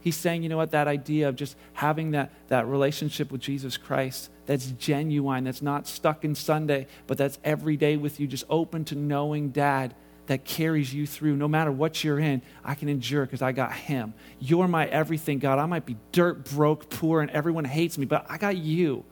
He's 0.00 0.16
saying, 0.16 0.42
you 0.42 0.48
know 0.48 0.56
what, 0.56 0.72
that 0.72 0.88
idea 0.88 1.28
of 1.28 1.36
just 1.36 1.56
having 1.74 2.10
that, 2.10 2.32
that 2.48 2.66
relationship 2.66 3.30
with 3.30 3.40
Jesus 3.40 3.76
Christ 3.76 4.30
that's 4.46 4.66
genuine, 4.72 5.44
that's 5.44 5.62
not 5.62 5.86
stuck 5.86 6.24
in 6.24 6.34
Sunday, 6.34 6.88
but 7.06 7.16
that's 7.18 7.38
every 7.44 7.76
day 7.76 7.96
with 7.96 8.18
you, 8.18 8.26
just 8.26 8.44
open 8.50 8.84
to 8.86 8.96
knowing 8.96 9.50
Dad 9.50 9.94
that 10.32 10.46
carries 10.46 10.94
you 10.94 11.06
through. 11.06 11.36
No 11.36 11.46
matter 11.46 11.70
what 11.70 12.02
you're 12.02 12.18
in, 12.18 12.40
I 12.64 12.74
can 12.74 12.88
endure 12.88 13.26
because 13.26 13.42
I 13.42 13.52
got 13.52 13.74
Him. 13.74 14.14
You're 14.40 14.66
my 14.66 14.86
everything, 14.86 15.38
God. 15.38 15.58
I 15.58 15.66
might 15.66 15.84
be 15.84 15.98
dirt, 16.10 16.50
broke, 16.50 16.88
poor, 16.88 17.20
and 17.20 17.30
everyone 17.30 17.66
hates 17.66 17.98
me, 17.98 18.06
but 18.06 18.24
I 18.30 18.38
got 18.38 18.56
you. 18.56 19.04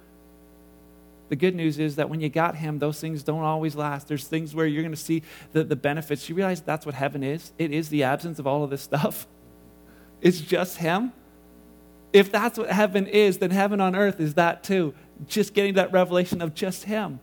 The 1.28 1.36
good 1.36 1.54
news 1.54 1.78
is 1.78 1.96
that 1.96 2.08
when 2.08 2.22
you 2.22 2.30
got 2.30 2.56
Him, 2.56 2.78
those 2.78 2.98
things 2.98 3.22
don't 3.22 3.42
always 3.42 3.76
last. 3.76 4.08
There's 4.08 4.26
things 4.26 4.54
where 4.54 4.66
you're 4.66 4.82
going 4.82 4.94
to 4.94 5.00
see 5.00 5.22
the, 5.52 5.62
the 5.62 5.76
benefits. 5.76 6.26
You 6.26 6.34
realize 6.34 6.62
that's 6.62 6.86
what 6.86 6.94
heaven 6.94 7.22
is? 7.22 7.52
It 7.58 7.70
is 7.70 7.90
the 7.90 8.04
absence 8.04 8.38
of 8.38 8.46
all 8.46 8.64
of 8.64 8.70
this 8.70 8.80
stuff, 8.80 9.28
it's 10.22 10.40
just 10.40 10.78
Him. 10.78 11.12
If 12.14 12.32
that's 12.32 12.58
what 12.58 12.70
heaven 12.70 13.06
is, 13.06 13.38
then 13.38 13.50
heaven 13.50 13.80
on 13.82 13.94
earth 13.94 14.20
is 14.20 14.34
that 14.34 14.64
too. 14.64 14.94
Just 15.26 15.52
getting 15.52 15.74
that 15.74 15.92
revelation 15.92 16.40
of 16.40 16.54
just 16.54 16.84
Him 16.84 17.20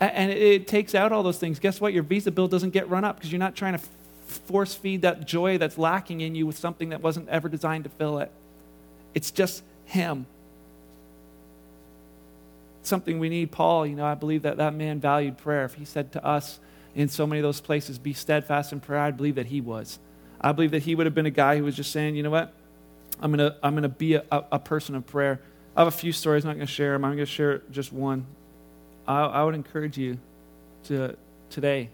and 0.00 0.30
it 0.30 0.68
takes 0.68 0.94
out 0.94 1.12
all 1.12 1.22
those 1.22 1.38
things. 1.38 1.58
Guess 1.58 1.80
what? 1.80 1.92
Your 1.92 2.02
visa 2.02 2.30
bill 2.30 2.48
doesn't 2.48 2.70
get 2.70 2.88
run 2.88 3.04
up 3.04 3.16
because 3.16 3.32
you're 3.32 3.38
not 3.38 3.56
trying 3.56 3.72
to 3.78 3.80
force 4.28 4.74
feed 4.74 5.02
that 5.02 5.26
joy 5.26 5.58
that's 5.58 5.78
lacking 5.78 6.20
in 6.20 6.34
you 6.34 6.46
with 6.46 6.58
something 6.58 6.90
that 6.90 7.00
wasn't 7.00 7.28
ever 7.28 7.48
designed 7.48 7.84
to 7.84 7.90
fill 7.90 8.18
it. 8.18 8.30
It's 9.14 9.30
just 9.30 9.62
Him. 9.86 10.26
Something 12.82 13.18
we 13.18 13.28
need. 13.28 13.50
Paul, 13.50 13.86
you 13.86 13.96
know, 13.96 14.06
I 14.06 14.14
believe 14.14 14.42
that 14.42 14.58
that 14.58 14.74
man 14.74 15.00
valued 15.00 15.38
prayer. 15.38 15.64
If 15.64 15.74
he 15.74 15.84
said 15.84 16.12
to 16.12 16.24
us 16.24 16.58
in 16.94 17.08
so 17.08 17.26
many 17.26 17.40
of 17.40 17.42
those 17.42 17.60
places, 17.60 17.98
be 17.98 18.12
steadfast 18.12 18.72
in 18.72 18.80
prayer, 18.80 19.00
I 19.00 19.10
believe 19.10 19.34
that 19.34 19.46
he 19.46 19.60
was. 19.60 19.98
I 20.40 20.52
believe 20.52 20.70
that 20.70 20.82
he 20.84 20.94
would 20.94 21.06
have 21.06 21.14
been 21.14 21.26
a 21.26 21.30
guy 21.30 21.58
who 21.58 21.64
was 21.64 21.74
just 21.74 21.90
saying, 21.90 22.16
you 22.16 22.22
know 22.22 22.30
what? 22.30 22.54
I'm 23.20 23.32
going 23.32 23.50
to 23.50 23.56
I'm 23.62 23.74
gonna 23.74 23.88
be 23.88 24.14
a, 24.14 24.24
a, 24.30 24.58
person 24.58 24.94
of 24.94 25.06
prayer. 25.06 25.40
I 25.76 25.80
have 25.80 25.88
a 25.88 25.96
few 25.96 26.12
stories. 26.12 26.44
I'm 26.44 26.50
not 26.50 26.54
going 26.54 26.66
to 26.66 26.72
share 26.72 26.92
them. 26.92 27.04
I'm 27.04 27.12
going 27.12 27.18
to 27.18 27.26
share 27.26 27.62
just 27.70 27.92
one. 27.92 28.26
I, 29.08 29.22
I 29.22 29.42
would 29.42 29.54
encourage 29.54 29.96
you 29.96 30.18
to 30.84 31.16
today, 31.48 31.88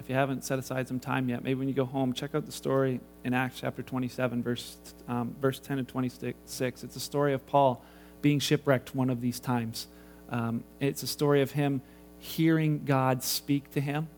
if 0.00 0.08
you 0.08 0.16
haven't 0.16 0.44
set 0.44 0.58
aside 0.58 0.88
some 0.88 0.98
time 0.98 1.28
yet, 1.28 1.44
maybe 1.44 1.54
when 1.54 1.68
you 1.68 1.74
go 1.74 1.84
home, 1.84 2.12
check 2.12 2.34
out 2.34 2.44
the 2.44 2.52
story 2.52 3.00
in 3.22 3.32
Acts 3.32 3.60
chapter 3.60 3.82
27, 3.82 4.42
verse, 4.42 4.76
um, 5.06 5.36
verse 5.40 5.60
10 5.60 5.78
and 5.78 5.86
26. 5.88 6.36
It's 6.82 6.96
a 6.96 7.00
story 7.00 7.32
of 7.32 7.46
Paul 7.46 7.80
being 8.22 8.40
shipwrecked 8.40 8.92
one 8.92 9.08
of 9.08 9.20
these 9.20 9.38
times. 9.38 9.86
Um, 10.28 10.64
it's 10.80 11.04
a 11.04 11.06
story 11.06 11.42
of 11.42 11.52
him 11.52 11.80
hearing 12.18 12.84
God 12.84 13.22
speak 13.22 13.70
to 13.72 13.80
him, 13.80 14.08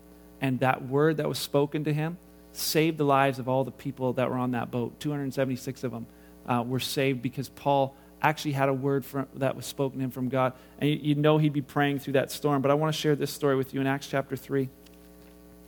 and 0.41 0.59
that 0.61 0.87
word 0.87 1.17
that 1.17 1.29
was 1.29 1.37
spoken 1.37 1.83
to 1.83 1.93
him 1.93 2.17
saved 2.53 2.97
the 2.97 3.05
lives 3.05 3.37
of 3.37 3.47
all 3.47 3.63
the 3.63 3.71
people 3.71 4.13
that 4.13 4.31
were 4.31 4.37
on 4.37 4.51
that 4.51 4.71
boat. 4.71 4.99
276 4.99 5.83
of 5.83 5.91
them 5.91 6.07
uh, 6.47 6.63
were 6.65 6.79
saved 6.79 7.21
because 7.21 7.49
Paul 7.49 7.95
actually 8.21 8.51
had 8.53 8.69
a 8.69 8.73
word 8.73 9.05
from, 9.05 9.27
that 9.35 9.55
was 9.55 9.65
spoken 9.65 9.99
to 9.99 10.05
him 10.05 10.11
from 10.11 10.29
God. 10.29 10.53
And 10.79 10.89
you, 10.89 10.99
you 11.01 11.15
know 11.15 11.37
he'd 11.37 11.53
be 11.53 11.61
praying 11.61 11.99
through 11.99 12.13
that 12.13 12.31
storm. 12.31 12.61
But 12.61 12.71
I 12.71 12.73
want 12.73 12.93
to 12.93 12.99
share 12.99 13.15
this 13.15 13.31
story 13.31 13.55
with 13.55 13.73
you 13.73 13.81
in 13.81 13.87
Acts 13.87 14.07
chapter 14.07 14.35
3. 14.35 14.69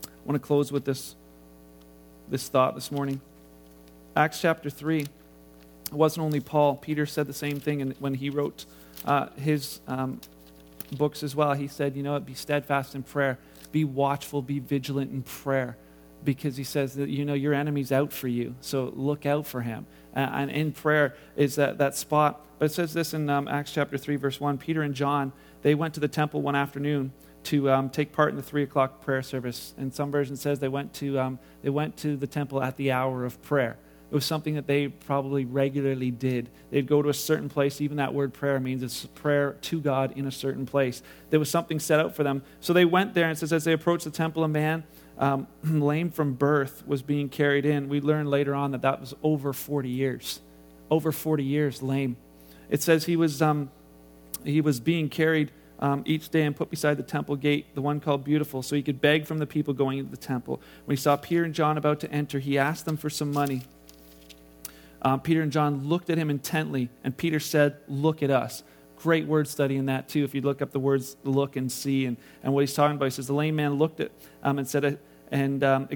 I 0.06 0.10
want 0.26 0.42
to 0.42 0.46
close 0.46 0.72
with 0.72 0.86
this, 0.86 1.16
this 2.30 2.48
thought 2.48 2.76
this 2.76 2.92
morning. 2.92 3.22
Acts 4.16 4.42
chapter 4.42 4.70
3. 4.70 5.02
It 5.02 5.10
wasn't 5.92 6.26
only 6.26 6.40
Paul. 6.40 6.76
Peter 6.76 7.06
said 7.06 7.28
the 7.28 7.34
same 7.34 7.60
thing 7.60 7.82
and 7.82 7.96
when 8.00 8.14
he 8.14 8.30
wrote 8.30 8.66
uh, 9.06 9.28
his 9.38 9.80
um, 9.88 10.20
books 10.92 11.24
as 11.24 11.36
well. 11.36 11.54
He 11.54 11.68
said, 11.68 11.96
you 11.96 12.04
know, 12.04 12.20
be 12.20 12.34
steadfast 12.34 12.96
in 12.96 13.04
prayer, 13.04 13.40
be 13.72 13.84
watchful, 13.84 14.42
be 14.42 14.60
vigilant 14.60 15.12
in 15.12 15.24
prayer 15.24 15.78
because 16.24 16.58
he 16.58 16.64
says 16.64 16.96
that 16.96 17.10
you 17.10 17.26
know 17.26 17.34
your 17.34 17.54
enemy's 17.54 17.92
out 17.92 18.12
for 18.12 18.28
you 18.28 18.56
so 18.62 18.92
look 18.96 19.26
out 19.26 19.46
for 19.46 19.62
him 19.62 19.86
and 20.14 20.52
in 20.52 20.72
prayer 20.72 21.16
is 21.36 21.56
that, 21.56 21.78
that 21.78 21.96
spot 21.96 22.46
but 22.60 22.66
it 22.66 22.74
says 22.74 22.94
this 22.94 23.14
in 23.14 23.30
um, 23.30 23.48
acts 23.48 23.72
chapter 23.74 23.98
3 23.98 24.16
verse 24.18 24.40
1 24.40 24.58
peter 24.58 24.82
and 24.82 24.96
john 24.96 25.32
they 25.62 25.76
went 25.76 25.94
to 25.94 26.00
the 26.00 26.08
temple 26.08 26.42
one 26.42 26.56
afternoon 26.56 27.12
to 27.44 27.72
um, 27.72 27.90
take 27.90 28.12
part 28.12 28.30
in 28.30 28.36
the 28.36 28.44
3 28.44 28.64
o'clock 28.64 29.02
prayer 29.02 29.22
service 29.22 29.74
and 29.78 29.94
some 29.94 30.12
version 30.12 30.36
says 30.36 30.60
they 30.60 30.68
went 30.68 30.94
to 30.94 31.20
um, 31.20 31.40
they 31.64 31.70
went 31.70 31.98
to 31.98 32.16
the 32.16 32.28
temple 32.28 32.62
at 32.62 32.78
the 32.78 32.92
hour 32.92 33.26
of 33.26 33.42
prayer 33.42 33.78
it 34.12 34.16
was 34.16 34.26
something 34.26 34.56
that 34.56 34.68
they 34.68 34.90
probably 34.90 35.46
regularly 35.46 36.12
did. 36.12 36.50
They'd 36.70 36.86
go 36.86 37.02
to 37.02 37.08
a 37.08 37.14
certain 37.14 37.48
place. 37.48 37.80
Even 37.80 37.96
that 37.96 38.14
word 38.14 38.34
prayer 38.34 38.60
means 38.60 38.84
it's 38.84 39.06
prayer 39.06 39.54
to 39.62 39.80
God 39.80 40.18
in 40.18 40.28
a 40.28 40.32
certain 40.32 40.66
place. 40.66 41.02
There 41.30 41.40
was 41.40 41.50
something 41.50 41.80
set 41.80 42.02
out 42.02 42.14
for 42.14 42.24
them. 42.24 42.44
So 42.60 42.74
they 42.74 42.84
went 42.84 43.14
there, 43.14 43.24
and 43.24 43.38
it 43.38 43.40
says, 43.40 43.54
as 43.54 43.64
they 43.64 43.72
approached 43.72 44.04
the 44.04 44.12
temple, 44.12 44.44
a 44.44 44.50
man 44.50 44.84
um, 45.18 45.48
lame 45.64 46.10
from 46.10 46.34
birth 46.34 46.84
was 46.88 47.02
being 47.02 47.30
carried 47.30 47.66
in. 47.66 47.90
We 47.90 48.02
learn 48.02 48.28
later 48.28 48.56
on 48.56 48.72
that 48.72 48.82
that 48.82 49.00
was 49.00 49.14
over 49.24 49.54
40 49.54 49.90
years. 49.90 50.42
Over 50.90 51.12
40 51.12 51.44
years 51.44 51.82
lame. 51.82 52.18
It 52.70 52.82
says 52.82 53.06
he 53.06 53.16
was, 53.16 53.42
um, 53.42 53.72
he 54.44 54.62
was 54.62 54.80
being 54.80 55.10
carried 55.10 55.52
um, 55.80 56.04
each 56.06 56.30
day 56.30 56.44
and 56.44 56.56
put 56.56 56.70
beside 56.70 56.98
the 56.98 57.04
temple 57.04 57.36
gate, 57.36 57.74
the 57.74 57.82
one 57.82 58.00
called 58.00 58.24
Beautiful, 58.24 58.62
so 58.62 58.76
he 58.76 58.84
could 58.84 59.02
beg 59.02 59.26
from 59.26 59.40
the 59.40 59.48
people 59.48 59.74
going 59.74 59.98
into 59.98 60.12
the 60.12 60.18
temple. 60.18 60.62
When 60.86 60.96
he 60.96 61.02
saw 61.02 61.18
Peter 61.18 61.44
and 61.44 61.54
John 61.54 61.78
about 61.78 62.00
to 62.02 62.12
enter, 62.12 62.40
he 62.40 62.58
asked 62.58 62.86
them 62.86 62.98
for 62.98 63.10
some 63.10 63.32
money. 63.32 63.64
Uh, 65.02 65.18
Peter 65.18 65.42
and 65.42 65.52
John 65.52 65.88
looked 65.88 66.10
at 66.12 66.18
him 66.18 66.30
intently, 66.30 66.90
and 67.04 67.18
Peter 67.18 67.40
said, 67.40 67.78
Look 67.88 68.22
at 68.22 68.30
us. 68.30 68.64
Great 69.02 69.26
word 69.26 69.48
study 69.48 69.78
in 69.78 69.88
that, 69.88 70.08
too. 70.08 70.24
If 70.24 70.36
you 70.36 70.42
look 70.42 70.62
up 70.62 70.72
the 70.72 70.80
words 70.80 71.18
look 71.24 71.56
and 71.56 71.72
see 71.72 72.06
and, 72.06 72.18
and 72.44 72.54
what 72.54 72.60
he's 72.62 72.74
talking 72.74 72.98
about, 72.98 73.06
he 73.06 73.12
says, 73.12 73.28
The 73.28 73.34
lame 73.34 73.56
man 73.56 73.76
looked 73.76 74.00
at 74.00 74.12
um, 74.44 74.60
and 74.60 74.68
said, 74.68 75.00
and 75.32 75.64
um, 75.64 75.90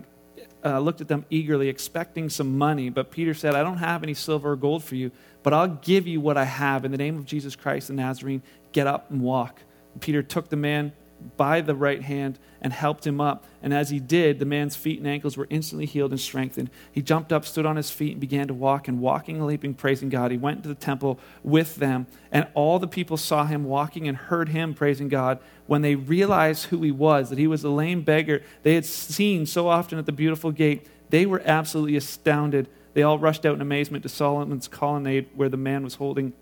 uh, 0.63 0.79
looked 0.79 0.99
at 1.01 1.07
them 1.07 1.25
eagerly, 1.29 1.69
expecting 1.69 2.29
some 2.29 2.57
money. 2.57 2.89
But 2.89 3.11
Peter 3.11 3.35
said, 3.35 3.53
I 3.53 3.61
don't 3.61 3.77
have 3.77 4.01
any 4.01 4.15
silver 4.15 4.53
or 4.53 4.55
gold 4.55 4.83
for 4.83 4.95
you, 4.95 5.11
but 5.43 5.53
I'll 5.53 5.67
give 5.67 6.07
you 6.07 6.19
what 6.19 6.37
I 6.37 6.45
have. 6.45 6.83
In 6.83 6.91
the 6.91 6.97
name 6.97 7.17
of 7.17 7.25
Jesus 7.25 7.55
Christ 7.55 7.87
the 7.87 7.93
Nazarene, 7.93 8.41
get 8.71 8.87
up 8.87 9.11
and 9.11 9.21
walk. 9.21 9.61
And 9.93 10.01
Peter 10.01 10.23
took 10.23 10.49
the 10.49 10.55
man 10.55 10.91
by 11.37 11.61
the 11.61 11.75
right 11.75 12.01
hand 12.01 12.39
and 12.61 12.71
helped 12.73 13.05
him 13.05 13.21
up. 13.21 13.45
And 13.61 13.73
as 13.73 13.89
he 13.89 13.99
did, 13.99 14.39
the 14.39 14.45
man's 14.45 14.75
feet 14.75 14.99
and 14.99 15.07
ankles 15.07 15.37
were 15.37 15.47
instantly 15.49 15.85
healed 15.85 16.11
and 16.11 16.19
strengthened. 16.19 16.69
He 16.91 17.01
jumped 17.01 17.31
up, 17.31 17.45
stood 17.45 17.65
on 17.65 17.75
his 17.75 17.89
feet, 17.89 18.13
and 18.13 18.21
began 18.21 18.47
to 18.47 18.53
walk. 18.53 18.87
And 18.87 18.99
walking 18.99 19.37
and 19.37 19.45
leaping, 19.45 19.73
praising 19.73 20.09
God, 20.09 20.31
he 20.31 20.37
went 20.37 20.63
to 20.63 20.69
the 20.69 20.75
temple 20.75 21.19
with 21.43 21.75
them. 21.75 22.07
And 22.31 22.47
all 22.53 22.79
the 22.79 22.87
people 22.87 23.17
saw 23.17 23.45
him 23.45 23.65
walking 23.65 24.07
and 24.07 24.17
heard 24.17 24.49
him 24.49 24.73
praising 24.73 25.09
God. 25.09 25.39
When 25.67 25.81
they 25.81 25.95
realized 25.95 26.65
who 26.65 26.81
he 26.81 26.91
was, 26.91 27.29
that 27.29 27.39
he 27.39 27.47
was 27.47 27.63
a 27.63 27.69
lame 27.69 28.01
beggar 28.01 28.43
they 28.63 28.75
had 28.75 28.85
seen 28.85 29.45
so 29.45 29.67
often 29.67 29.97
at 29.97 30.05
the 30.05 30.11
beautiful 30.11 30.51
gate, 30.51 30.87
they 31.09 31.25
were 31.25 31.41
absolutely 31.45 31.95
astounded. 31.95 32.67
They 32.93 33.03
all 33.03 33.19
rushed 33.19 33.45
out 33.45 33.55
in 33.55 33.61
amazement 33.61 34.03
to 34.03 34.09
Solomon's 34.09 34.67
colonnade 34.67 35.27
where 35.35 35.49
the 35.49 35.57
man 35.57 35.83
was 35.83 35.95
holding 35.95 36.33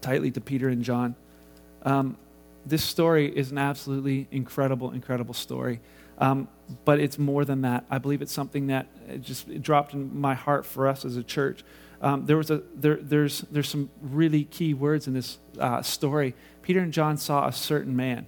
tightly 0.00 0.30
to 0.30 0.40
Peter 0.40 0.68
and 0.68 0.82
John. 0.82 1.16
Um, 1.82 2.16
this 2.66 2.84
story 2.84 3.26
is 3.34 3.50
an 3.50 3.58
absolutely 3.58 4.28
incredible, 4.30 4.90
incredible 4.92 5.34
story. 5.34 5.80
Um, 6.18 6.48
but 6.84 7.00
it's 7.00 7.18
more 7.18 7.44
than 7.44 7.62
that. 7.62 7.84
I 7.90 7.98
believe 7.98 8.20
it's 8.20 8.32
something 8.32 8.66
that 8.66 9.22
just 9.22 9.62
dropped 9.62 9.94
in 9.94 10.20
my 10.20 10.34
heart 10.34 10.66
for 10.66 10.86
us 10.86 11.04
as 11.04 11.16
a 11.16 11.22
church. 11.22 11.64
Um, 12.02 12.26
there 12.26 12.36
was 12.36 12.50
a 12.50 12.62
there, 12.74 12.96
there's 12.96 13.40
there's 13.50 13.68
some 13.68 13.90
really 14.00 14.44
key 14.44 14.74
words 14.74 15.06
in 15.06 15.14
this 15.14 15.38
uh, 15.58 15.82
story. 15.82 16.34
Peter 16.62 16.80
and 16.80 16.92
John 16.92 17.16
saw 17.16 17.46
a 17.46 17.52
certain 17.52 17.96
man. 17.96 18.26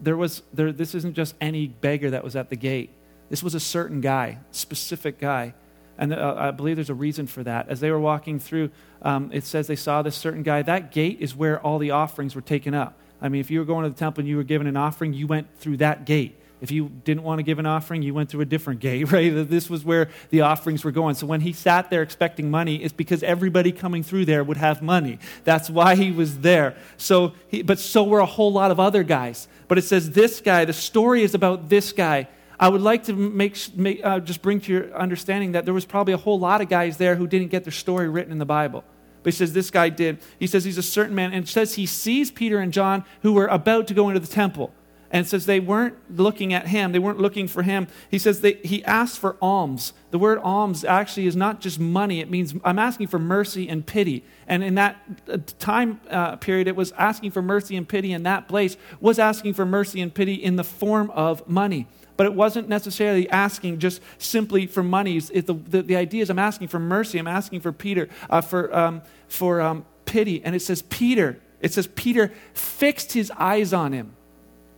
There 0.00 0.16
was 0.16 0.42
there. 0.52 0.72
This 0.72 0.94
isn't 0.94 1.14
just 1.14 1.34
any 1.40 1.66
beggar 1.66 2.10
that 2.10 2.24
was 2.24 2.36
at 2.36 2.48
the 2.48 2.56
gate. 2.56 2.90
This 3.28 3.42
was 3.42 3.54
a 3.54 3.60
certain 3.60 4.00
guy, 4.00 4.38
specific 4.50 5.18
guy, 5.18 5.54
and 5.98 6.12
uh, 6.12 6.34
I 6.36 6.50
believe 6.50 6.76
there's 6.76 6.90
a 6.90 6.94
reason 6.94 7.26
for 7.26 7.44
that. 7.44 7.68
As 7.68 7.80
they 7.80 7.90
were 7.90 8.00
walking 8.00 8.40
through, 8.40 8.70
um, 9.02 9.30
it 9.32 9.44
says 9.44 9.66
they 9.66 9.76
saw 9.76 10.02
this 10.02 10.16
certain 10.16 10.42
guy. 10.42 10.62
That 10.62 10.90
gate 10.90 11.18
is 11.20 11.36
where 11.36 11.60
all 11.60 11.78
the 11.78 11.92
offerings 11.92 12.34
were 12.34 12.40
taken 12.40 12.74
up 12.74 12.99
I 13.20 13.28
mean, 13.28 13.40
if 13.40 13.50
you 13.50 13.58
were 13.58 13.64
going 13.64 13.84
to 13.84 13.90
the 13.90 13.98
temple 13.98 14.22
and 14.22 14.28
you 14.28 14.36
were 14.36 14.44
given 14.44 14.66
an 14.66 14.76
offering, 14.76 15.12
you 15.12 15.26
went 15.26 15.58
through 15.58 15.78
that 15.78 16.04
gate. 16.04 16.36
If 16.60 16.70
you 16.70 16.90
didn't 17.04 17.22
want 17.22 17.38
to 17.38 17.42
give 17.42 17.58
an 17.58 17.66
offering, 17.66 18.02
you 18.02 18.12
went 18.12 18.28
through 18.28 18.42
a 18.42 18.46
different 18.46 18.80
gate, 18.80 19.04
right? 19.12 19.30
This 19.30 19.70
was 19.70 19.84
where 19.84 20.10
the 20.30 20.42
offerings 20.42 20.84
were 20.84 20.90
going. 20.90 21.14
So 21.14 21.26
when 21.26 21.40
he 21.40 21.52
sat 21.52 21.90
there 21.90 22.02
expecting 22.02 22.50
money, 22.50 22.82
it's 22.82 22.92
because 22.92 23.22
everybody 23.22 23.72
coming 23.72 24.02
through 24.02 24.26
there 24.26 24.44
would 24.44 24.58
have 24.58 24.82
money. 24.82 25.18
That's 25.44 25.70
why 25.70 25.94
he 25.94 26.12
was 26.12 26.40
there. 26.40 26.76
So, 26.96 27.32
he, 27.48 27.62
but 27.62 27.78
so 27.78 28.04
were 28.04 28.20
a 28.20 28.26
whole 28.26 28.52
lot 28.52 28.70
of 28.70 28.78
other 28.78 29.02
guys. 29.02 29.48
But 29.68 29.78
it 29.78 29.82
says 29.82 30.10
this 30.10 30.40
guy, 30.40 30.64
the 30.64 30.72
story 30.72 31.22
is 31.22 31.34
about 31.34 31.68
this 31.68 31.92
guy. 31.92 32.28
I 32.58 32.68
would 32.68 32.82
like 32.82 33.04
to 33.04 33.14
make, 33.14 33.56
make 33.74 34.04
uh, 34.04 34.20
just 34.20 34.42
bring 34.42 34.60
to 34.60 34.72
your 34.72 34.94
understanding 34.94 35.52
that 35.52 35.64
there 35.64 35.72
was 35.72 35.86
probably 35.86 36.12
a 36.12 36.18
whole 36.18 36.38
lot 36.38 36.60
of 36.60 36.68
guys 36.68 36.98
there 36.98 37.16
who 37.16 37.26
didn't 37.26 37.48
get 37.48 37.64
their 37.64 37.72
story 37.72 38.08
written 38.08 38.32
in 38.32 38.38
the 38.38 38.44
Bible. 38.44 38.84
But 39.22 39.32
he 39.32 39.36
says 39.36 39.52
this 39.52 39.70
guy 39.70 39.88
did. 39.88 40.18
He 40.38 40.46
says 40.46 40.64
he's 40.64 40.78
a 40.78 40.82
certain 40.82 41.14
man, 41.14 41.32
and 41.32 41.48
says 41.48 41.74
he 41.74 41.86
sees 41.86 42.30
Peter 42.30 42.58
and 42.58 42.72
John 42.72 43.04
who 43.22 43.32
were 43.32 43.46
about 43.46 43.86
to 43.88 43.94
go 43.94 44.08
into 44.08 44.20
the 44.20 44.26
temple. 44.26 44.72
And 45.12 45.26
says 45.26 45.44
they 45.44 45.58
weren't 45.58 45.96
looking 46.16 46.54
at 46.54 46.68
him. 46.68 46.92
They 46.92 47.00
weren't 47.00 47.18
looking 47.18 47.48
for 47.48 47.64
him. 47.64 47.88
He 48.08 48.18
says 48.18 48.42
they, 48.42 48.60
he 48.62 48.84
asked 48.84 49.18
for 49.18 49.36
alms. 49.42 49.92
The 50.12 50.20
word 50.20 50.38
alms 50.38 50.84
actually 50.84 51.26
is 51.26 51.34
not 51.34 51.60
just 51.60 51.80
money. 51.80 52.20
It 52.20 52.30
means 52.30 52.54
i'm 52.62 52.78
asking 52.78 53.08
for 53.08 53.18
mercy 53.18 53.68
and 53.68 53.84
pity. 53.84 54.24
And 54.46 54.62
in 54.62 54.76
that 54.76 55.02
uh, 55.28 55.38
time 55.58 56.00
uh, 56.08 56.36
period 56.36 56.68
it 56.68 56.76
was 56.76 56.92
asking 56.92 57.32
for 57.32 57.42
mercy 57.42 57.76
and 57.76 57.88
pity 57.88 58.12
in 58.12 58.22
that 58.22 58.46
place 58.46 58.76
was 59.00 59.18
asking 59.18 59.54
for 59.54 59.66
mercy 59.66 60.00
and 60.00 60.14
pity 60.14 60.34
in 60.34 60.54
the 60.54 60.62
form 60.62 61.10
of 61.10 61.46
money 61.48 61.88
but 62.20 62.26
it 62.26 62.34
wasn't 62.34 62.68
necessarily 62.68 63.26
asking 63.30 63.78
just 63.78 64.02
simply 64.18 64.66
for 64.66 64.82
money 64.82 65.18
the, 65.18 65.54
the, 65.54 65.80
the, 65.80 65.96
idea 65.96 66.20
is 66.20 66.28
i'm 66.28 66.38
asking 66.38 66.68
for 66.68 66.78
mercy 66.78 67.18
i'm 67.18 67.26
asking 67.26 67.60
for 67.60 67.72
peter 67.72 68.10
uh, 68.28 68.42
for, 68.42 68.76
um, 68.76 69.00
for 69.26 69.62
um, 69.62 69.86
pity 70.04 70.44
and 70.44 70.54
it 70.54 70.60
says 70.60 70.82
peter 70.82 71.40
it 71.62 71.72
says 71.72 71.86
peter 71.86 72.30
fixed 72.52 73.14
his 73.14 73.32
eyes 73.38 73.72
on 73.72 73.94
him 73.94 74.14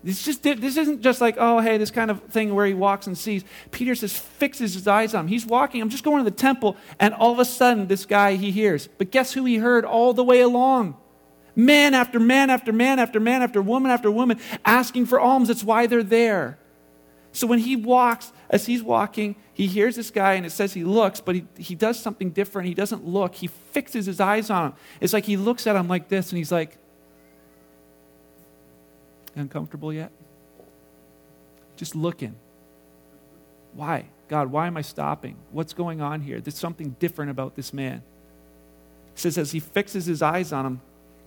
this, 0.05 0.24
just, 0.24 0.44
this 0.44 0.76
isn't 0.76 1.00
just 1.00 1.20
like, 1.20 1.37
oh, 1.38 1.61
hey, 1.61 1.78
this 1.78 1.92
kind 1.92 2.11
of 2.11 2.20
thing 2.24 2.55
where 2.55 2.66
he 2.66 2.74
walks 2.74 3.07
and 3.07 3.16
sees. 3.16 3.44
Peter 3.70 3.94
says, 3.94 4.16
fixes 4.16 4.74
his 4.74 4.88
eyes 4.88 5.14
on 5.14 5.26
him. 5.26 5.28
He's 5.28 5.46
walking, 5.46 5.81
I'm 5.81 5.90
just 5.90 6.02
going 6.02 6.24
to 6.24 6.28
the 6.28 6.37
temple, 6.37 6.76
and 6.98 7.14
all 7.14 7.31
of 7.31 7.38
a 7.38 7.44
sudden, 7.44 7.87
this 7.87 8.05
guy 8.05 8.35
he 8.35 8.50
hears. 8.50 8.88
But 8.98 9.12
guess 9.12 9.33
who 9.33 9.44
he 9.44 9.59
heard 9.59 9.85
all 9.85 10.12
the 10.12 10.24
way 10.24 10.40
along? 10.40 10.96
Man 11.55 11.94
after 11.94 12.18
man 12.18 12.50
after 12.50 12.72
man 12.72 12.98
after 12.98 13.20
man 13.20 13.42
after 13.42 13.62
woman 13.62 13.92
after 13.92 14.11
woman 14.11 14.40
asking 14.64 15.07
for 15.07 15.20
alms. 15.20 15.48
That's 15.48 15.62
why 15.62 15.87
they're 15.87 16.02
there. 16.02 16.59
So 17.32 17.46
when 17.46 17.58
he 17.58 17.76
walks, 17.76 18.32
as 18.50 18.66
he's 18.66 18.82
walking, 18.82 19.36
he 19.54 19.66
hears 19.66 19.96
this 19.96 20.10
guy, 20.10 20.34
and 20.34 20.44
it 20.44 20.52
says 20.52 20.74
he 20.74 20.84
looks, 20.84 21.20
but 21.20 21.34
he, 21.34 21.46
he 21.56 21.74
does 21.74 21.98
something 21.98 22.30
different. 22.30 22.68
He 22.68 22.74
doesn't 22.74 23.06
look, 23.06 23.34
he 23.34 23.46
fixes 23.46 24.06
his 24.06 24.20
eyes 24.20 24.50
on 24.50 24.66
him. 24.66 24.74
It's 25.00 25.12
like 25.12 25.24
he 25.24 25.36
looks 25.36 25.66
at 25.66 25.74
him 25.74 25.88
like 25.88 26.08
this, 26.08 26.30
and 26.30 26.38
he's 26.38 26.52
like, 26.52 26.76
uncomfortable 29.34 29.92
yet? 29.92 30.12
Just 31.76 31.96
looking. 31.96 32.34
Why? 33.74 34.06
God, 34.28 34.50
why 34.50 34.66
am 34.66 34.76
I 34.76 34.82
stopping? 34.82 35.36
What's 35.50 35.72
going 35.72 36.00
on 36.02 36.20
here? 36.20 36.40
There's 36.40 36.58
something 36.58 36.96
different 36.98 37.30
about 37.30 37.54
this 37.54 37.72
man. 37.72 38.02
He 39.14 39.20
says, 39.20 39.38
as 39.38 39.52
he 39.52 39.60
fixes 39.60 40.04
his 40.04 40.22
eyes 40.22 40.52
on 40.52 40.66
him, 40.66 40.80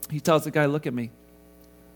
he 0.09 0.19
tells 0.19 0.43
the 0.43 0.51
guy, 0.51 0.65
Look 0.65 0.85
at 0.85 0.93
me. 0.93 1.11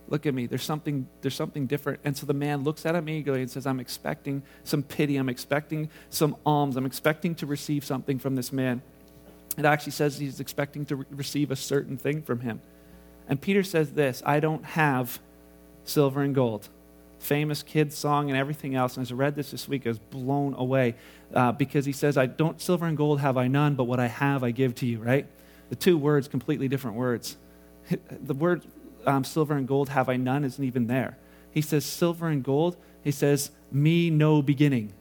Look 0.10 0.26
at 0.26 0.34
me. 0.34 0.48
There's 0.48 0.64
something, 0.64 1.08
there's 1.22 1.36
something 1.36 1.68
different. 1.68 2.00
And 2.04 2.18
so 2.18 2.26
the 2.26 2.34
man 2.34 2.64
looks 2.64 2.86
at 2.86 2.96
him 2.96 3.08
eagerly 3.08 3.42
and 3.42 3.50
says, 3.50 3.68
I'm 3.68 3.80
expecting 3.80 4.42
some 4.64 4.82
pity. 4.82 5.18
I'm 5.18 5.30
expecting 5.30 5.90
some 6.10 6.36
alms. 6.46 6.76
I'm 6.76 6.86
expecting 6.86 7.36
to 7.36 7.46
receive 7.46 7.86
something 7.86 8.18
from 8.18 8.36
this 8.36 8.52
man. 8.52 8.82
It 9.58 9.66
actually 9.66 9.92
says 9.92 10.18
he's 10.18 10.40
expecting 10.40 10.86
to 10.88 10.98
re- 10.98 11.06
receive 11.12 11.52
a 11.52 11.56
certain 11.56 11.96
thing 11.96 12.24
from 12.24 12.40
him. 12.40 12.60
And 13.28 13.40
Peter 13.40 13.62
says 13.62 13.92
this 13.94 14.24
I 14.26 14.40
don't 14.40 14.66
have 14.66 15.20
silver 15.84 16.22
and 16.22 16.34
gold. 16.34 16.70
Famous 17.20 17.62
kids' 17.62 17.98
song 17.98 18.30
and 18.30 18.38
everything 18.38 18.76
else. 18.76 18.96
And 18.96 19.06
as 19.06 19.12
I 19.12 19.16
read 19.16 19.36
this 19.36 19.52
this 19.52 19.68
week, 19.68 19.86
I 19.86 19.90
was 19.90 20.00
blown 20.00 20.54
away 20.56 20.96
uh, 21.34 21.52
because 21.52 21.86
he 21.86 21.92
says, 21.92 22.18
I 22.18 22.26
don't, 22.26 22.60
silver 22.62 22.86
and 22.86 22.96
gold 22.96 23.20
have 23.20 23.38
I 23.38 23.48
none, 23.48 23.76
but 23.76 23.84
what 23.84 24.00
I 24.00 24.08
have 24.08 24.44
I 24.44 24.52
give 24.52 24.74
to 24.76 24.86
you, 24.86 25.00
right? 25.00 25.28
The 25.70 25.76
two 25.76 25.98
words, 25.98 26.28
completely 26.28 26.68
different 26.68 26.98
words. 26.98 27.38
The 28.22 28.36
word 28.36 28.64
um, 29.06 29.24
silver 29.24 29.56
and 29.56 29.68
gold 29.68 29.90
have 29.90 30.10
I 30.10 30.18
none 30.18 30.44
isn't 30.44 30.64
even 30.64 30.88
there. 30.88 31.18
He 31.52 31.62
says, 31.62 31.86
silver 31.86 32.28
and 32.28 32.44
gold, 32.44 32.78
he 33.04 33.12
says, 33.12 33.52
me 33.72 34.10
no 34.10 34.42
beginning. 34.42 34.94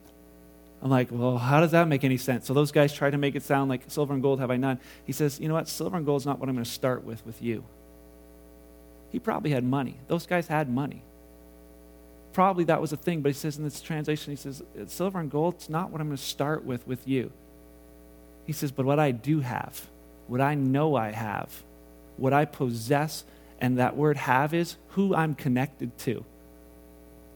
I'm 0.81 0.89
like, 0.89 1.09
well, 1.11 1.37
how 1.37 1.59
does 1.59 1.71
that 1.71 1.87
make 1.87 2.03
any 2.03 2.17
sense? 2.17 2.47
So 2.47 2.53
those 2.53 2.71
guys 2.71 2.93
try 2.93 3.09
to 3.09 3.17
make 3.17 3.35
it 3.35 3.43
sound 3.43 3.69
like 3.69 3.83
silver 3.87 4.13
and 4.13 4.23
gold 4.23 4.39
have 4.39 4.49
I 4.49 4.57
none. 4.57 4.79
He 5.05 5.11
says, 5.11 5.39
you 5.39 5.47
know 5.47 5.55
what? 5.55 5.67
Silver 5.67 5.97
and 5.97 6.05
gold 6.05 6.21
is 6.21 6.25
not 6.25 6.39
what 6.39 6.47
I'm 6.47 6.55
going 6.55 6.63
to 6.63 6.71
start 6.71 7.03
with 7.03 7.25
with 7.25 7.41
you. 7.41 7.65
He 9.11 9.19
probably 9.19 9.51
had 9.51 9.63
money. 9.63 9.97
Those 10.07 10.25
guys 10.25 10.47
had 10.47 10.69
money. 10.69 11.03
Probably 12.31 12.63
that 12.65 12.79
was 12.79 12.93
a 12.93 12.97
thing, 12.97 13.21
but 13.21 13.29
he 13.29 13.33
says 13.33 13.57
in 13.57 13.63
this 13.63 13.81
translation, 13.81 14.31
he 14.31 14.37
says, 14.37 14.63
Silver 14.87 15.19
and 15.19 15.31
gold, 15.31 15.55
it's 15.55 15.69
not 15.69 15.91
what 15.91 15.99
I'm 15.99 16.07
going 16.07 16.17
to 16.17 16.23
start 16.23 16.63
with 16.63 16.87
with 16.87 17.07
you. 17.07 17.31
He 18.45 18.53
says, 18.53 18.71
But 18.71 18.85
what 18.85 18.99
I 18.99 19.11
do 19.11 19.41
have, 19.41 19.87
what 20.27 20.39
I 20.39 20.55
know 20.55 20.95
I 20.95 21.11
have, 21.11 21.63
what 22.17 22.33
I 22.33 22.45
possess, 22.45 23.25
and 23.61 23.77
that 23.77 23.95
word 23.95 24.17
have 24.17 24.53
is 24.53 24.77
who 24.89 25.13
I'm 25.15 25.35
connected 25.35 25.97
to. 25.99 26.25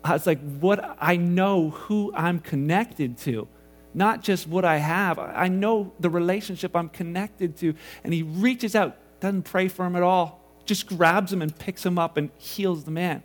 I 0.04 0.14
was 0.14 0.28
like, 0.28 0.40
what 0.60 0.98
I 1.00 1.16
know 1.16 1.70
who 1.70 2.12
I'm 2.16 2.40
connected 2.40 3.18
to, 3.20 3.48
not 3.94 4.22
just 4.22 4.48
what 4.48 4.66
I 4.66 4.78
have. 4.78 5.20
I 5.20 5.48
know 5.48 5.94
the 6.00 6.10
relationship 6.10 6.76
I'm 6.76 6.90
connected 6.90 7.58
to. 7.58 7.74
And 8.04 8.14
he 8.14 8.24
reaches 8.24 8.76
out, 8.76 8.98
doesn't 9.22 9.44
pray 9.44 9.68
for 9.68 9.86
him 9.86 9.96
at 9.96 10.04
all, 10.04 10.42
just 10.66 10.88
grabs 10.88 11.32
him 11.32 11.42
and 11.42 11.58
picks 11.58 11.86
him 11.86 11.98
up 11.98 12.18
and 12.18 12.30
heals 12.38 12.84
the 12.84 12.92
man. 12.92 13.24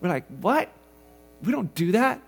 We're 0.00 0.08
like, 0.08 0.26
what? 0.40 0.70
We 1.42 1.52
don't 1.52 1.74
do 1.74 1.92
that. 1.92 2.20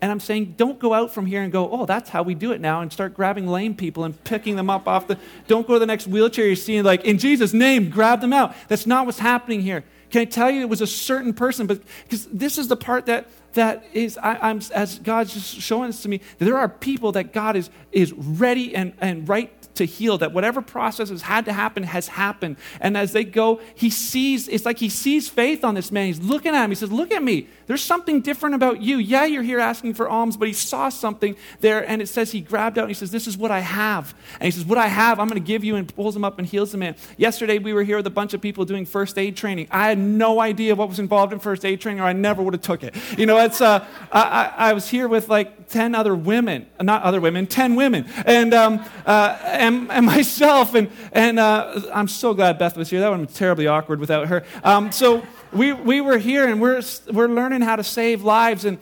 And 0.00 0.12
I'm 0.12 0.20
saying, 0.20 0.54
don't 0.58 0.78
go 0.78 0.92
out 0.92 1.12
from 1.12 1.24
here 1.24 1.42
and 1.42 1.50
go, 1.50 1.70
oh, 1.70 1.86
that's 1.86 2.10
how 2.10 2.22
we 2.22 2.34
do 2.34 2.52
it 2.52 2.60
now, 2.60 2.82
and 2.82 2.92
start 2.92 3.14
grabbing 3.14 3.46
lame 3.46 3.74
people 3.74 4.04
and 4.04 4.22
picking 4.24 4.56
them 4.56 4.68
up 4.68 4.86
off 4.86 5.06
the. 5.06 5.18
Don't 5.46 5.66
go 5.66 5.74
to 5.74 5.78
the 5.78 5.86
next 5.86 6.06
wheelchair 6.06 6.46
you 6.46 6.54
see 6.54 6.66
seeing, 6.66 6.84
like, 6.84 7.04
in 7.04 7.16
Jesus' 7.18 7.52
name, 7.52 7.88
grab 7.88 8.20
them 8.20 8.32
out. 8.32 8.54
That's 8.68 8.86
not 8.86 9.06
what's 9.06 9.18
happening 9.18 9.62
here. 9.62 9.84
Can 10.10 10.22
I 10.22 10.24
tell 10.26 10.50
you 10.50 10.60
it 10.60 10.68
was 10.68 10.80
a 10.80 10.86
certain 10.86 11.32
person? 11.32 11.66
But 11.66 11.80
because 12.04 12.26
this 12.26 12.58
is 12.58 12.68
the 12.68 12.76
part 12.76 13.06
that 13.06 13.28
that 13.54 13.86
is, 13.94 14.18
I, 14.18 14.50
am 14.50 14.60
as 14.74 14.98
God's 14.98 15.32
just 15.32 15.60
showing 15.60 15.88
this 15.88 16.02
to 16.02 16.08
me, 16.08 16.20
there 16.38 16.58
are 16.58 16.68
people 16.68 17.12
that 17.12 17.32
God 17.32 17.56
is 17.56 17.70
is 17.90 18.12
ready 18.12 18.76
and, 18.76 18.92
and 19.00 19.28
right 19.28 19.50
to 19.76 19.84
heal, 19.84 20.18
that 20.18 20.32
whatever 20.32 20.60
process 20.60 21.10
has 21.10 21.22
had 21.22 21.44
to 21.46 21.52
happen 21.52 21.82
has 21.82 22.08
happened. 22.08 22.56
And 22.80 22.96
as 22.96 23.12
they 23.12 23.24
go, 23.24 23.60
he 23.74 23.90
sees, 23.90 24.48
it's 24.48 24.64
like 24.64 24.78
he 24.78 24.88
sees 24.88 25.28
faith 25.28 25.64
on 25.64 25.74
this 25.74 25.92
man. 25.92 26.06
He's 26.06 26.20
looking 26.20 26.54
at 26.54 26.64
him. 26.64 26.70
He 26.70 26.74
says, 26.74 26.92
Look 26.92 27.12
at 27.12 27.22
me. 27.22 27.48
There's 27.66 27.82
something 27.82 28.20
different 28.20 28.54
about 28.54 28.80
you. 28.80 28.98
Yeah, 28.98 29.24
you're 29.24 29.42
here 29.42 29.58
asking 29.58 29.94
for 29.94 30.08
alms, 30.08 30.36
but 30.36 30.46
he 30.46 30.54
saw 30.54 30.88
something 30.88 31.36
there. 31.60 31.88
And 31.88 32.00
it 32.00 32.06
says 32.06 32.30
he 32.30 32.40
grabbed 32.40 32.78
out 32.78 32.82
and 32.82 32.90
he 32.90 32.94
says, 32.94 33.10
This 33.10 33.26
is 33.26 33.36
what 33.36 33.50
I 33.50 33.60
have. 33.60 34.14
And 34.34 34.44
he 34.44 34.50
says, 34.50 34.64
What 34.64 34.78
I 34.78 34.86
have, 34.86 35.18
I'm 35.18 35.28
going 35.28 35.40
to 35.40 35.46
give 35.46 35.64
you, 35.64 35.76
and 35.76 35.92
pulls 35.94 36.14
him 36.14 36.24
up 36.24 36.38
and 36.38 36.46
heals 36.46 36.72
the 36.72 36.78
man. 36.78 36.94
Yesterday, 37.16 37.58
we 37.58 37.72
were 37.72 37.82
here 37.82 37.96
with 37.96 38.06
a 38.06 38.10
bunch 38.10 38.34
of 38.34 38.40
people 38.40 38.64
doing 38.64 38.86
first 38.86 39.18
aid 39.18 39.36
training. 39.36 39.66
I 39.70 39.88
had 39.88 39.98
no 39.98 40.40
idea 40.40 40.74
what 40.74 40.88
was 40.88 40.98
involved 40.98 41.32
in 41.32 41.38
first 41.40 41.64
aid 41.64 41.80
training, 41.80 42.00
or 42.00 42.04
I 42.04 42.12
never 42.12 42.42
would 42.42 42.54
have 42.54 42.62
took 42.62 42.84
it. 42.84 42.94
You 43.18 43.26
know, 43.26 43.38
it's, 43.38 43.60
uh, 43.60 43.84
I, 44.12 44.52
I, 44.56 44.72
was 44.72 44.88
here 44.88 45.08
with 45.08 45.28
like 45.28 45.68
10 45.68 45.94
other 45.94 46.14
women, 46.14 46.66
not 46.80 47.02
other 47.02 47.20
women, 47.20 47.46
10 47.46 47.74
women. 47.74 48.06
And, 48.24 48.54
um, 48.54 48.84
uh, 49.04 49.38
and, 49.42 49.90
and 49.90 50.06
myself. 50.06 50.74
And, 50.74 50.88
and 51.12 51.38
uh, 51.38 51.82
I'm 51.92 52.08
so 52.08 52.34
glad 52.34 52.58
Beth 52.58 52.76
was 52.76 52.90
here. 52.90 53.00
That 53.00 53.10
would 53.10 53.18
have 53.18 53.28
been 53.28 53.34
terribly 53.34 53.66
awkward 53.66 53.98
without 53.98 54.28
her. 54.28 54.44
Um, 54.62 54.92
so 54.92 55.24
we, 55.56 55.72
we 55.72 56.00
were 56.00 56.18
here 56.18 56.46
and 56.46 56.60
we're, 56.60 56.82
we're 57.12 57.28
learning 57.28 57.62
how 57.62 57.76
to 57.76 57.84
save 57.84 58.22
lives. 58.22 58.64
And, 58.64 58.78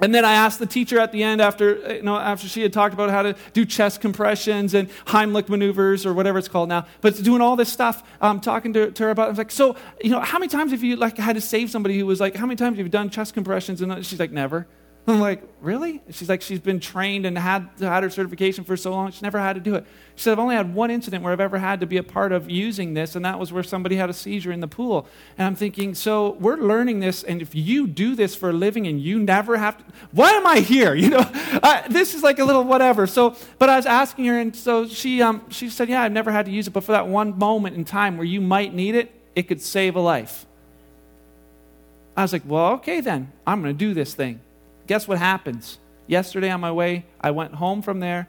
and 0.00 0.14
then 0.14 0.24
I 0.24 0.34
asked 0.34 0.58
the 0.58 0.66
teacher 0.66 0.98
at 0.98 1.12
the 1.12 1.22
end 1.22 1.40
after, 1.40 1.96
you 1.96 2.02
know, 2.02 2.16
after 2.16 2.48
she 2.48 2.62
had 2.62 2.72
talked 2.72 2.94
about 2.94 3.10
how 3.10 3.22
to 3.22 3.36
do 3.52 3.64
chest 3.64 4.00
compressions 4.00 4.74
and 4.74 4.88
Heimlich 5.06 5.48
maneuvers 5.48 6.04
or 6.04 6.12
whatever 6.12 6.38
it's 6.38 6.48
called 6.48 6.68
now, 6.68 6.86
but 7.00 7.16
doing 7.22 7.40
all 7.40 7.56
this 7.56 7.72
stuff, 7.72 8.02
um, 8.20 8.40
talking 8.40 8.72
to, 8.72 8.90
to 8.90 9.02
her 9.04 9.10
about 9.10 9.24
it. 9.24 9.26
I 9.26 9.30
was 9.30 9.38
like, 9.38 9.50
so, 9.50 9.76
you 10.02 10.10
know, 10.10 10.20
how 10.20 10.38
many 10.38 10.48
times 10.48 10.72
have 10.72 10.82
you 10.82 10.96
like 10.96 11.16
had 11.16 11.34
to 11.36 11.40
save 11.40 11.70
somebody 11.70 11.98
who 11.98 12.06
was 12.06 12.20
like, 12.20 12.34
how 12.34 12.46
many 12.46 12.56
times 12.56 12.76
have 12.78 12.86
you 12.86 12.90
done 12.90 13.10
chest 13.10 13.34
compressions? 13.34 13.80
And 13.82 14.04
she's 14.04 14.20
like, 14.20 14.32
never. 14.32 14.66
I'm 15.08 15.20
like, 15.20 15.42
really? 15.60 16.00
She's 16.10 16.30
like, 16.30 16.40
she's 16.40 16.60
been 16.60 16.80
trained 16.80 17.26
and 17.26 17.36
had, 17.36 17.68
had 17.78 18.02
her 18.02 18.08
certification 18.08 18.64
for 18.64 18.74
so 18.74 18.90
long, 18.90 19.10
she's 19.10 19.20
never 19.20 19.38
had 19.38 19.52
to 19.52 19.60
do 19.60 19.74
it. 19.74 19.84
She 20.14 20.22
said, 20.22 20.32
I've 20.32 20.38
only 20.38 20.54
had 20.54 20.74
one 20.74 20.90
incident 20.90 21.22
where 21.22 21.32
I've 21.32 21.40
ever 21.40 21.58
had 21.58 21.80
to 21.80 21.86
be 21.86 21.98
a 21.98 22.02
part 22.02 22.32
of 22.32 22.48
using 22.48 22.94
this, 22.94 23.14
and 23.14 23.22
that 23.24 23.38
was 23.38 23.52
where 23.52 23.62
somebody 23.62 23.96
had 23.96 24.08
a 24.08 24.14
seizure 24.14 24.50
in 24.50 24.60
the 24.60 24.68
pool. 24.68 25.06
And 25.36 25.46
I'm 25.46 25.56
thinking, 25.56 25.94
so 25.94 26.36
we're 26.40 26.56
learning 26.56 27.00
this, 27.00 27.22
and 27.22 27.42
if 27.42 27.54
you 27.54 27.86
do 27.86 28.14
this 28.14 28.34
for 28.34 28.48
a 28.48 28.52
living 28.52 28.86
and 28.86 28.98
you 28.98 29.18
never 29.18 29.58
have 29.58 29.76
to, 29.76 29.84
why 30.12 30.30
am 30.30 30.46
I 30.46 30.60
here? 30.60 30.94
You 31.04 31.10
know, 31.10 31.30
this 31.90 32.14
is 32.14 32.22
like 32.22 32.38
a 32.38 32.46
little 32.46 32.64
whatever. 32.64 33.06
So, 33.06 33.36
but 33.58 33.68
I 33.68 33.76
was 33.76 33.84
asking 33.84 34.24
her, 34.24 34.38
and 34.38 34.56
so 34.56 34.88
she, 34.88 35.20
um, 35.20 35.44
she 35.50 35.68
said, 35.68 35.90
yeah, 35.90 36.00
I've 36.00 36.12
never 36.12 36.32
had 36.32 36.46
to 36.46 36.52
use 36.52 36.66
it, 36.66 36.70
but 36.70 36.82
for 36.82 36.92
that 36.92 37.08
one 37.08 37.38
moment 37.38 37.76
in 37.76 37.84
time 37.84 38.16
where 38.16 38.24
you 38.24 38.40
might 38.40 38.72
need 38.72 38.94
it, 38.94 39.12
it 39.34 39.48
could 39.48 39.60
save 39.60 39.96
a 39.96 40.00
life. 40.00 40.46
I 42.16 42.22
was 42.22 42.32
like, 42.32 42.42
well, 42.46 42.72
okay 42.74 43.02
then, 43.02 43.32
I'm 43.46 43.60
going 43.60 43.74
to 43.74 43.78
do 43.78 43.92
this 43.92 44.14
thing 44.14 44.40
guess 44.86 45.08
what 45.08 45.18
happens? 45.18 45.78
Yesterday 46.06 46.50
on 46.50 46.60
my 46.60 46.72
way, 46.72 47.06
I 47.20 47.30
went 47.30 47.54
home 47.54 47.82
from 47.82 48.00
there, 48.00 48.28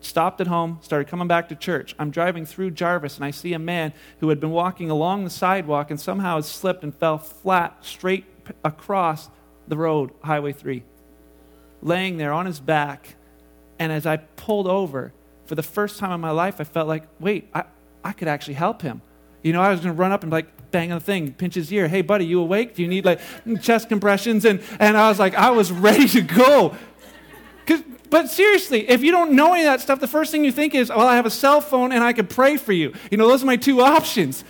stopped 0.00 0.40
at 0.40 0.46
home, 0.46 0.78
started 0.82 1.08
coming 1.08 1.28
back 1.28 1.48
to 1.48 1.54
church. 1.54 1.94
I'm 1.98 2.10
driving 2.10 2.44
through 2.44 2.72
Jarvis, 2.72 3.16
and 3.16 3.24
I 3.24 3.30
see 3.30 3.52
a 3.52 3.58
man 3.58 3.92
who 4.20 4.28
had 4.28 4.40
been 4.40 4.50
walking 4.50 4.90
along 4.90 5.24
the 5.24 5.30
sidewalk 5.30 5.90
and 5.90 6.00
somehow 6.00 6.36
has 6.36 6.46
slipped 6.46 6.82
and 6.82 6.94
fell 6.94 7.18
flat 7.18 7.78
straight 7.82 8.24
across 8.64 9.28
the 9.68 9.76
road, 9.76 10.10
Highway 10.22 10.52
3, 10.52 10.82
laying 11.82 12.16
there 12.16 12.32
on 12.32 12.46
his 12.46 12.60
back. 12.60 13.14
And 13.78 13.92
as 13.92 14.06
I 14.06 14.16
pulled 14.16 14.66
over, 14.66 15.12
for 15.46 15.54
the 15.54 15.62
first 15.62 15.98
time 15.98 16.12
in 16.12 16.20
my 16.20 16.30
life, 16.30 16.60
I 16.60 16.64
felt 16.64 16.88
like, 16.88 17.04
wait, 17.20 17.48
I, 17.54 17.64
I 18.04 18.12
could 18.12 18.28
actually 18.28 18.54
help 18.54 18.82
him. 18.82 19.00
You 19.42 19.52
know, 19.52 19.60
I 19.60 19.70
was 19.70 19.80
going 19.80 19.94
to 19.94 20.00
run 20.00 20.12
up 20.12 20.22
and 20.22 20.32
like 20.32 20.55
bang 20.76 20.92
on 20.92 20.98
the 20.98 21.04
thing, 21.04 21.32
pinch 21.32 21.54
his 21.54 21.72
ear. 21.72 21.88
Hey, 21.88 22.02
buddy, 22.02 22.26
you 22.26 22.38
awake? 22.38 22.74
Do 22.74 22.82
you 22.82 22.88
need 22.88 23.06
like 23.06 23.18
chest 23.62 23.88
compressions? 23.88 24.44
And, 24.44 24.60
and 24.78 24.94
I 24.94 25.08
was 25.08 25.18
like, 25.18 25.34
I 25.34 25.48
was 25.48 25.72
ready 25.72 26.06
to 26.08 26.20
go. 26.20 26.76
But 28.10 28.28
seriously, 28.28 28.86
if 28.90 29.02
you 29.02 29.10
don't 29.10 29.32
know 29.32 29.54
any 29.54 29.62
of 29.62 29.72
that 29.72 29.80
stuff, 29.80 30.00
the 30.00 30.06
first 30.06 30.30
thing 30.30 30.44
you 30.44 30.52
think 30.52 30.74
is, 30.74 30.90
well, 30.90 31.06
I 31.06 31.16
have 31.16 31.24
a 31.24 31.30
cell 31.30 31.62
phone 31.62 31.92
and 31.92 32.04
I 32.04 32.12
can 32.12 32.26
pray 32.26 32.58
for 32.58 32.74
you. 32.74 32.92
You 33.10 33.16
know, 33.16 33.26
those 33.26 33.42
are 33.42 33.46
my 33.46 33.56
two 33.56 33.80
options. 33.80 34.44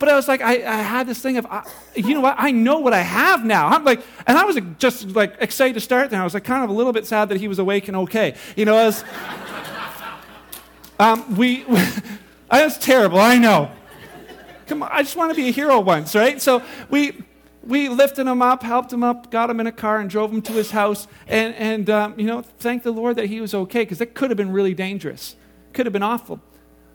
But 0.00 0.08
I 0.08 0.16
was 0.16 0.26
like, 0.26 0.40
I, 0.40 0.54
I 0.54 0.82
had 0.82 1.06
this 1.06 1.20
thing 1.20 1.36
of, 1.36 1.46
I, 1.46 1.62
you 1.94 2.12
know 2.14 2.20
what? 2.20 2.34
I 2.36 2.50
know 2.50 2.80
what 2.80 2.92
I 2.92 3.02
have 3.02 3.44
now. 3.44 3.68
I'm 3.68 3.84
like, 3.84 4.02
and 4.26 4.36
I 4.36 4.44
was 4.44 4.58
just 4.78 5.10
like 5.10 5.36
excited 5.38 5.74
to 5.74 5.80
start 5.80 6.10
there. 6.10 6.20
I 6.20 6.24
was 6.24 6.34
like 6.34 6.42
kind 6.42 6.64
of 6.64 6.70
a 6.70 6.72
little 6.72 6.92
bit 6.92 7.06
sad 7.06 7.28
that 7.28 7.38
he 7.38 7.46
was 7.46 7.60
awake 7.60 7.86
and 7.86 7.96
okay. 7.98 8.34
You 8.56 8.64
know, 8.64 8.76
as 8.76 9.04
um, 10.98 11.36
we, 11.36 11.64
that's 12.50 12.78
terrible. 12.78 13.20
I 13.20 13.38
know. 13.38 13.70
Come 14.66 14.82
on, 14.82 14.90
I 14.92 15.02
just 15.02 15.16
want 15.16 15.30
to 15.30 15.36
be 15.36 15.48
a 15.48 15.52
hero 15.52 15.80
once, 15.80 16.14
right? 16.14 16.40
So 16.40 16.62
we 16.90 17.24
we 17.64 17.88
lifted 17.88 18.26
him 18.26 18.42
up, 18.42 18.62
helped 18.62 18.92
him 18.92 19.04
up, 19.04 19.30
got 19.30 19.48
him 19.48 19.60
in 19.60 19.66
a 19.66 19.72
car, 19.72 20.00
and 20.00 20.10
drove 20.10 20.32
him 20.32 20.42
to 20.42 20.52
his 20.52 20.70
house. 20.72 21.06
And, 21.28 21.54
and 21.54 21.88
um, 21.90 22.18
you 22.18 22.26
know, 22.26 22.42
thank 22.42 22.82
the 22.82 22.90
Lord 22.90 23.16
that 23.16 23.26
he 23.26 23.40
was 23.40 23.54
okay 23.54 23.82
because 23.82 24.00
it 24.00 24.14
could 24.14 24.30
have 24.30 24.36
been 24.36 24.52
really 24.52 24.74
dangerous. 24.74 25.36
Could 25.72 25.86
have 25.86 25.92
been 25.92 26.02
awful. 26.02 26.40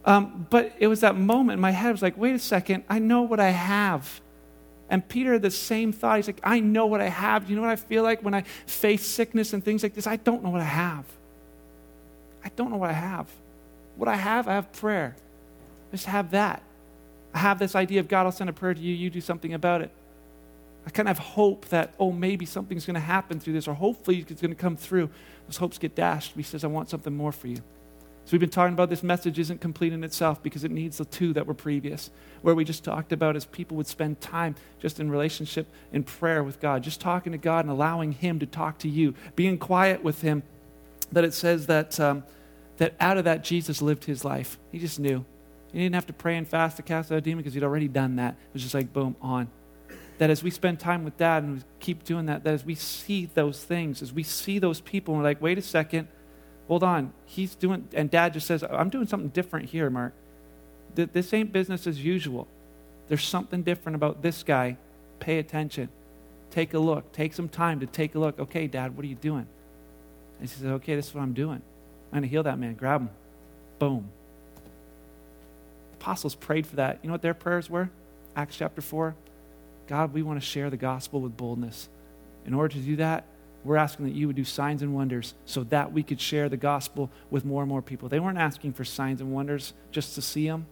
Um, 0.05 0.47
but 0.49 0.73
it 0.79 0.87
was 0.87 1.01
that 1.01 1.15
moment 1.15 1.55
in 1.55 1.61
my 1.61 1.71
head, 1.71 1.91
was 1.91 2.01
like, 2.01 2.17
wait 2.17 2.35
a 2.35 2.39
second, 2.39 2.83
I 2.89 2.99
know 2.99 3.23
what 3.23 3.39
I 3.39 3.49
have. 3.49 4.21
And 4.89 5.07
Peter 5.07 5.33
had 5.33 5.41
the 5.41 5.51
same 5.51 5.91
thought. 5.91 6.15
He's 6.17 6.27
like, 6.27 6.39
I 6.43 6.61
know 6.61 6.85
what 6.85 7.01
I 7.01 7.09
have. 7.09 7.49
You 7.49 7.57
know 7.57 7.61
what 7.61 7.71
I 7.71 7.75
feel 7.75 8.03
like 8.03 8.23
when 8.23 8.33
I 8.33 8.43
face 8.65 9.05
sickness 9.05 9.51
and 9.51 9.63
things 9.63 9.83
like 9.83 9.93
this? 9.93 10.07
I 10.07 10.15
don't 10.15 10.43
know 10.43 10.49
what 10.49 10.61
I 10.61 10.65
have. 10.65 11.05
I 12.43 12.49
don't 12.55 12.71
know 12.71 12.77
what 12.77 12.89
I 12.89 12.93
have. 12.93 13.27
What 13.97 14.07
I 14.07 14.15
have, 14.15 14.47
I 14.47 14.53
have 14.53 14.71
prayer. 14.71 15.15
I 15.89 15.95
just 15.95 16.05
have 16.05 16.31
that. 16.31 16.63
I 17.33 17.39
have 17.39 17.59
this 17.59 17.75
idea 17.75 17.99
of 17.99 18.07
God, 18.07 18.25
I'll 18.25 18.31
send 18.31 18.49
a 18.49 18.53
prayer 18.53 18.73
to 18.73 18.79
you, 18.79 18.93
you 18.93 19.09
do 19.09 19.21
something 19.21 19.53
about 19.53 19.81
it. 19.81 19.91
I 20.85 20.89
kind 20.89 21.09
of 21.09 21.17
have 21.17 21.25
hope 21.25 21.67
that, 21.67 21.93
oh, 21.99 22.13
maybe 22.13 22.45
something's 22.45 22.85
going 22.85 22.95
to 22.95 23.01
happen 23.01 23.41
through 23.41 23.53
this, 23.53 23.67
or 23.67 23.73
hopefully 23.73 24.25
it's 24.27 24.41
going 24.41 24.55
to 24.55 24.55
come 24.55 24.77
through. 24.77 25.09
Those 25.45 25.57
hopes 25.57 25.77
get 25.77 25.95
dashed. 25.95 26.33
He 26.33 26.43
says, 26.43 26.63
I 26.63 26.67
want 26.67 26.89
something 26.89 27.15
more 27.15 27.33
for 27.33 27.47
you. 27.47 27.57
So 28.27 28.31
we've 28.31 28.41
been 28.41 28.49
talking 28.49 28.73
about 28.73 28.89
this 28.89 29.03
message 29.03 29.39
isn't 29.39 29.61
complete 29.61 29.93
in 29.93 30.03
itself 30.03 30.43
because 30.43 30.63
it 30.63 30.71
needs 30.71 30.97
the 30.97 31.05
two 31.05 31.33
that 31.33 31.45
were 31.45 31.53
previous, 31.53 32.09
where 32.41 32.55
we 32.55 32.63
just 32.63 32.83
talked 32.83 33.11
about 33.11 33.35
as 33.35 33.45
people 33.45 33.77
would 33.77 33.87
spend 33.87 34.21
time 34.21 34.55
just 34.79 34.99
in 34.99 35.09
relationship 35.11 35.67
in 35.93 36.03
prayer 36.03 36.43
with 36.43 36.59
God, 36.59 36.83
just 36.83 37.01
talking 37.01 37.31
to 37.33 37.37
God 37.37 37.65
and 37.65 37.69
allowing 37.69 38.13
Him 38.13 38.39
to 38.39 38.45
talk 38.45 38.79
to 38.79 38.89
you, 38.89 39.13
being 39.35 39.57
quiet 39.57 40.03
with 40.03 40.21
Him. 40.21 40.43
That 41.11 41.23
it 41.23 41.33
says 41.33 41.67
that, 41.67 41.99
um, 41.99 42.23
that 42.77 42.95
out 42.99 43.17
of 43.17 43.25
that 43.25 43.43
Jesus 43.43 43.81
lived 43.81 44.05
His 44.05 44.25
life. 44.25 44.57
He 44.71 44.79
just 44.79 44.99
knew. 44.99 45.25
He 45.71 45.79
didn't 45.79 45.95
have 45.95 46.07
to 46.07 46.13
pray 46.13 46.37
and 46.37 46.47
fast 46.47 46.77
to 46.77 46.83
cast 46.83 47.11
out 47.11 47.17
a 47.17 47.21
demon 47.21 47.39
because 47.39 47.53
he'd 47.53 47.63
already 47.63 47.87
done 47.87 48.15
that. 48.15 48.33
It 48.33 48.53
was 48.53 48.63
just 48.63 48.73
like, 48.73 48.93
boom, 48.93 49.15
on 49.21 49.49
that 50.17 50.29
as 50.29 50.43
we 50.43 50.49
spend 50.49 50.79
time 50.79 51.03
with 51.03 51.17
dad 51.17 51.43
and 51.43 51.57
we 51.57 51.63
keep 51.79 52.03
doing 52.03 52.25
that, 52.25 52.43
that 52.43 52.53
as 52.53 52.65
we 52.65 52.75
see 52.75 53.29
those 53.33 53.63
things, 53.63 54.01
as 54.01 54.11
we 54.11 54.23
see 54.23 54.59
those 54.59 54.81
people, 54.81 55.13
and 55.13 55.21
we're 55.21 55.29
like, 55.29 55.41
wait 55.41 55.57
a 55.57 55.61
second, 55.61 56.07
hold 56.67 56.83
on. 56.83 57.13
He's 57.25 57.55
doing, 57.55 57.87
and 57.93 58.09
dad 58.09 58.33
just 58.33 58.47
says, 58.47 58.63
I'm 58.63 58.89
doing 58.89 59.07
something 59.07 59.29
different 59.29 59.69
here, 59.69 59.89
Mark. 59.89 60.13
This 60.95 61.33
ain't 61.33 61.51
business 61.51 61.85
as 61.85 62.03
usual. 62.03 62.47
There's 63.07 63.23
something 63.23 63.61
different 63.61 63.95
about 63.95 64.23
this 64.23 64.41
guy. 64.41 64.77
Pay 65.19 65.37
attention. 65.37 65.89
Take 66.49 66.73
a 66.73 66.79
look. 66.79 67.11
Take 67.11 67.33
some 67.33 67.49
time 67.49 67.79
to 67.81 67.85
take 67.85 68.15
a 68.15 68.19
look. 68.19 68.39
Okay, 68.39 68.65
dad, 68.65 68.95
what 68.95 69.05
are 69.05 69.07
you 69.07 69.15
doing? 69.15 69.45
And 70.39 70.41
he 70.41 70.47
says, 70.47 70.65
okay, 70.65 70.95
this 70.95 71.09
is 71.09 71.13
what 71.13 71.21
I'm 71.21 71.33
doing. 71.33 71.61
I'm 72.11 72.19
going 72.19 72.23
to 72.23 72.29
heal 72.29 72.43
that 72.43 72.57
man. 72.57 72.73
Grab 72.73 73.01
him. 73.01 73.09
Boom. 73.77 74.09
Apostles 75.99 76.35
prayed 76.35 76.67
for 76.67 76.77
that. 76.77 76.99
You 77.01 77.07
know 77.07 77.13
what 77.13 77.21
their 77.21 77.33
prayers 77.33 77.69
were? 77.69 77.89
Acts 78.35 78.57
chapter 78.57 78.81
4. 78.81 79.15
God, 79.87 80.13
we 80.13 80.21
want 80.21 80.39
to 80.39 80.45
share 80.45 80.69
the 80.69 80.77
gospel 80.77 81.21
with 81.21 81.35
boldness. 81.35 81.89
In 82.45 82.53
order 82.53 82.73
to 82.75 82.79
do 82.79 82.97
that, 82.97 83.25
we're 83.63 83.77
asking 83.77 84.05
that 84.05 84.13
you 84.13 84.27
would 84.27 84.35
do 84.35 84.43
signs 84.43 84.81
and 84.81 84.93
wonders 84.93 85.33
so 85.45 85.63
that 85.65 85.91
we 85.91 86.03
could 86.03 86.21
share 86.21 86.49
the 86.49 86.57
gospel 86.57 87.09
with 87.29 87.45
more 87.45 87.63
and 87.63 87.69
more 87.69 87.81
people. 87.81 88.09
They 88.09 88.19
weren't 88.19 88.37
asking 88.37 88.73
for 88.73 88.85
signs 88.85 89.21
and 89.21 89.33
wonders 89.33 89.73
just 89.91 90.15
to 90.15 90.21
see 90.21 90.47
them. 90.47 90.67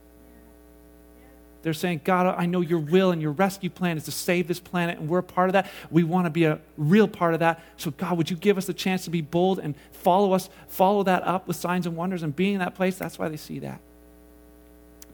They're 1.64 1.74
saying, 1.74 2.02
God, 2.04 2.36
I 2.38 2.46
know 2.46 2.62
your 2.62 2.78
will 2.78 3.10
and 3.10 3.20
your 3.20 3.32
rescue 3.32 3.72
plan 3.72 3.98
is 3.98 4.04
to 4.04 4.12
save 4.12 4.48
this 4.48 4.60
planet, 4.60 5.00
and 5.00 5.10
we're 5.10 5.18
a 5.18 5.24
part 5.24 5.50
of 5.50 5.54
that. 5.54 5.72
We 5.90 6.04
want 6.04 6.28
to 6.28 6.30
be 6.30 6.46
a 6.46 6.60
real 6.78 7.08
part 7.08 7.34
of 7.34 7.40
that. 7.40 7.64
So, 7.78 7.90
God, 7.90 8.18
would 8.18 8.30
you 8.30 8.38
give 8.38 8.60
us 8.60 8.68
the 8.68 8.74
chance 8.74 9.06
to 9.06 9.10
be 9.10 9.22
bold 9.22 9.58
and 9.58 9.74
follow 9.92 10.34
us, 10.34 10.48
follow 10.68 11.02
that 11.04 11.24
up 11.24 11.48
with 11.48 11.56
signs 11.56 11.88
and 11.88 11.96
wonders 11.96 12.22
and 12.22 12.36
being 12.36 12.54
in 12.54 12.60
that 12.60 12.76
place? 12.76 13.00
That's 13.00 13.18
why 13.18 13.30
they 13.30 13.38
see 13.38 13.58
that. 13.60 13.82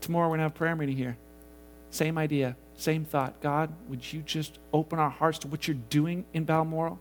Tomorrow, 0.02 0.28
we're 0.28 0.38
going 0.38 0.40
to 0.40 0.44
have 0.44 0.56
prayer 0.56 0.76
meeting 0.76 0.98
here. 0.98 1.18
Same 1.92 2.18
idea. 2.18 2.56
Same 2.76 3.06
thought. 3.06 3.40
God, 3.42 3.72
would 3.88 4.12
you 4.12 4.22
just 4.22 4.58
open 4.74 5.00
our 5.00 5.10
hearts 5.10 5.40
to 5.40 5.48
what 5.48 5.68
you're 5.68 5.78
doing 5.90 6.26
in 6.34 6.46
Balmoral? 6.46 7.00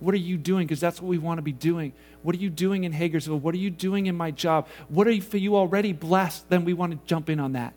What 0.00 0.14
are 0.14 0.18
you 0.18 0.36
doing? 0.36 0.66
Because 0.66 0.80
that's 0.80 1.00
what 1.00 1.08
we 1.08 1.18
want 1.18 1.38
to 1.38 1.42
be 1.42 1.52
doing. 1.52 1.92
What 2.22 2.34
are 2.34 2.38
you 2.38 2.50
doing 2.50 2.84
in 2.84 2.92
Hagersville? 2.92 3.40
What 3.40 3.54
are 3.54 3.58
you 3.58 3.70
doing 3.70 4.06
in 4.06 4.16
my 4.16 4.30
job? 4.32 4.66
What 4.88 5.06
are 5.06 5.12
you, 5.12 5.22
for 5.22 5.38
you 5.38 5.56
already 5.56 5.92
blessed? 5.92 6.48
Then 6.50 6.64
we 6.64 6.74
want 6.74 6.92
to 6.92 6.98
jump 7.06 7.30
in 7.30 7.40
on 7.40 7.52
that. 7.52 7.72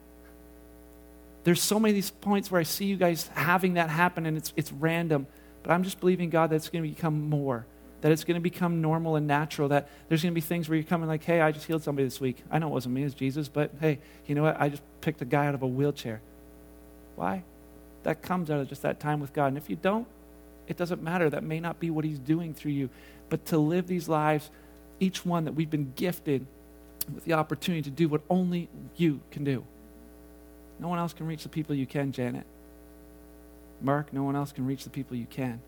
There's 1.43 1.61
so 1.61 1.79
many 1.79 1.93
these 1.93 2.09
points 2.09 2.49
where 2.49 2.59
I 2.59 2.63
see 2.63 2.85
you 2.85 2.97
guys 2.97 3.29
having 3.35 3.75
that 3.75 3.91
happen 3.91 4.25
and 4.25 4.35
it's, 4.35 4.51
it's 4.55 4.71
random. 4.71 5.27
But 5.61 5.71
I'm 5.71 5.83
just 5.83 5.99
believing, 5.99 6.31
God, 6.31 6.49
that 6.49 6.55
it's 6.55 6.69
going 6.69 6.83
to 6.83 6.89
become 6.89 7.29
more. 7.29 7.67
That 8.05 8.11
it's 8.11 8.23
going 8.23 8.35
to 8.35 8.39
become 8.39 8.83
normal 8.83 9.15
and 9.15 9.25
natural. 9.25 9.69
That 9.69 9.89
there's 10.07 10.21
going 10.21 10.31
to 10.31 10.35
be 10.35 10.39
things 10.39 10.69
where 10.69 10.75
you're 10.75 10.85
coming 10.85 11.07
like, 11.07 11.23
hey, 11.23 11.41
I 11.41 11.51
just 11.51 11.65
healed 11.65 11.81
somebody 11.81 12.05
this 12.05 12.21
week. 12.21 12.37
I 12.51 12.59
know 12.59 12.67
it 12.67 12.69
wasn't 12.69 12.93
me, 12.93 13.01
it 13.01 13.05
was 13.05 13.15
Jesus, 13.15 13.47
but 13.47 13.71
hey, 13.79 13.97
you 14.27 14.35
know 14.35 14.43
what? 14.43 14.61
I 14.61 14.69
just 14.69 14.83
picked 15.01 15.23
a 15.23 15.25
guy 15.25 15.47
out 15.47 15.55
of 15.55 15.63
a 15.63 15.67
wheelchair. 15.67 16.21
Why? 17.15 17.41
That 18.03 18.21
comes 18.21 18.51
out 18.51 18.59
of 18.59 18.69
just 18.69 18.83
that 18.83 18.99
time 18.99 19.21
with 19.21 19.33
God. 19.33 19.47
And 19.47 19.57
if 19.57 19.71
you 19.71 19.75
don't, 19.75 20.05
it 20.67 20.77
doesn't 20.77 21.01
matter. 21.01 21.31
That 21.31 21.41
may 21.41 21.59
not 21.59 21.79
be 21.79 21.89
what 21.89 22.05
He's 22.05 22.19
doing 22.19 22.53
through 22.53 22.73
you. 22.73 22.91
But 23.29 23.43
to 23.47 23.57
live 23.57 23.87
these 23.87 24.07
lives, 24.07 24.51
each 24.99 25.25
one 25.25 25.45
that 25.45 25.53
we've 25.53 25.71
been 25.71 25.91
gifted 25.95 26.45
with 27.11 27.25
the 27.25 27.33
opportunity 27.33 27.81
to 27.81 27.89
do 27.89 28.07
what 28.07 28.21
only 28.29 28.69
you 28.97 29.19
can 29.31 29.43
do. 29.43 29.65
No 30.79 30.89
one 30.89 30.99
else 30.99 31.13
can 31.13 31.25
reach 31.25 31.41
the 31.41 31.49
people 31.49 31.73
you 31.73 31.87
can, 31.87 32.11
Janet. 32.11 32.45
Mark, 33.81 34.13
no 34.13 34.21
one 34.21 34.35
else 34.35 34.51
can 34.51 34.67
reach 34.67 34.83
the 34.83 34.91
people 34.91 35.17
you 35.17 35.25
can. 35.25 35.59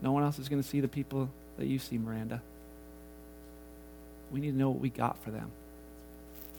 No 0.00 0.12
one 0.12 0.22
else 0.22 0.38
is 0.38 0.48
going 0.48 0.62
to 0.62 0.68
see 0.68 0.80
the 0.80 0.88
people 0.88 1.30
that 1.58 1.66
you 1.66 1.78
see, 1.78 1.98
Miranda. 1.98 2.40
We 4.30 4.40
need 4.40 4.52
to 4.52 4.56
know 4.56 4.70
what 4.70 4.80
we 4.80 4.90
got 4.90 5.22
for 5.24 5.30
them. 5.30 5.50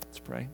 Let's 0.05 0.19
pray. 0.19 0.47